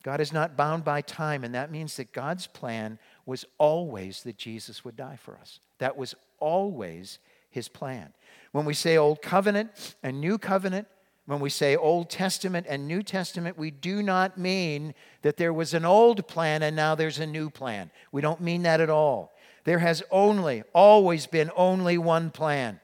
God 0.04 0.20
is 0.20 0.32
not 0.32 0.56
bound 0.56 0.84
by 0.84 1.00
time, 1.00 1.42
and 1.42 1.52
that 1.52 1.72
means 1.72 1.96
that 1.96 2.12
God's 2.12 2.46
plan 2.46 3.00
was 3.26 3.44
always 3.58 4.22
that 4.22 4.38
Jesus 4.38 4.84
would 4.84 4.94
die 4.96 5.18
for 5.20 5.36
us. 5.38 5.58
That 5.78 5.96
was 5.96 6.14
always 6.38 7.18
his 7.50 7.68
plan. 7.68 8.12
When 8.52 8.66
we 8.66 8.74
say 8.74 8.96
Old 8.96 9.20
Covenant 9.20 9.96
and 10.04 10.20
New 10.20 10.38
Covenant, 10.38 10.86
when 11.30 11.38
we 11.38 11.48
say 11.48 11.76
Old 11.76 12.10
Testament 12.10 12.66
and 12.68 12.88
New 12.88 13.04
Testament, 13.04 13.56
we 13.56 13.70
do 13.70 14.02
not 14.02 14.36
mean 14.36 14.94
that 15.22 15.36
there 15.36 15.52
was 15.52 15.74
an 15.74 15.84
old 15.84 16.26
plan 16.26 16.60
and 16.64 16.74
now 16.74 16.96
there's 16.96 17.20
a 17.20 17.26
new 17.26 17.50
plan. 17.50 17.92
We 18.10 18.20
don't 18.20 18.40
mean 18.40 18.62
that 18.64 18.80
at 18.80 18.90
all. 18.90 19.32
There 19.62 19.78
has 19.78 20.02
only, 20.10 20.64
always 20.74 21.28
been 21.28 21.52
only 21.54 21.98
one 21.98 22.30
plan 22.32 22.80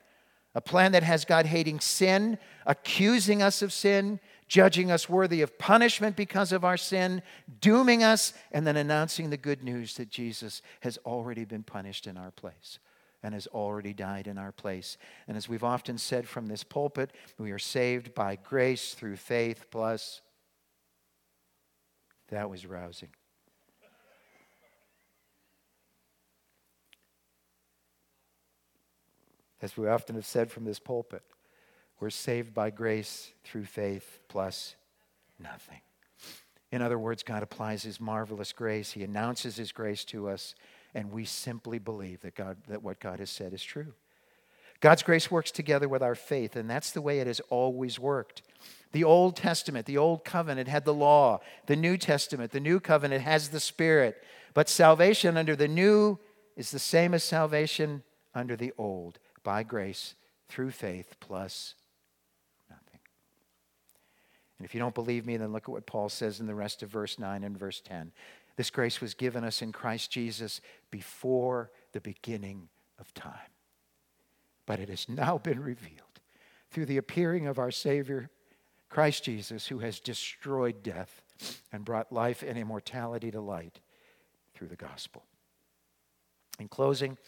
a 0.54 0.60
plan 0.60 0.92
that 0.92 1.02
has 1.02 1.26
God 1.26 1.44
hating 1.44 1.80
sin, 1.80 2.38
accusing 2.64 3.42
us 3.42 3.60
of 3.60 3.74
sin, 3.74 4.20
judging 4.48 4.90
us 4.90 5.06
worthy 5.06 5.42
of 5.42 5.58
punishment 5.58 6.16
because 6.16 6.50
of 6.50 6.64
our 6.64 6.78
sin, 6.78 7.20
dooming 7.60 8.02
us, 8.02 8.32
and 8.52 8.66
then 8.66 8.76
announcing 8.76 9.28
the 9.28 9.36
good 9.36 9.62
news 9.62 9.96
that 9.96 10.08
Jesus 10.08 10.62
has 10.80 10.98
already 11.04 11.44
been 11.44 11.62
punished 11.62 12.06
in 12.06 12.16
our 12.16 12.30
place 12.30 12.78
and 13.26 13.34
has 13.34 13.48
already 13.48 13.92
died 13.92 14.28
in 14.28 14.38
our 14.38 14.52
place. 14.52 14.96
And 15.26 15.36
as 15.36 15.48
we've 15.48 15.64
often 15.64 15.98
said 15.98 16.28
from 16.28 16.46
this 16.46 16.62
pulpit, 16.62 17.10
we 17.38 17.50
are 17.50 17.58
saved 17.58 18.14
by 18.14 18.36
grace 18.36 18.94
through 18.94 19.16
faith 19.16 19.66
plus. 19.72 20.20
That 22.28 22.48
was 22.48 22.66
rousing. 22.66 23.08
As 29.60 29.76
we 29.76 29.88
often 29.88 30.14
have 30.14 30.24
said 30.24 30.52
from 30.52 30.64
this 30.64 30.78
pulpit, 30.78 31.24
we're 31.98 32.10
saved 32.10 32.54
by 32.54 32.70
grace 32.70 33.32
through 33.42 33.64
faith 33.64 34.20
plus 34.28 34.76
nothing. 35.40 35.80
In 36.70 36.80
other 36.80 36.98
words, 36.98 37.24
God 37.24 37.42
applies 37.42 37.82
His 37.82 38.00
marvelous 38.00 38.52
grace. 38.52 38.92
He 38.92 39.02
announces 39.02 39.56
His 39.56 39.72
grace 39.72 40.04
to 40.04 40.28
us, 40.28 40.54
and 40.96 41.12
we 41.12 41.26
simply 41.26 41.78
believe 41.78 42.22
that, 42.22 42.34
God, 42.34 42.56
that 42.68 42.82
what 42.82 43.00
God 43.00 43.18
has 43.18 43.28
said 43.28 43.52
is 43.52 43.62
true. 43.62 43.92
God's 44.80 45.02
grace 45.02 45.30
works 45.30 45.50
together 45.50 45.90
with 45.90 46.02
our 46.02 46.14
faith, 46.14 46.56
and 46.56 46.70
that's 46.70 46.90
the 46.90 47.02
way 47.02 47.20
it 47.20 47.26
has 47.26 47.40
always 47.50 47.98
worked. 47.98 48.40
The 48.92 49.04
Old 49.04 49.36
Testament, 49.36 49.84
the 49.84 49.98
Old 49.98 50.24
Covenant 50.24 50.68
had 50.68 50.86
the 50.86 50.94
law. 50.94 51.40
The 51.66 51.76
New 51.76 51.98
Testament, 51.98 52.50
the 52.50 52.60
New 52.60 52.80
Covenant 52.80 53.22
has 53.22 53.50
the 53.50 53.60
Spirit. 53.60 54.24
But 54.54 54.70
salvation 54.70 55.36
under 55.36 55.54
the 55.54 55.68
New 55.68 56.18
is 56.56 56.70
the 56.70 56.78
same 56.78 57.12
as 57.12 57.22
salvation 57.22 58.02
under 58.34 58.56
the 58.56 58.72
old, 58.78 59.18
by 59.44 59.64
grace, 59.64 60.14
through 60.48 60.70
faith, 60.70 61.16
plus 61.20 61.74
nothing. 62.70 63.00
And 64.58 64.64
if 64.64 64.74
you 64.74 64.80
don't 64.80 64.94
believe 64.94 65.26
me, 65.26 65.36
then 65.36 65.52
look 65.52 65.64
at 65.64 65.68
what 65.68 65.84
Paul 65.84 66.08
says 66.08 66.40
in 66.40 66.46
the 66.46 66.54
rest 66.54 66.82
of 66.82 66.88
verse 66.88 67.18
9 67.18 67.44
and 67.44 67.58
verse 67.58 67.82
10. 67.82 68.12
This 68.56 68.70
grace 68.70 69.00
was 69.00 69.14
given 69.14 69.44
us 69.44 69.60
in 69.62 69.72
Christ 69.72 70.10
Jesus 70.10 70.60
before 70.90 71.70
the 71.92 72.00
beginning 72.00 72.68
of 72.98 73.12
time. 73.14 73.52
But 74.64 74.80
it 74.80 74.88
has 74.88 75.08
now 75.08 75.38
been 75.38 75.60
revealed 75.60 76.20
through 76.70 76.86
the 76.86 76.96
appearing 76.96 77.46
of 77.46 77.58
our 77.58 77.70
Savior, 77.70 78.30
Christ 78.88 79.24
Jesus, 79.24 79.66
who 79.66 79.78
has 79.80 80.00
destroyed 80.00 80.82
death 80.82 81.22
and 81.72 81.84
brought 81.84 82.12
life 82.12 82.42
and 82.42 82.58
immortality 82.58 83.30
to 83.30 83.40
light 83.40 83.80
through 84.54 84.68
the 84.68 84.76
gospel. 84.76 85.24
In 86.58 86.68
closing, 86.68 87.18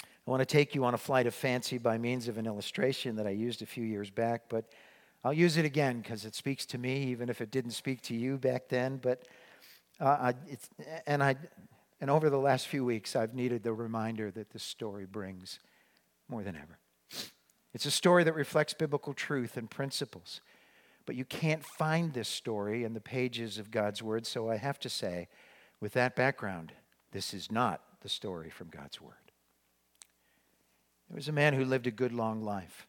I 0.00 0.30
want 0.30 0.40
to 0.40 0.46
take 0.46 0.74
you 0.74 0.84
on 0.84 0.94
a 0.94 0.98
flight 0.98 1.26
of 1.26 1.34
fancy 1.34 1.78
by 1.78 1.98
means 1.98 2.28
of 2.28 2.38
an 2.38 2.46
illustration 2.46 3.16
that 3.16 3.26
I 3.26 3.30
used 3.30 3.60
a 3.60 3.66
few 3.66 3.84
years 3.84 4.08
back, 4.08 4.44
but 4.48 4.66
I'll 5.24 5.32
use 5.32 5.56
it 5.56 5.64
again 5.64 6.00
because 6.00 6.24
it 6.24 6.34
speaks 6.34 6.64
to 6.66 6.78
me, 6.78 7.04
even 7.04 7.28
if 7.28 7.40
it 7.40 7.50
didn't 7.50 7.72
speak 7.72 8.00
to 8.02 8.14
you 8.14 8.38
back 8.38 8.68
then. 8.68 8.98
But 8.98 9.26
uh, 10.00 10.04
I, 10.04 10.34
and 11.06 11.22
I, 11.22 11.36
and 12.00 12.10
over 12.10 12.30
the 12.30 12.38
last 12.38 12.68
few 12.68 12.84
weeks, 12.84 13.16
I've 13.16 13.34
needed 13.34 13.62
the 13.62 13.72
reminder 13.72 14.30
that 14.30 14.50
this 14.50 14.62
story 14.62 15.06
brings 15.06 15.58
more 16.28 16.42
than 16.42 16.56
ever. 16.56 16.78
It's 17.72 17.86
a 17.86 17.90
story 17.90 18.24
that 18.24 18.34
reflects 18.34 18.74
biblical 18.74 19.14
truth 19.14 19.56
and 19.56 19.70
principles. 19.70 20.40
But 21.06 21.16
you 21.16 21.24
can't 21.24 21.64
find 21.64 22.12
this 22.12 22.28
story 22.28 22.84
in 22.84 22.94
the 22.94 23.00
pages 23.00 23.58
of 23.58 23.70
God's 23.70 24.02
Word, 24.02 24.26
so 24.26 24.50
I 24.50 24.56
have 24.56 24.78
to 24.80 24.88
say, 24.88 25.28
with 25.80 25.92
that 25.92 26.16
background, 26.16 26.72
this 27.12 27.34
is 27.34 27.50
not 27.50 27.82
the 28.00 28.08
story 28.08 28.48
from 28.48 28.68
God's 28.68 29.00
Word. 29.00 29.14
There 31.08 31.16
was 31.16 31.28
a 31.28 31.32
man 31.32 31.52
who 31.52 31.64
lived 31.64 31.86
a 31.86 31.90
good 31.90 32.12
long 32.12 32.42
life. 32.42 32.86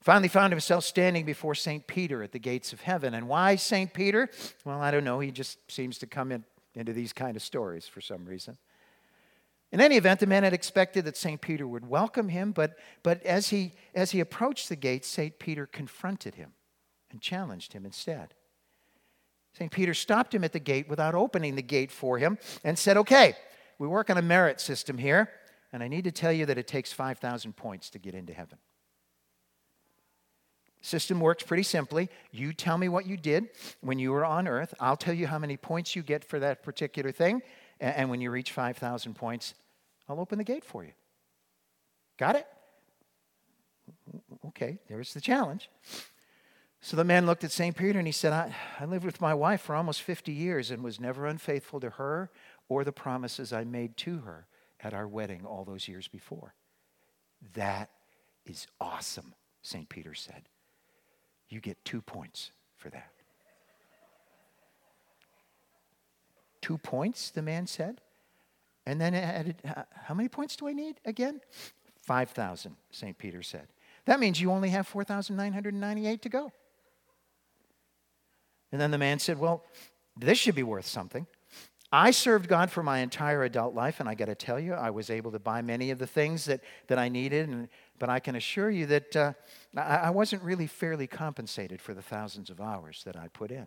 Finally, 0.00 0.28
found 0.28 0.52
himself 0.52 0.84
standing 0.84 1.26
before 1.26 1.54
St. 1.54 1.86
Peter 1.86 2.22
at 2.22 2.32
the 2.32 2.38
gates 2.38 2.72
of 2.72 2.80
heaven. 2.80 3.12
And 3.12 3.28
why 3.28 3.56
St. 3.56 3.92
Peter? 3.92 4.30
Well, 4.64 4.80
I 4.80 4.90
don't 4.90 5.04
know. 5.04 5.20
He 5.20 5.30
just 5.30 5.70
seems 5.70 5.98
to 5.98 6.06
come 6.06 6.32
in, 6.32 6.44
into 6.74 6.92
these 6.92 7.12
kind 7.12 7.36
of 7.36 7.42
stories 7.42 7.86
for 7.86 8.00
some 8.00 8.24
reason. 8.24 8.56
In 9.72 9.80
any 9.80 9.96
event, 9.96 10.20
the 10.20 10.26
man 10.26 10.42
had 10.42 10.52
expected 10.52 11.04
that 11.04 11.16
St. 11.16 11.40
Peter 11.40 11.66
would 11.66 11.88
welcome 11.88 12.28
him, 12.28 12.50
but, 12.52 12.76
but 13.02 13.22
as, 13.24 13.50
he, 13.50 13.74
as 13.94 14.10
he 14.10 14.20
approached 14.20 14.68
the 14.68 14.76
gate, 14.76 15.04
St. 15.04 15.38
Peter 15.38 15.66
confronted 15.66 16.34
him 16.34 16.52
and 17.10 17.20
challenged 17.20 17.72
him 17.72 17.84
instead. 17.84 18.34
St. 19.52 19.70
Peter 19.70 19.94
stopped 19.94 20.34
him 20.34 20.44
at 20.44 20.52
the 20.52 20.60
gate 20.60 20.88
without 20.88 21.14
opening 21.14 21.56
the 21.56 21.62
gate 21.62 21.92
for 21.92 22.18
him 22.18 22.38
and 22.64 22.78
said, 22.78 22.96
Okay, 22.96 23.34
we 23.78 23.86
work 23.86 24.10
on 24.10 24.18
a 24.18 24.22
merit 24.22 24.60
system 24.60 24.98
here, 24.98 25.30
and 25.72 25.82
I 25.82 25.88
need 25.88 26.04
to 26.04 26.12
tell 26.12 26.32
you 26.32 26.46
that 26.46 26.58
it 26.58 26.66
takes 26.66 26.92
5,000 26.92 27.54
points 27.54 27.90
to 27.90 27.98
get 27.98 28.14
into 28.14 28.32
heaven. 28.32 28.58
System 30.82 31.20
works 31.20 31.42
pretty 31.42 31.62
simply. 31.62 32.08
You 32.30 32.52
tell 32.52 32.78
me 32.78 32.88
what 32.88 33.06
you 33.06 33.16
did 33.16 33.50
when 33.80 33.98
you 33.98 34.12
were 34.12 34.24
on 34.24 34.48
earth. 34.48 34.74
I'll 34.80 34.96
tell 34.96 35.14
you 35.14 35.26
how 35.26 35.38
many 35.38 35.56
points 35.56 35.94
you 35.94 36.02
get 36.02 36.24
for 36.24 36.38
that 36.40 36.62
particular 36.62 37.12
thing. 37.12 37.42
And 37.80 38.08
when 38.10 38.20
you 38.20 38.30
reach 38.30 38.52
5,000 38.52 39.14
points, 39.14 39.54
I'll 40.08 40.20
open 40.20 40.38
the 40.38 40.44
gate 40.44 40.64
for 40.64 40.84
you. 40.84 40.92
Got 42.18 42.36
it? 42.36 42.46
Okay, 44.48 44.78
there's 44.88 45.14
the 45.14 45.20
challenge. 45.20 45.70
So 46.80 46.96
the 46.96 47.04
man 47.04 47.26
looked 47.26 47.44
at 47.44 47.52
St. 47.52 47.76
Peter 47.76 47.98
and 47.98 48.08
he 48.08 48.12
said, 48.12 48.32
I, 48.32 48.54
I 48.78 48.86
lived 48.86 49.04
with 49.04 49.20
my 49.20 49.34
wife 49.34 49.60
for 49.60 49.74
almost 49.74 50.00
50 50.02 50.32
years 50.32 50.70
and 50.70 50.82
was 50.82 50.98
never 50.98 51.26
unfaithful 51.26 51.78
to 51.80 51.90
her 51.90 52.30
or 52.68 52.84
the 52.84 52.92
promises 52.92 53.52
I 53.52 53.64
made 53.64 53.98
to 53.98 54.18
her 54.18 54.46
at 54.82 54.94
our 54.94 55.06
wedding 55.06 55.44
all 55.44 55.64
those 55.64 55.88
years 55.88 56.08
before. 56.08 56.54
That 57.54 57.90
is 58.46 58.66
awesome, 58.80 59.34
St. 59.60 59.88
Peter 59.88 60.14
said. 60.14 60.44
You 61.50 61.60
get 61.60 61.84
two 61.84 62.00
points 62.00 62.52
for 62.76 62.88
that. 62.90 63.10
Two 66.62 66.78
points, 66.78 67.30
the 67.30 67.42
man 67.42 67.66
said. 67.66 68.00
And 68.86 69.00
then 69.00 69.14
added, 69.14 69.56
How 69.64 70.14
many 70.14 70.28
points 70.28 70.56
do 70.56 70.68
I 70.68 70.72
need 70.72 71.00
again? 71.04 71.40
5,000, 72.02 72.76
St. 72.90 73.18
Peter 73.18 73.42
said. 73.42 73.68
That 74.06 74.20
means 74.20 74.40
you 74.40 74.50
only 74.50 74.70
have 74.70 74.86
4,998 74.86 76.22
to 76.22 76.28
go. 76.28 76.52
And 78.72 78.80
then 78.80 78.90
the 78.90 78.98
man 78.98 79.18
said, 79.18 79.38
Well, 79.38 79.64
this 80.16 80.38
should 80.38 80.54
be 80.54 80.62
worth 80.62 80.86
something. 80.86 81.26
I 81.92 82.12
served 82.12 82.48
God 82.48 82.70
for 82.70 82.84
my 82.84 83.00
entire 83.00 83.42
adult 83.42 83.74
life, 83.74 83.98
and 83.98 84.08
I 84.08 84.14
got 84.14 84.26
to 84.26 84.36
tell 84.36 84.60
you, 84.60 84.74
I 84.74 84.90
was 84.90 85.10
able 85.10 85.32
to 85.32 85.40
buy 85.40 85.60
many 85.60 85.90
of 85.90 85.98
the 85.98 86.06
things 86.06 86.44
that, 86.44 86.60
that 86.86 86.98
I 86.98 87.08
needed, 87.08 87.48
and, 87.48 87.68
but 88.00 88.08
I 88.08 88.18
can 88.18 88.34
assure 88.34 88.70
you 88.70 88.86
that 88.86 89.14
uh, 89.14 89.32
I, 89.76 90.10
wasn't 90.10 90.42
really 90.42 90.66
fairly 90.66 91.06
compensated 91.06 91.80
for 91.82 91.94
the 91.94 92.02
thousands 92.02 92.48
of 92.48 92.60
hours 92.60 93.02
that 93.04 93.14
I 93.14 93.28
put 93.28 93.52
in. 93.52 93.66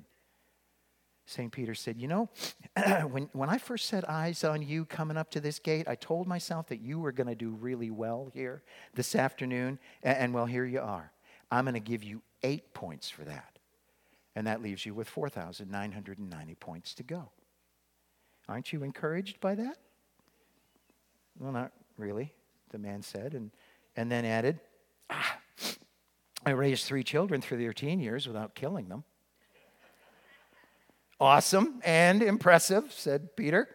St. 1.27 1.51
Peter 1.51 1.75
said, 1.75 2.01
You 2.01 2.07
know, 2.07 2.29
when, 3.11 3.29
when 3.31 3.49
I 3.49 3.59
first 3.59 3.85
set 3.85 4.09
eyes 4.09 4.43
on 4.43 4.63
you 4.63 4.85
coming 4.85 5.17
up 5.17 5.29
to 5.31 5.39
this 5.39 5.59
gate, 5.59 5.87
I 5.87 5.95
told 5.95 6.27
myself 6.27 6.67
that 6.67 6.81
you 6.81 6.99
were 6.99 7.11
going 7.11 7.27
to 7.27 7.35
do 7.35 7.51
really 7.51 7.91
well 7.91 8.31
here 8.33 8.63
this 8.95 9.15
afternoon. 9.15 9.77
And, 10.01 10.17
and 10.17 10.33
well, 10.33 10.47
here 10.47 10.65
you 10.65 10.81
are. 10.81 11.11
I'm 11.51 11.65
going 11.65 11.75
to 11.75 11.79
give 11.79 12.03
you 12.03 12.23
eight 12.41 12.73
points 12.73 13.09
for 13.11 13.23
that. 13.25 13.59
And 14.35 14.47
that 14.47 14.63
leaves 14.63 14.83
you 14.83 14.95
with 14.95 15.07
4,990 15.07 16.55
points 16.55 16.95
to 16.95 17.03
go. 17.03 17.29
Aren't 18.49 18.73
you 18.73 18.83
encouraged 18.83 19.39
by 19.39 19.53
that? 19.53 19.77
Well, 21.39 21.51
not 21.51 21.71
really, 21.97 22.33
the 22.71 22.79
man 22.79 23.03
said, 23.03 23.35
and, 23.35 23.51
and 23.95 24.11
then 24.11 24.25
added, 24.25 24.59
ah, 25.09 25.37
I 26.45 26.51
raised 26.51 26.85
three 26.85 27.03
children 27.03 27.41
through 27.41 27.57
their 27.57 27.73
teen 27.73 27.99
years 27.99 28.27
without 28.27 28.55
killing 28.55 28.89
them. 28.89 29.03
Awesome 31.19 31.79
and 31.85 32.21
impressive, 32.21 32.91
said 32.91 33.35
Peter. 33.35 33.69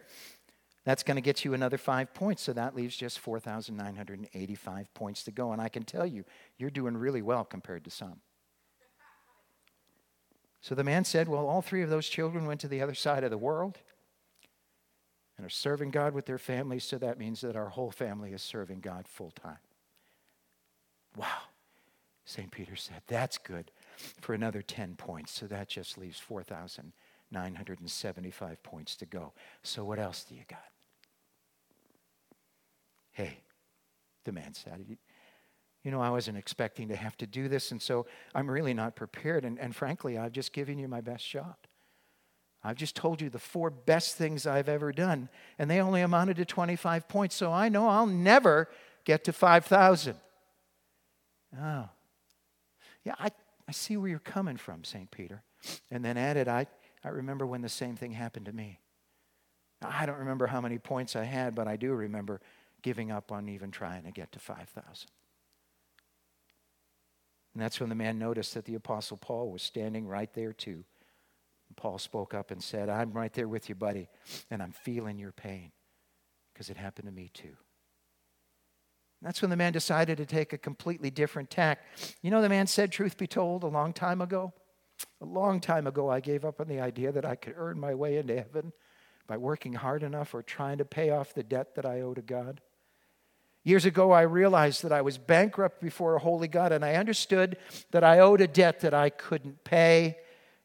That's 0.85 1.03
going 1.03 1.15
to 1.15 1.21
get 1.21 1.43
you 1.45 1.53
another 1.53 1.77
five 1.77 2.13
points, 2.13 2.41
so 2.43 2.53
that 2.53 2.75
leaves 2.75 2.95
just 2.95 3.19
4,985 3.19 4.93
points 4.93 5.23
to 5.23 5.31
go. 5.31 5.51
And 5.51 5.61
I 5.61 5.69
can 5.69 5.83
tell 5.83 6.05
you, 6.05 6.25
you're 6.57 6.69
doing 6.69 6.95
really 6.95 7.21
well 7.21 7.43
compared 7.43 7.83
to 7.85 7.91
some. 7.91 8.21
So 10.61 10.75
the 10.75 10.83
man 10.83 11.05
said, 11.05 11.27
Well, 11.27 11.47
all 11.47 11.61
three 11.61 11.81
of 11.81 11.89
those 11.89 12.09
children 12.09 12.45
went 12.45 12.59
to 12.61 12.67
the 12.67 12.81
other 12.81 12.95
side 12.95 13.23
of 13.23 13.31
the 13.31 13.37
world 13.37 13.77
and 15.37 15.45
are 15.45 15.49
serving 15.49 15.91
God 15.91 16.13
with 16.13 16.25
their 16.25 16.37
families, 16.37 16.83
so 16.83 16.97
that 16.97 17.17
means 17.17 17.41
that 17.41 17.55
our 17.55 17.69
whole 17.69 17.91
family 17.91 18.33
is 18.33 18.41
serving 18.41 18.81
God 18.81 19.07
full 19.07 19.31
time. 19.31 19.59
Wow. 21.15 21.43
St. 22.25 22.51
Peter 22.51 22.75
said, 22.75 23.01
That's 23.07 23.37
good 23.37 23.71
for 24.21 24.33
another 24.33 24.61
10 24.61 24.95
points, 24.95 25.31
so 25.31 25.47
that 25.47 25.69
just 25.69 25.97
leaves 25.97 26.19
4,975 26.19 28.63
points 28.63 28.95
to 28.97 29.05
go. 29.05 29.33
So 29.63 29.83
what 29.83 29.99
else 29.99 30.23
do 30.23 30.35
you 30.35 30.43
got? 30.47 30.63
Hey, 33.11 33.39
the 34.25 34.31
man 34.31 34.53
said, 34.53 34.97
you 35.83 35.91
know, 35.91 36.01
I 36.01 36.09
wasn't 36.09 36.37
expecting 36.37 36.89
to 36.89 36.95
have 36.95 37.17
to 37.17 37.27
do 37.27 37.47
this, 37.47 37.71
and 37.71 37.81
so 37.81 38.05
I'm 38.35 38.49
really 38.49 38.73
not 38.73 38.95
prepared. 38.95 39.45
And, 39.45 39.57
and 39.59 39.75
frankly, 39.75 40.17
I've 40.17 40.33
just 40.33 40.53
given 40.53 40.77
you 40.77 40.87
my 40.87 41.01
best 41.01 41.25
shot. 41.25 41.67
I've 42.63 42.75
just 42.75 42.95
told 42.95 43.21
you 43.21 43.29
the 43.29 43.39
four 43.39 43.69
best 43.69 44.15
things 44.15 44.45
I've 44.45 44.67
ever 44.67 44.91
done, 44.91 45.29
and 45.57 45.71
they 45.71 45.79
only 45.79 46.01
amounted 46.01 46.35
to 46.37 46.45
25 46.45 47.07
points, 47.07 47.35
so 47.35 47.51
I 47.51 47.69
know 47.69 47.87
I'll 47.87 48.05
never 48.05 48.67
get 49.05 49.23
to 49.23 49.33
5,000. 49.33 50.15
Oh. 51.57 51.89
Yeah, 53.03 53.15
I, 53.19 53.29
I 53.67 53.71
see 53.71 53.97
where 53.97 54.09
you're 54.09 54.19
coming 54.19 54.57
from, 54.57 54.83
St. 54.83 55.09
Peter. 55.09 55.43
And 55.91 56.03
then 56.03 56.17
added, 56.17 56.47
I, 56.47 56.67
I 57.03 57.09
remember 57.09 57.45
when 57.45 57.61
the 57.61 57.69
same 57.69 57.95
thing 57.95 58.11
happened 58.11 58.45
to 58.45 58.53
me. 58.53 58.79
I 59.81 60.05
don't 60.05 60.19
remember 60.19 60.47
how 60.47 60.61
many 60.61 60.77
points 60.77 61.15
I 61.15 61.23
had, 61.23 61.55
but 61.55 61.67
I 61.67 61.77
do 61.77 61.93
remember 61.93 62.41
giving 62.81 63.11
up 63.11 63.31
on 63.31 63.47
even 63.49 63.71
trying 63.71 64.03
to 64.03 64.11
get 64.11 64.31
to 64.33 64.39
5,000. 64.39 65.09
And 67.53 67.63
that's 67.63 67.79
when 67.79 67.89
the 67.89 67.95
man 67.95 68.19
noticed 68.19 68.53
that 68.53 68.65
the 68.65 68.75
Apostle 68.75 69.17
Paul 69.17 69.51
was 69.51 69.61
standing 69.61 70.07
right 70.07 70.31
there, 70.33 70.53
too. 70.53 70.83
And 71.67 71.77
Paul 71.77 71.97
spoke 71.97 72.33
up 72.33 72.51
and 72.51 72.61
said, 72.61 72.89
I'm 72.89 73.11
right 73.11 73.33
there 73.33 73.47
with 73.47 73.69
you, 73.69 73.75
buddy, 73.75 74.09
and 74.51 74.61
I'm 74.61 74.71
feeling 74.71 75.17
your 75.17 75.31
pain 75.31 75.71
because 76.53 76.69
it 76.69 76.77
happened 76.77 77.07
to 77.07 77.13
me, 77.13 77.29
too. 77.33 77.55
That's 79.21 79.41
when 79.41 79.49
the 79.49 79.57
man 79.57 79.73
decided 79.73 80.17
to 80.17 80.25
take 80.25 80.53
a 80.53 80.57
completely 80.57 81.09
different 81.09 81.49
tack. 81.49 81.79
You 82.21 82.31
know, 82.31 82.41
the 82.41 82.49
man 82.49 82.67
said, 82.67 82.91
truth 82.91 83.17
be 83.17 83.27
told, 83.27 83.63
a 83.63 83.67
long 83.67 83.91
time 83.91 84.21
ago, 84.21 84.53
a 85.21 85.25
long 85.25 85.59
time 85.59 85.87
ago, 85.87 86.09
I 86.09 86.19
gave 86.19 86.45
up 86.45 86.61
on 86.61 86.67
the 86.67 86.79
idea 86.79 87.11
that 87.11 87.25
I 87.25 87.35
could 87.35 87.55
earn 87.57 87.79
my 87.79 87.93
way 87.93 88.17
into 88.17 88.35
heaven 88.35 88.71
by 89.27 89.37
working 89.37 89.73
hard 89.73 90.03
enough 90.03 90.33
or 90.33 90.41
trying 90.41 90.77
to 90.77 90.85
pay 90.85 91.09
off 91.09 91.33
the 91.33 91.43
debt 91.43 91.75
that 91.75 91.85
I 91.85 92.01
owe 92.01 92.13
to 92.13 92.21
God. 92.21 92.61
Years 93.63 93.85
ago, 93.85 94.11
I 94.11 94.21
realized 94.21 94.83
that 94.83 94.93
I 94.93 95.01
was 95.01 95.17
bankrupt 95.17 95.81
before 95.81 96.15
a 96.15 96.19
holy 96.19 96.47
God, 96.47 96.71
and 96.71 96.83
I 96.83 96.95
understood 96.95 97.57
that 97.91 98.05
I 98.05 98.19
owed 98.19 98.39
a 98.39 98.47
debt 98.47 98.79
that 98.79 98.93
I 98.93 99.09
couldn't 99.09 99.63
pay. 99.65 100.17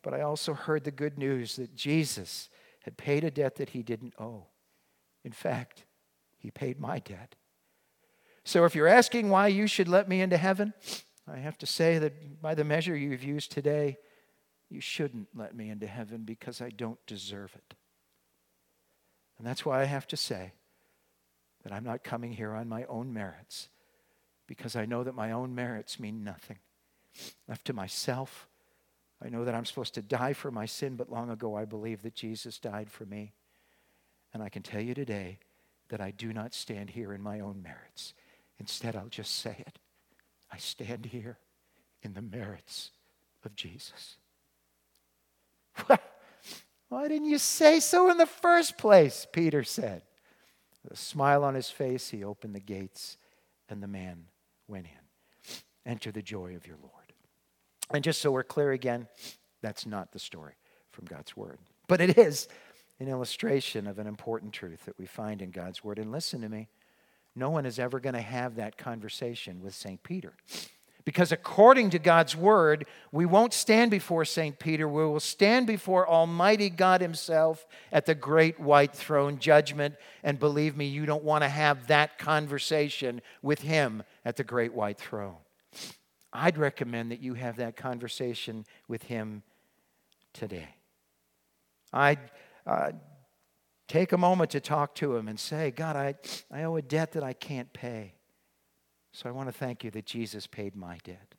But 0.02 0.14
I 0.14 0.20
also 0.20 0.54
heard 0.54 0.84
the 0.84 0.90
good 0.90 1.18
news 1.18 1.56
that 1.56 1.74
Jesus 1.74 2.48
had 2.82 2.96
paid 2.96 3.24
a 3.24 3.30
debt 3.30 3.56
that 3.56 3.70
he 3.70 3.82
didn't 3.82 4.14
owe. 4.18 4.46
In 5.24 5.32
fact, 5.32 5.86
he 6.38 6.50
paid 6.50 6.78
my 6.78 7.00
debt. 7.00 7.34
So 8.44 8.64
if 8.64 8.74
you're 8.74 8.86
asking 8.86 9.30
why 9.30 9.48
you 9.48 9.66
should 9.66 9.88
let 9.88 10.08
me 10.08 10.20
into 10.20 10.36
heaven, 10.36 10.74
I 11.26 11.38
have 11.38 11.58
to 11.58 11.66
say 11.66 11.98
that 11.98 12.42
by 12.42 12.54
the 12.54 12.64
measure 12.64 12.94
you've 12.94 13.24
used 13.24 13.50
today, 13.50 13.96
you 14.68 14.80
shouldn't 14.80 15.28
let 15.34 15.56
me 15.56 15.70
into 15.70 15.86
heaven 15.86 16.24
because 16.24 16.60
I 16.60 16.68
don't 16.68 17.04
deserve 17.06 17.54
it. 17.54 17.74
And 19.38 19.46
that's 19.46 19.64
why 19.64 19.80
I 19.80 19.84
have 19.84 20.06
to 20.08 20.16
say 20.16 20.52
that 21.62 21.72
I'm 21.72 21.84
not 21.84 22.04
coming 22.04 22.32
here 22.32 22.52
on 22.52 22.68
my 22.68 22.84
own 22.84 23.12
merits 23.12 23.68
because 24.46 24.76
I 24.76 24.84
know 24.84 25.02
that 25.04 25.14
my 25.14 25.32
own 25.32 25.54
merits 25.54 25.98
mean 25.98 26.22
nothing. 26.22 26.58
Left 27.48 27.64
to 27.66 27.72
myself, 27.72 28.48
I 29.24 29.30
know 29.30 29.44
that 29.44 29.54
I'm 29.54 29.64
supposed 29.64 29.94
to 29.94 30.02
die 30.02 30.34
for 30.34 30.50
my 30.50 30.66
sin, 30.66 30.96
but 30.96 31.10
long 31.10 31.30
ago 31.30 31.56
I 31.56 31.64
believed 31.64 32.02
that 32.02 32.14
Jesus 32.14 32.58
died 32.58 32.90
for 32.90 33.06
me. 33.06 33.32
And 34.34 34.42
I 34.42 34.50
can 34.50 34.62
tell 34.62 34.82
you 34.82 34.94
today 34.94 35.38
that 35.88 36.00
I 36.00 36.10
do 36.10 36.32
not 36.32 36.52
stand 36.52 36.90
here 36.90 37.12
in 37.14 37.22
my 37.22 37.40
own 37.40 37.62
merits. 37.62 38.12
Instead, 38.64 38.96
I'll 38.96 39.08
just 39.08 39.40
say 39.40 39.56
it. 39.58 39.78
I 40.50 40.56
stand 40.56 41.04
here 41.04 41.36
in 42.02 42.14
the 42.14 42.22
merits 42.22 42.92
of 43.44 43.54
Jesus. 43.54 44.16
Why 46.88 47.08
didn't 47.08 47.28
you 47.28 47.36
say 47.36 47.78
so 47.78 48.10
in 48.10 48.16
the 48.16 48.24
first 48.24 48.78
place? 48.78 49.26
Peter 49.30 49.64
said. 49.64 50.00
With 50.82 50.94
a 50.94 50.96
smile 50.96 51.44
on 51.44 51.54
his 51.54 51.68
face, 51.68 52.08
he 52.08 52.24
opened 52.24 52.54
the 52.54 52.60
gates, 52.60 53.18
and 53.68 53.82
the 53.82 53.86
man 53.86 54.28
went 54.66 54.86
in. 54.86 55.54
Enter 55.84 56.10
the 56.10 56.22
joy 56.22 56.56
of 56.56 56.66
your 56.66 56.78
Lord. 56.80 57.12
And 57.92 58.02
just 58.02 58.22
so 58.22 58.30
we're 58.30 58.44
clear 58.44 58.72
again, 58.72 59.08
that's 59.60 59.84
not 59.84 60.12
the 60.12 60.18
story 60.18 60.54
from 60.90 61.04
God's 61.04 61.36
Word. 61.36 61.58
But 61.86 62.00
it 62.00 62.16
is 62.16 62.48
an 62.98 63.08
illustration 63.08 63.86
of 63.86 63.98
an 63.98 64.06
important 64.06 64.54
truth 64.54 64.86
that 64.86 64.98
we 64.98 65.04
find 65.04 65.42
in 65.42 65.50
God's 65.50 65.84
Word. 65.84 65.98
And 65.98 66.10
listen 66.10 66.40
to 66.40 66.48
me 66.48 66.68
no 67.36 67.50
one 67.50 67.66
is 67.66 67.78
ever 67.78 68.00
going 68.00 68.14
to 68.14 68.20
have 68.20 68.56
that 68.56 68.78
conversation 68.78 69.60
with 69.62 69.74
St. 69.74 70.02
Peter. 70.02 70.34
Because 71.04 71.32
according 71.32 71.90
to 71.90 71.98
God's 71.98 72.34
word, 72.34 72.86
we 73.12 73.26
won't 73.26 73.52
stand 73.52 73.90
before 73.90 74.24
St. 74.24 74.58
Peter. 74.58 74.88
We 74.88 75.04
will 75.04 75.20
stand 75.20 75.66
before 75.66 76.08
Almighty 76.08 76.70
God 76.70 77.02
Himself 77.02 77.66
at 77.92 78.06
the 78.06 78.14
great 78.14 78.58
white 78.58 78.94
throne 78.94 79.38
judgment. 79.38 79.96
And 80.22 80.38
believe 80.38 80.76
me, 80.76 80.86
you 80.86 81.04
don't 81.04 81.22
want 81.22 81.44
to 81.44 81.48
have 81.48 81.88
that 81.88 82.18
conversation 82.18 83.20
with 83.42 83.60
Him 83.60 84.02
at 84.24 84.36
the 84.36 84.44
great 84.44 84.72
white 84.72 84.96
throne. 84.96 85.36
I'd 86.32 86.56
recommend 86.56 87.12
that 87.12 87.20
you 87.20 87.34
have 87.34 87.56
that 87.56 87.76
conversation 87.76 88.64
with 88.88 89.02
Him 89.02 89.42
today. 90.32 90.68
I'd 91.92 92.18
uh, 92.66 92.92
Take 93.86 94.12
a 94.12 94.18
moment 94.18 94.50
to 94.50 94.60
talk 94.60 94.94
to 94.96 95.16
Him 95.16 95.28
and 95.28 95.38
say, 95.38 95.70
God, 95.70 95.96
I, 95.96 96.14
I 96.50 96.64
owe 96.64 96.76
a 96.76 96.82
debt 96.82 97.12
that 97.12 97.22
I 97.22 97.32
can't 97.32 97.72
pay. 97.72 98.14
So 99.12 99.28
I 99.28 99.32
want 99.32 99.48
to 99.48 99.52
thank 99.52 99.84
you 99.84 99.90
that 99.92 100.06
Jesus 100.06 100.46
paid 100.46 100.74
my 100.74 100.98
debt. 101.04 101.34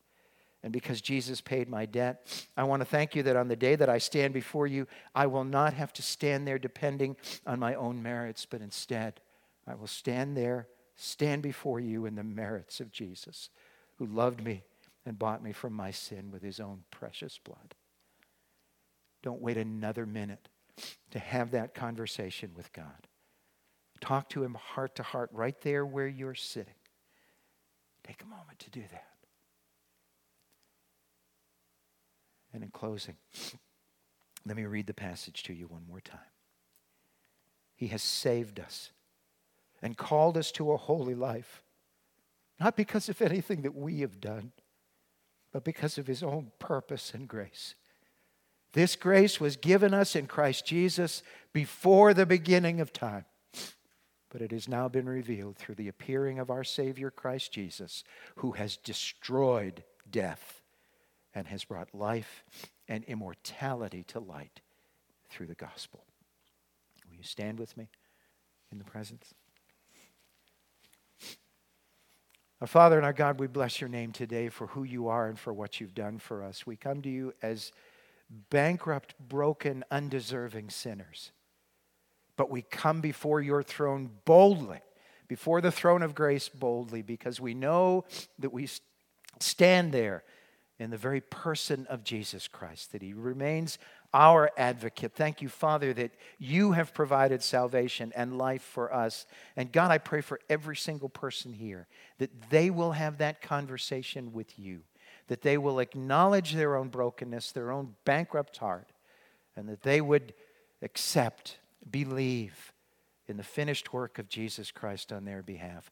And 0.63 0.71
because 0.71 1.01
Jesus 1.01 1.41
paid 1.41 1.69
my 1.69 1.85
debt, 1.85 2.47
I 2.57 2.63
want 2.63 2.81
to 2.81 2.85
thank 2.85 3.15
you 3.15 3.21
that 3.23 3.35
on 3.35 3.47
the 3.47 3.55
day 3.55 3.75
that 3.75 3.89
I 3.89 3.99
stand 3.99 4.33
before 4.33 4.65
you, 4.65 4.87
I 5.13 5.27
will 5.27 5.43
not 5.43 5.73
have 5.73 5.93
to 5.93 6.01
stand 6.01 6.47
there 6.47 6.57
depending 6.57 7.17
on 7.45 7.59
my 7.59 7.75
own 7.75 8.01
merits, 8.01 8.47
but 8.47 8.61
instead, 8.61 9.21
I 9.67 9.75
will 9.75 9.87
stand 9.87 10.35
there, 10.35 10.67
stand 10.95 11.43
before 11.43 11.79
you 11.79 12.05
in 12.05 12.15
the 12.15 12.23
merits 12.23 12.79
of 12.79 12.91
Jesus, 12.91 13.49
who 13.97 14.07
loved 14.07 14.43
me 14.43 14.63
and 15.05 15.19
bought 15.19 15.43
me 15.43 15.51
from 15.51 15.73
my 15.73 15.91
sin 15.91 16.31
with 16.31 16.41
his 16.41 16.59
own 16.59 16.83
precious 16.89 17.37
blood. 17.37 17.75
Don't 19.21 19.41
wait 19.41 19.57
another 19.57 20.05
minute 20.05 20.49
to 21.11 21.19
have 21.19 21.51
that 21.51 21.73
conversation 21.73 22.51
with 22.55 22.71
God. 22.73 23.07
Talk 24.01 24.29
to 24.29 24.43
Him 24.43 24.55
heart 24.55 24.95
to 24.95 25.03
heart 25.03 25.29
right 25.33 25.59
there 25.61 25.85
where 25.85 26.07
you're 26.07 26.35
sitting. 26.35 26.73
Take 28.03 28.21
a 28.21 28.27
moment 28.27 28.59
to 28.59 28.69
do 28.69 28.81
that. 28.91 29.07
And 32.53 32.63
in 32.63 32.69
closing, 32.69 33.15
let 34.45 34.55
me 34.55 34.65
read 34.65 34.87
the 34.87 34.93
passage 34.93 35.43
to 35.43 35.53
you 35.53 35.67
one 35.67 35.83
more 35.89 36.01
time. 36.01 36.19
He 37.75 37.87
has 37.87 38.01
saved 38.01 38.59
us 38.59 38.91
and 39.81 39.97
called 39.97 40.37
us 40.37 40.51
to 40.53 40.71
a 40.71 40.77
holy 40.77 41.15
life, 41.15 41.63
not 42.59 42.77
because 42.77 43.09
of 43.09 43.21
anything 43.21 43.63
that 43.63 43.75
we 43.75 44.01
have 44.01 44.21
done, 44.21 44.51
but 45.51 45.63
because 45.63 45.97
of 45.97 46.07
His 46.07 46.23
own 46.23 46.51
purpose 46.59 47.13
and 47.13 47.27
grace. 47.27 47.75
This 48.75 48.97
grace 48.97 49.39
was 49.39 49.55
given 49.55 49.93
us 49.93 50.17
in 50.17 50.27
Christ 50.27 50.65
Jesus 50.65 51.23
before 51.53 52.13
the 52.13 52.25
beginning 52.25 52.81
of 52.81 52.91
time. 52.91 53.23
But 54.29 54.41
it 54.41 54.51
has 54.51 54.67
now 54.67 54.89
been 54.89 55.07
revealed 55.07 55.55
through 55.55 55.75
the 55.75 55.87
appearing 55.87 56.39
of 56.39 56.51
our 56.51 56.65
Savior 56.65 57.09
Christ 57.09 57.53
Jesus, 57.53 58.03
who 58.35 58.51
has 58.51 58.75
destroyed 58.75 59.85
death 60.11 60.61
and 61.33 61.47
has 61.47 61.63
brought 61.63 61.95
life 61.95 62.43
and 62.89 63.05
immortality 63.05 64.03
to 64.09 64.19
light 64.19 64.59
through 65.29 65.47
the 65.47 65.55
gospel. 65.55 66.03
Will 67.07 67.15
you 67.15 67.23
stand 67.23 67.59
with 67.59 67.77
me 67.77 67.87
in 68.73 68.77
the 68.77 68.83
presence? 68.83 69.33
Our 72.59 72.67
Father 72.67 72.97
and 72.97 73.05
our 73.05 73.13
God, 73.13 73.39
we 73.39 73.47
bless 73.47 73.79
your 73.79 73.89
name 73.89 74.11
today 74.11 74.49
for 74.49 74.67
who 74.67 74.83
you 74.83 75.07
are 75.07 75.29
and 75.29 75.39
for 75.39 75.53
what 75.53 75.79
you've 75.79 75.95
done 75.95 76.19
for 76.19 76.43
us. 76.43 76.67
We 76.67 76.75
come 76.75 77.01
to 77.03 77.09
you 77.09 77.33
as 77.41 77.71
bankrupt, 78.29 79.15
broken, 79.19 79.83
undeserving 79.91 80.69
sinners. 80.69 81.31
But 82.37 82.49
we 82.49 82.61
come 82.61 83.01
before 83.01 83.41
your 83.41 83.63
throne 83.63 84.09
boldly, 84.25 84.81
before 85.27 85.61
the 85.61 85.71
throne 85.71 86.01
of 86.01 86.15
grace 86.15 86.49
boldly, 86.49 87.01
because 87.01 87.39
we 87.39 87.53
know 87.53 88.05
that 88.39 88.51
we 88.53 88.67
stand 89.39 89.91
there 89.91 90.23
in 90.77 90.89
the 90.89 90.97
very 90.97 91.21
person 91.21 91.87
of 91.89 92.03
Jesus 92.03 92.47
Christ, 92.47 92.91
that 92.91 93.01
he 93.01 93.13
remains 93.13 93.77
our 94.13 94.49
advocate. 94.57 95.13
Thank 95.13 95.41
you, 95.41 95.49
Father, 95.49 95.93
that 95.93 96.11
you 96.37 96.73
have 96.73 96.93
provided 96.93 97.43
salvation 97.43 98.11
and 98.15 98.37
life 98.37 98.61
for 98.61 98.93
us. 98.93 99.25
And 99.55 99.71
God, 99.71 99.91
I 99.91 99.97
pray 99.97 100.21
for 100.21 100.39
every 100.49 100.75
single 100.75 101.09
person 101.09 101.53
here 101.53 101.87
that 102.17 102.49
they 102.49 102.69
will 102.69 102.93
have 102.93 103.17
that 103.17 103.41
conversation 103.41 104.33
with 104.33 104.57
you 104.59 104.81
that 105.27 105.41
they 105.41 105.57
will 105.57 105.79
acknowledge 105.79 106.53
their 106.53 106.75
own 106.75 106.89
brokenness, 106.89 107.51
their 107.51 107.71
own 107.71 107.95
bankrupt 108.05 108.57
heart, 108.57 108.91
and 109.55 109.67
that 109.67 109.83
they 109.83 110.01
would 110.01 110.33
accept, 110.81 111.57
believe 111.89 112.73
in 113.27 113.37
the 113.37 113.43
finished 113.43 113.91
work 113.93 114.19
of 114.19 114.29
Jesus 114.29 114.71
Christ 114.71 115.11
on 115.11 115.25
their 115.25 115.41
behalf. 115.41 115.91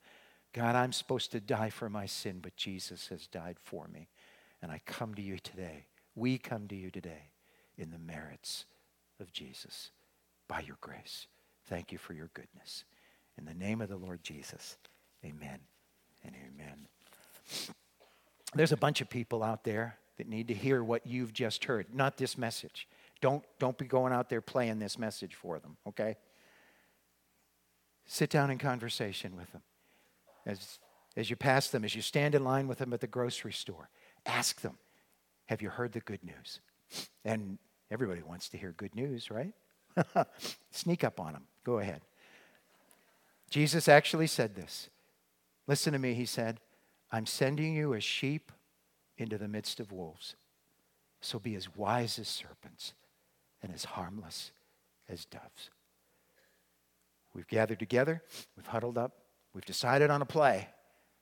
God, 0.53 0.75
I'm 0.75 0.93
supposed 0.93 1.31
to 1.31 1.39
die 1.39 1.71
for 1.71 1.89
my 1.89 2.05
sin, 2.05 2.39
but 2.41 2.55
Jesus 2.55 3.07
has 3.07 3.25
died 3.25 3.57
for 3.59 3.87
me. 3.87 4.07
And 4.61 4.71
I 4.71 4.81
come 4.85 5.15
to 5.15 5.21
you 5.21 5.39
today. 5.39 5.87
We 6.15 6.37
come 6.37 6.67
to 6.67 6.75
you 6.75 6.91
today 6.91 7.31
in 7.77 7.89
the 7.89 7.97
merits 7.97 8.65
of 9.19 9.33
Jesus 9.33 9.89
by 10.47 10.59
your 10.59 10.77
grace. 10.79 11.27
Thank 11.65 11.91
you 11.91 11.97
for 11.97 12.13
your 12.13 12.29
goodness. 12.33 12.83
In 13.37 13.45
the 13.45 13.53
name 13.53 13.81
of 13.81 13.89
the 13.89 13.97
Lord 13.97 14.23
Jesus, 14.23 14.77
amen 15.25 15.59
and 16.23 16.35
amen. 16.35 17.73
There's 18.55 18.71
a 18.71 18.77
bunch 18.77 19.01
of 19.01 19.09
people 19.09 19.43
out 19.43 19.63
there 19.63 19.97
that 20.17 20.27
need 20.27 20.47
to 20.47 20.53
hear 20.53 20.83
what 20.83 21.07
you've 21.07 21.33
just 21.33 21.65
heard, 21.65 21.87
not 21.93 22.17
this 22.17 22.37
message. 22.37 22.87
Don't, 23.21 23.43
don't 23.59 23.77
be 23.77 23.85
going 23.85 24.13
out 24.13 24.29
there 24.29 24.41
playing 24.41 24.79
this 24.79 24.99
message 24.99 25.33
for 25.33 25.59
them, 25.59 25.77
okay? 25.87 26.17
Sit 28.05 28.29
down 28.29 28.51
in 28.51 28.57
conversation 28.57 29.35
with 29.35 29.51
them. 29.51 29.61
As, 30.45 30.79
as 31.15 31.29
you 31.29 31.35
pass 31.35 31.69
them, 31.69 31.85
as 31.85 31.95
you 31.95 32.01
stand 32.01 32.35
in 32.35 32.43
line 32.43 32.67
with 32.67 32.79
them 32.79 32.93
at 32.93 32.99
the 32.99 33.07
grocery 33.07 33.53
store, 33.53 33.89
ask 34.25 34.61
them, 34.61 34.77
Have 35.45 35.61
you 35.61 35.69
heard 35.69 35.93
the 35.93 36.01
good 36.01 36.23
news? 36.23 36.59
And 37.23 37.57
everybody 37.89 38.21
wants 38.21 38.49
to 38.49 38.57
hear 38.57 38.73
good 38.75 38.93
news, 38.93 39.31
right? 39.31 39.53
Sneak 40.71 41.03
up 41.03 41.19
on 41.19 41.33
them. 41.33 41.43
Go 41.63 41.79
ahead. 41.79 42.01
Jesus 43.49 43.87
actually 43.87 44.27
said 44.27 44.55
this. 44.55 44.89
Listen 45.67 45.93
to 45.93 45.99
me, 45.99 46.13
he 46.13 46.25
said. 46.25 46.59
I'm 47.13 47.27
sending 47.27 47.75
you 47.75 47.93
as 47.93 48.03
sheep 48.03 48.51
into 49.19 49.37
the 49.37 49.47
midst 49.47 49.79
of 49.79 49.91
wolves. 49.91 50.35
So 51.21 51.37
be 51.37 51.53
as 51.53 51.73
wise 51.75 52.17
as 52.17 52.27
serpents 52.27 52.93
and 53.61 53.71
as 53.71 53.85
harmless 53.85 54.51
as 55.07 55.25
doves. 55.25 55.69
We've 57.35 57.47
gathered 57.47 57.77
together, 57.77 58.23
we've 58.57 58.65
huddled 58.65 58.97
up, 58.97 59.19
we've 59.53 59.63
decided 59.63 60.09
on 60.09 60.23
a 60.23 60.25
play. 60.25 60.67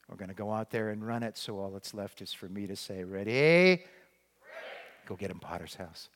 We're 0.09 0.15
going 0.15 0.29
to 0.29 0.35
go 0.35 0.51
out 0.51 0.71
there 0.71 0.89
and 0.89 1.05
run 1.05 1.23
it, 1.23 1.37
so 1.37 1.59
all 1.59 1.71
that's 1.71 1.93
left 1.93 2.21
is 2.21 2.33
for 2.33 2.47
me 2.47 2.67
to 2.67 2.75
say, 2.75 3.03
Ready? 3.03 3.31
Ready. 3.31 3.83
Go 5.05 5.15
get 5.15 5.29
him, 5.29 5.39
Potter's 5.39 5.75
house. 5.75 6.09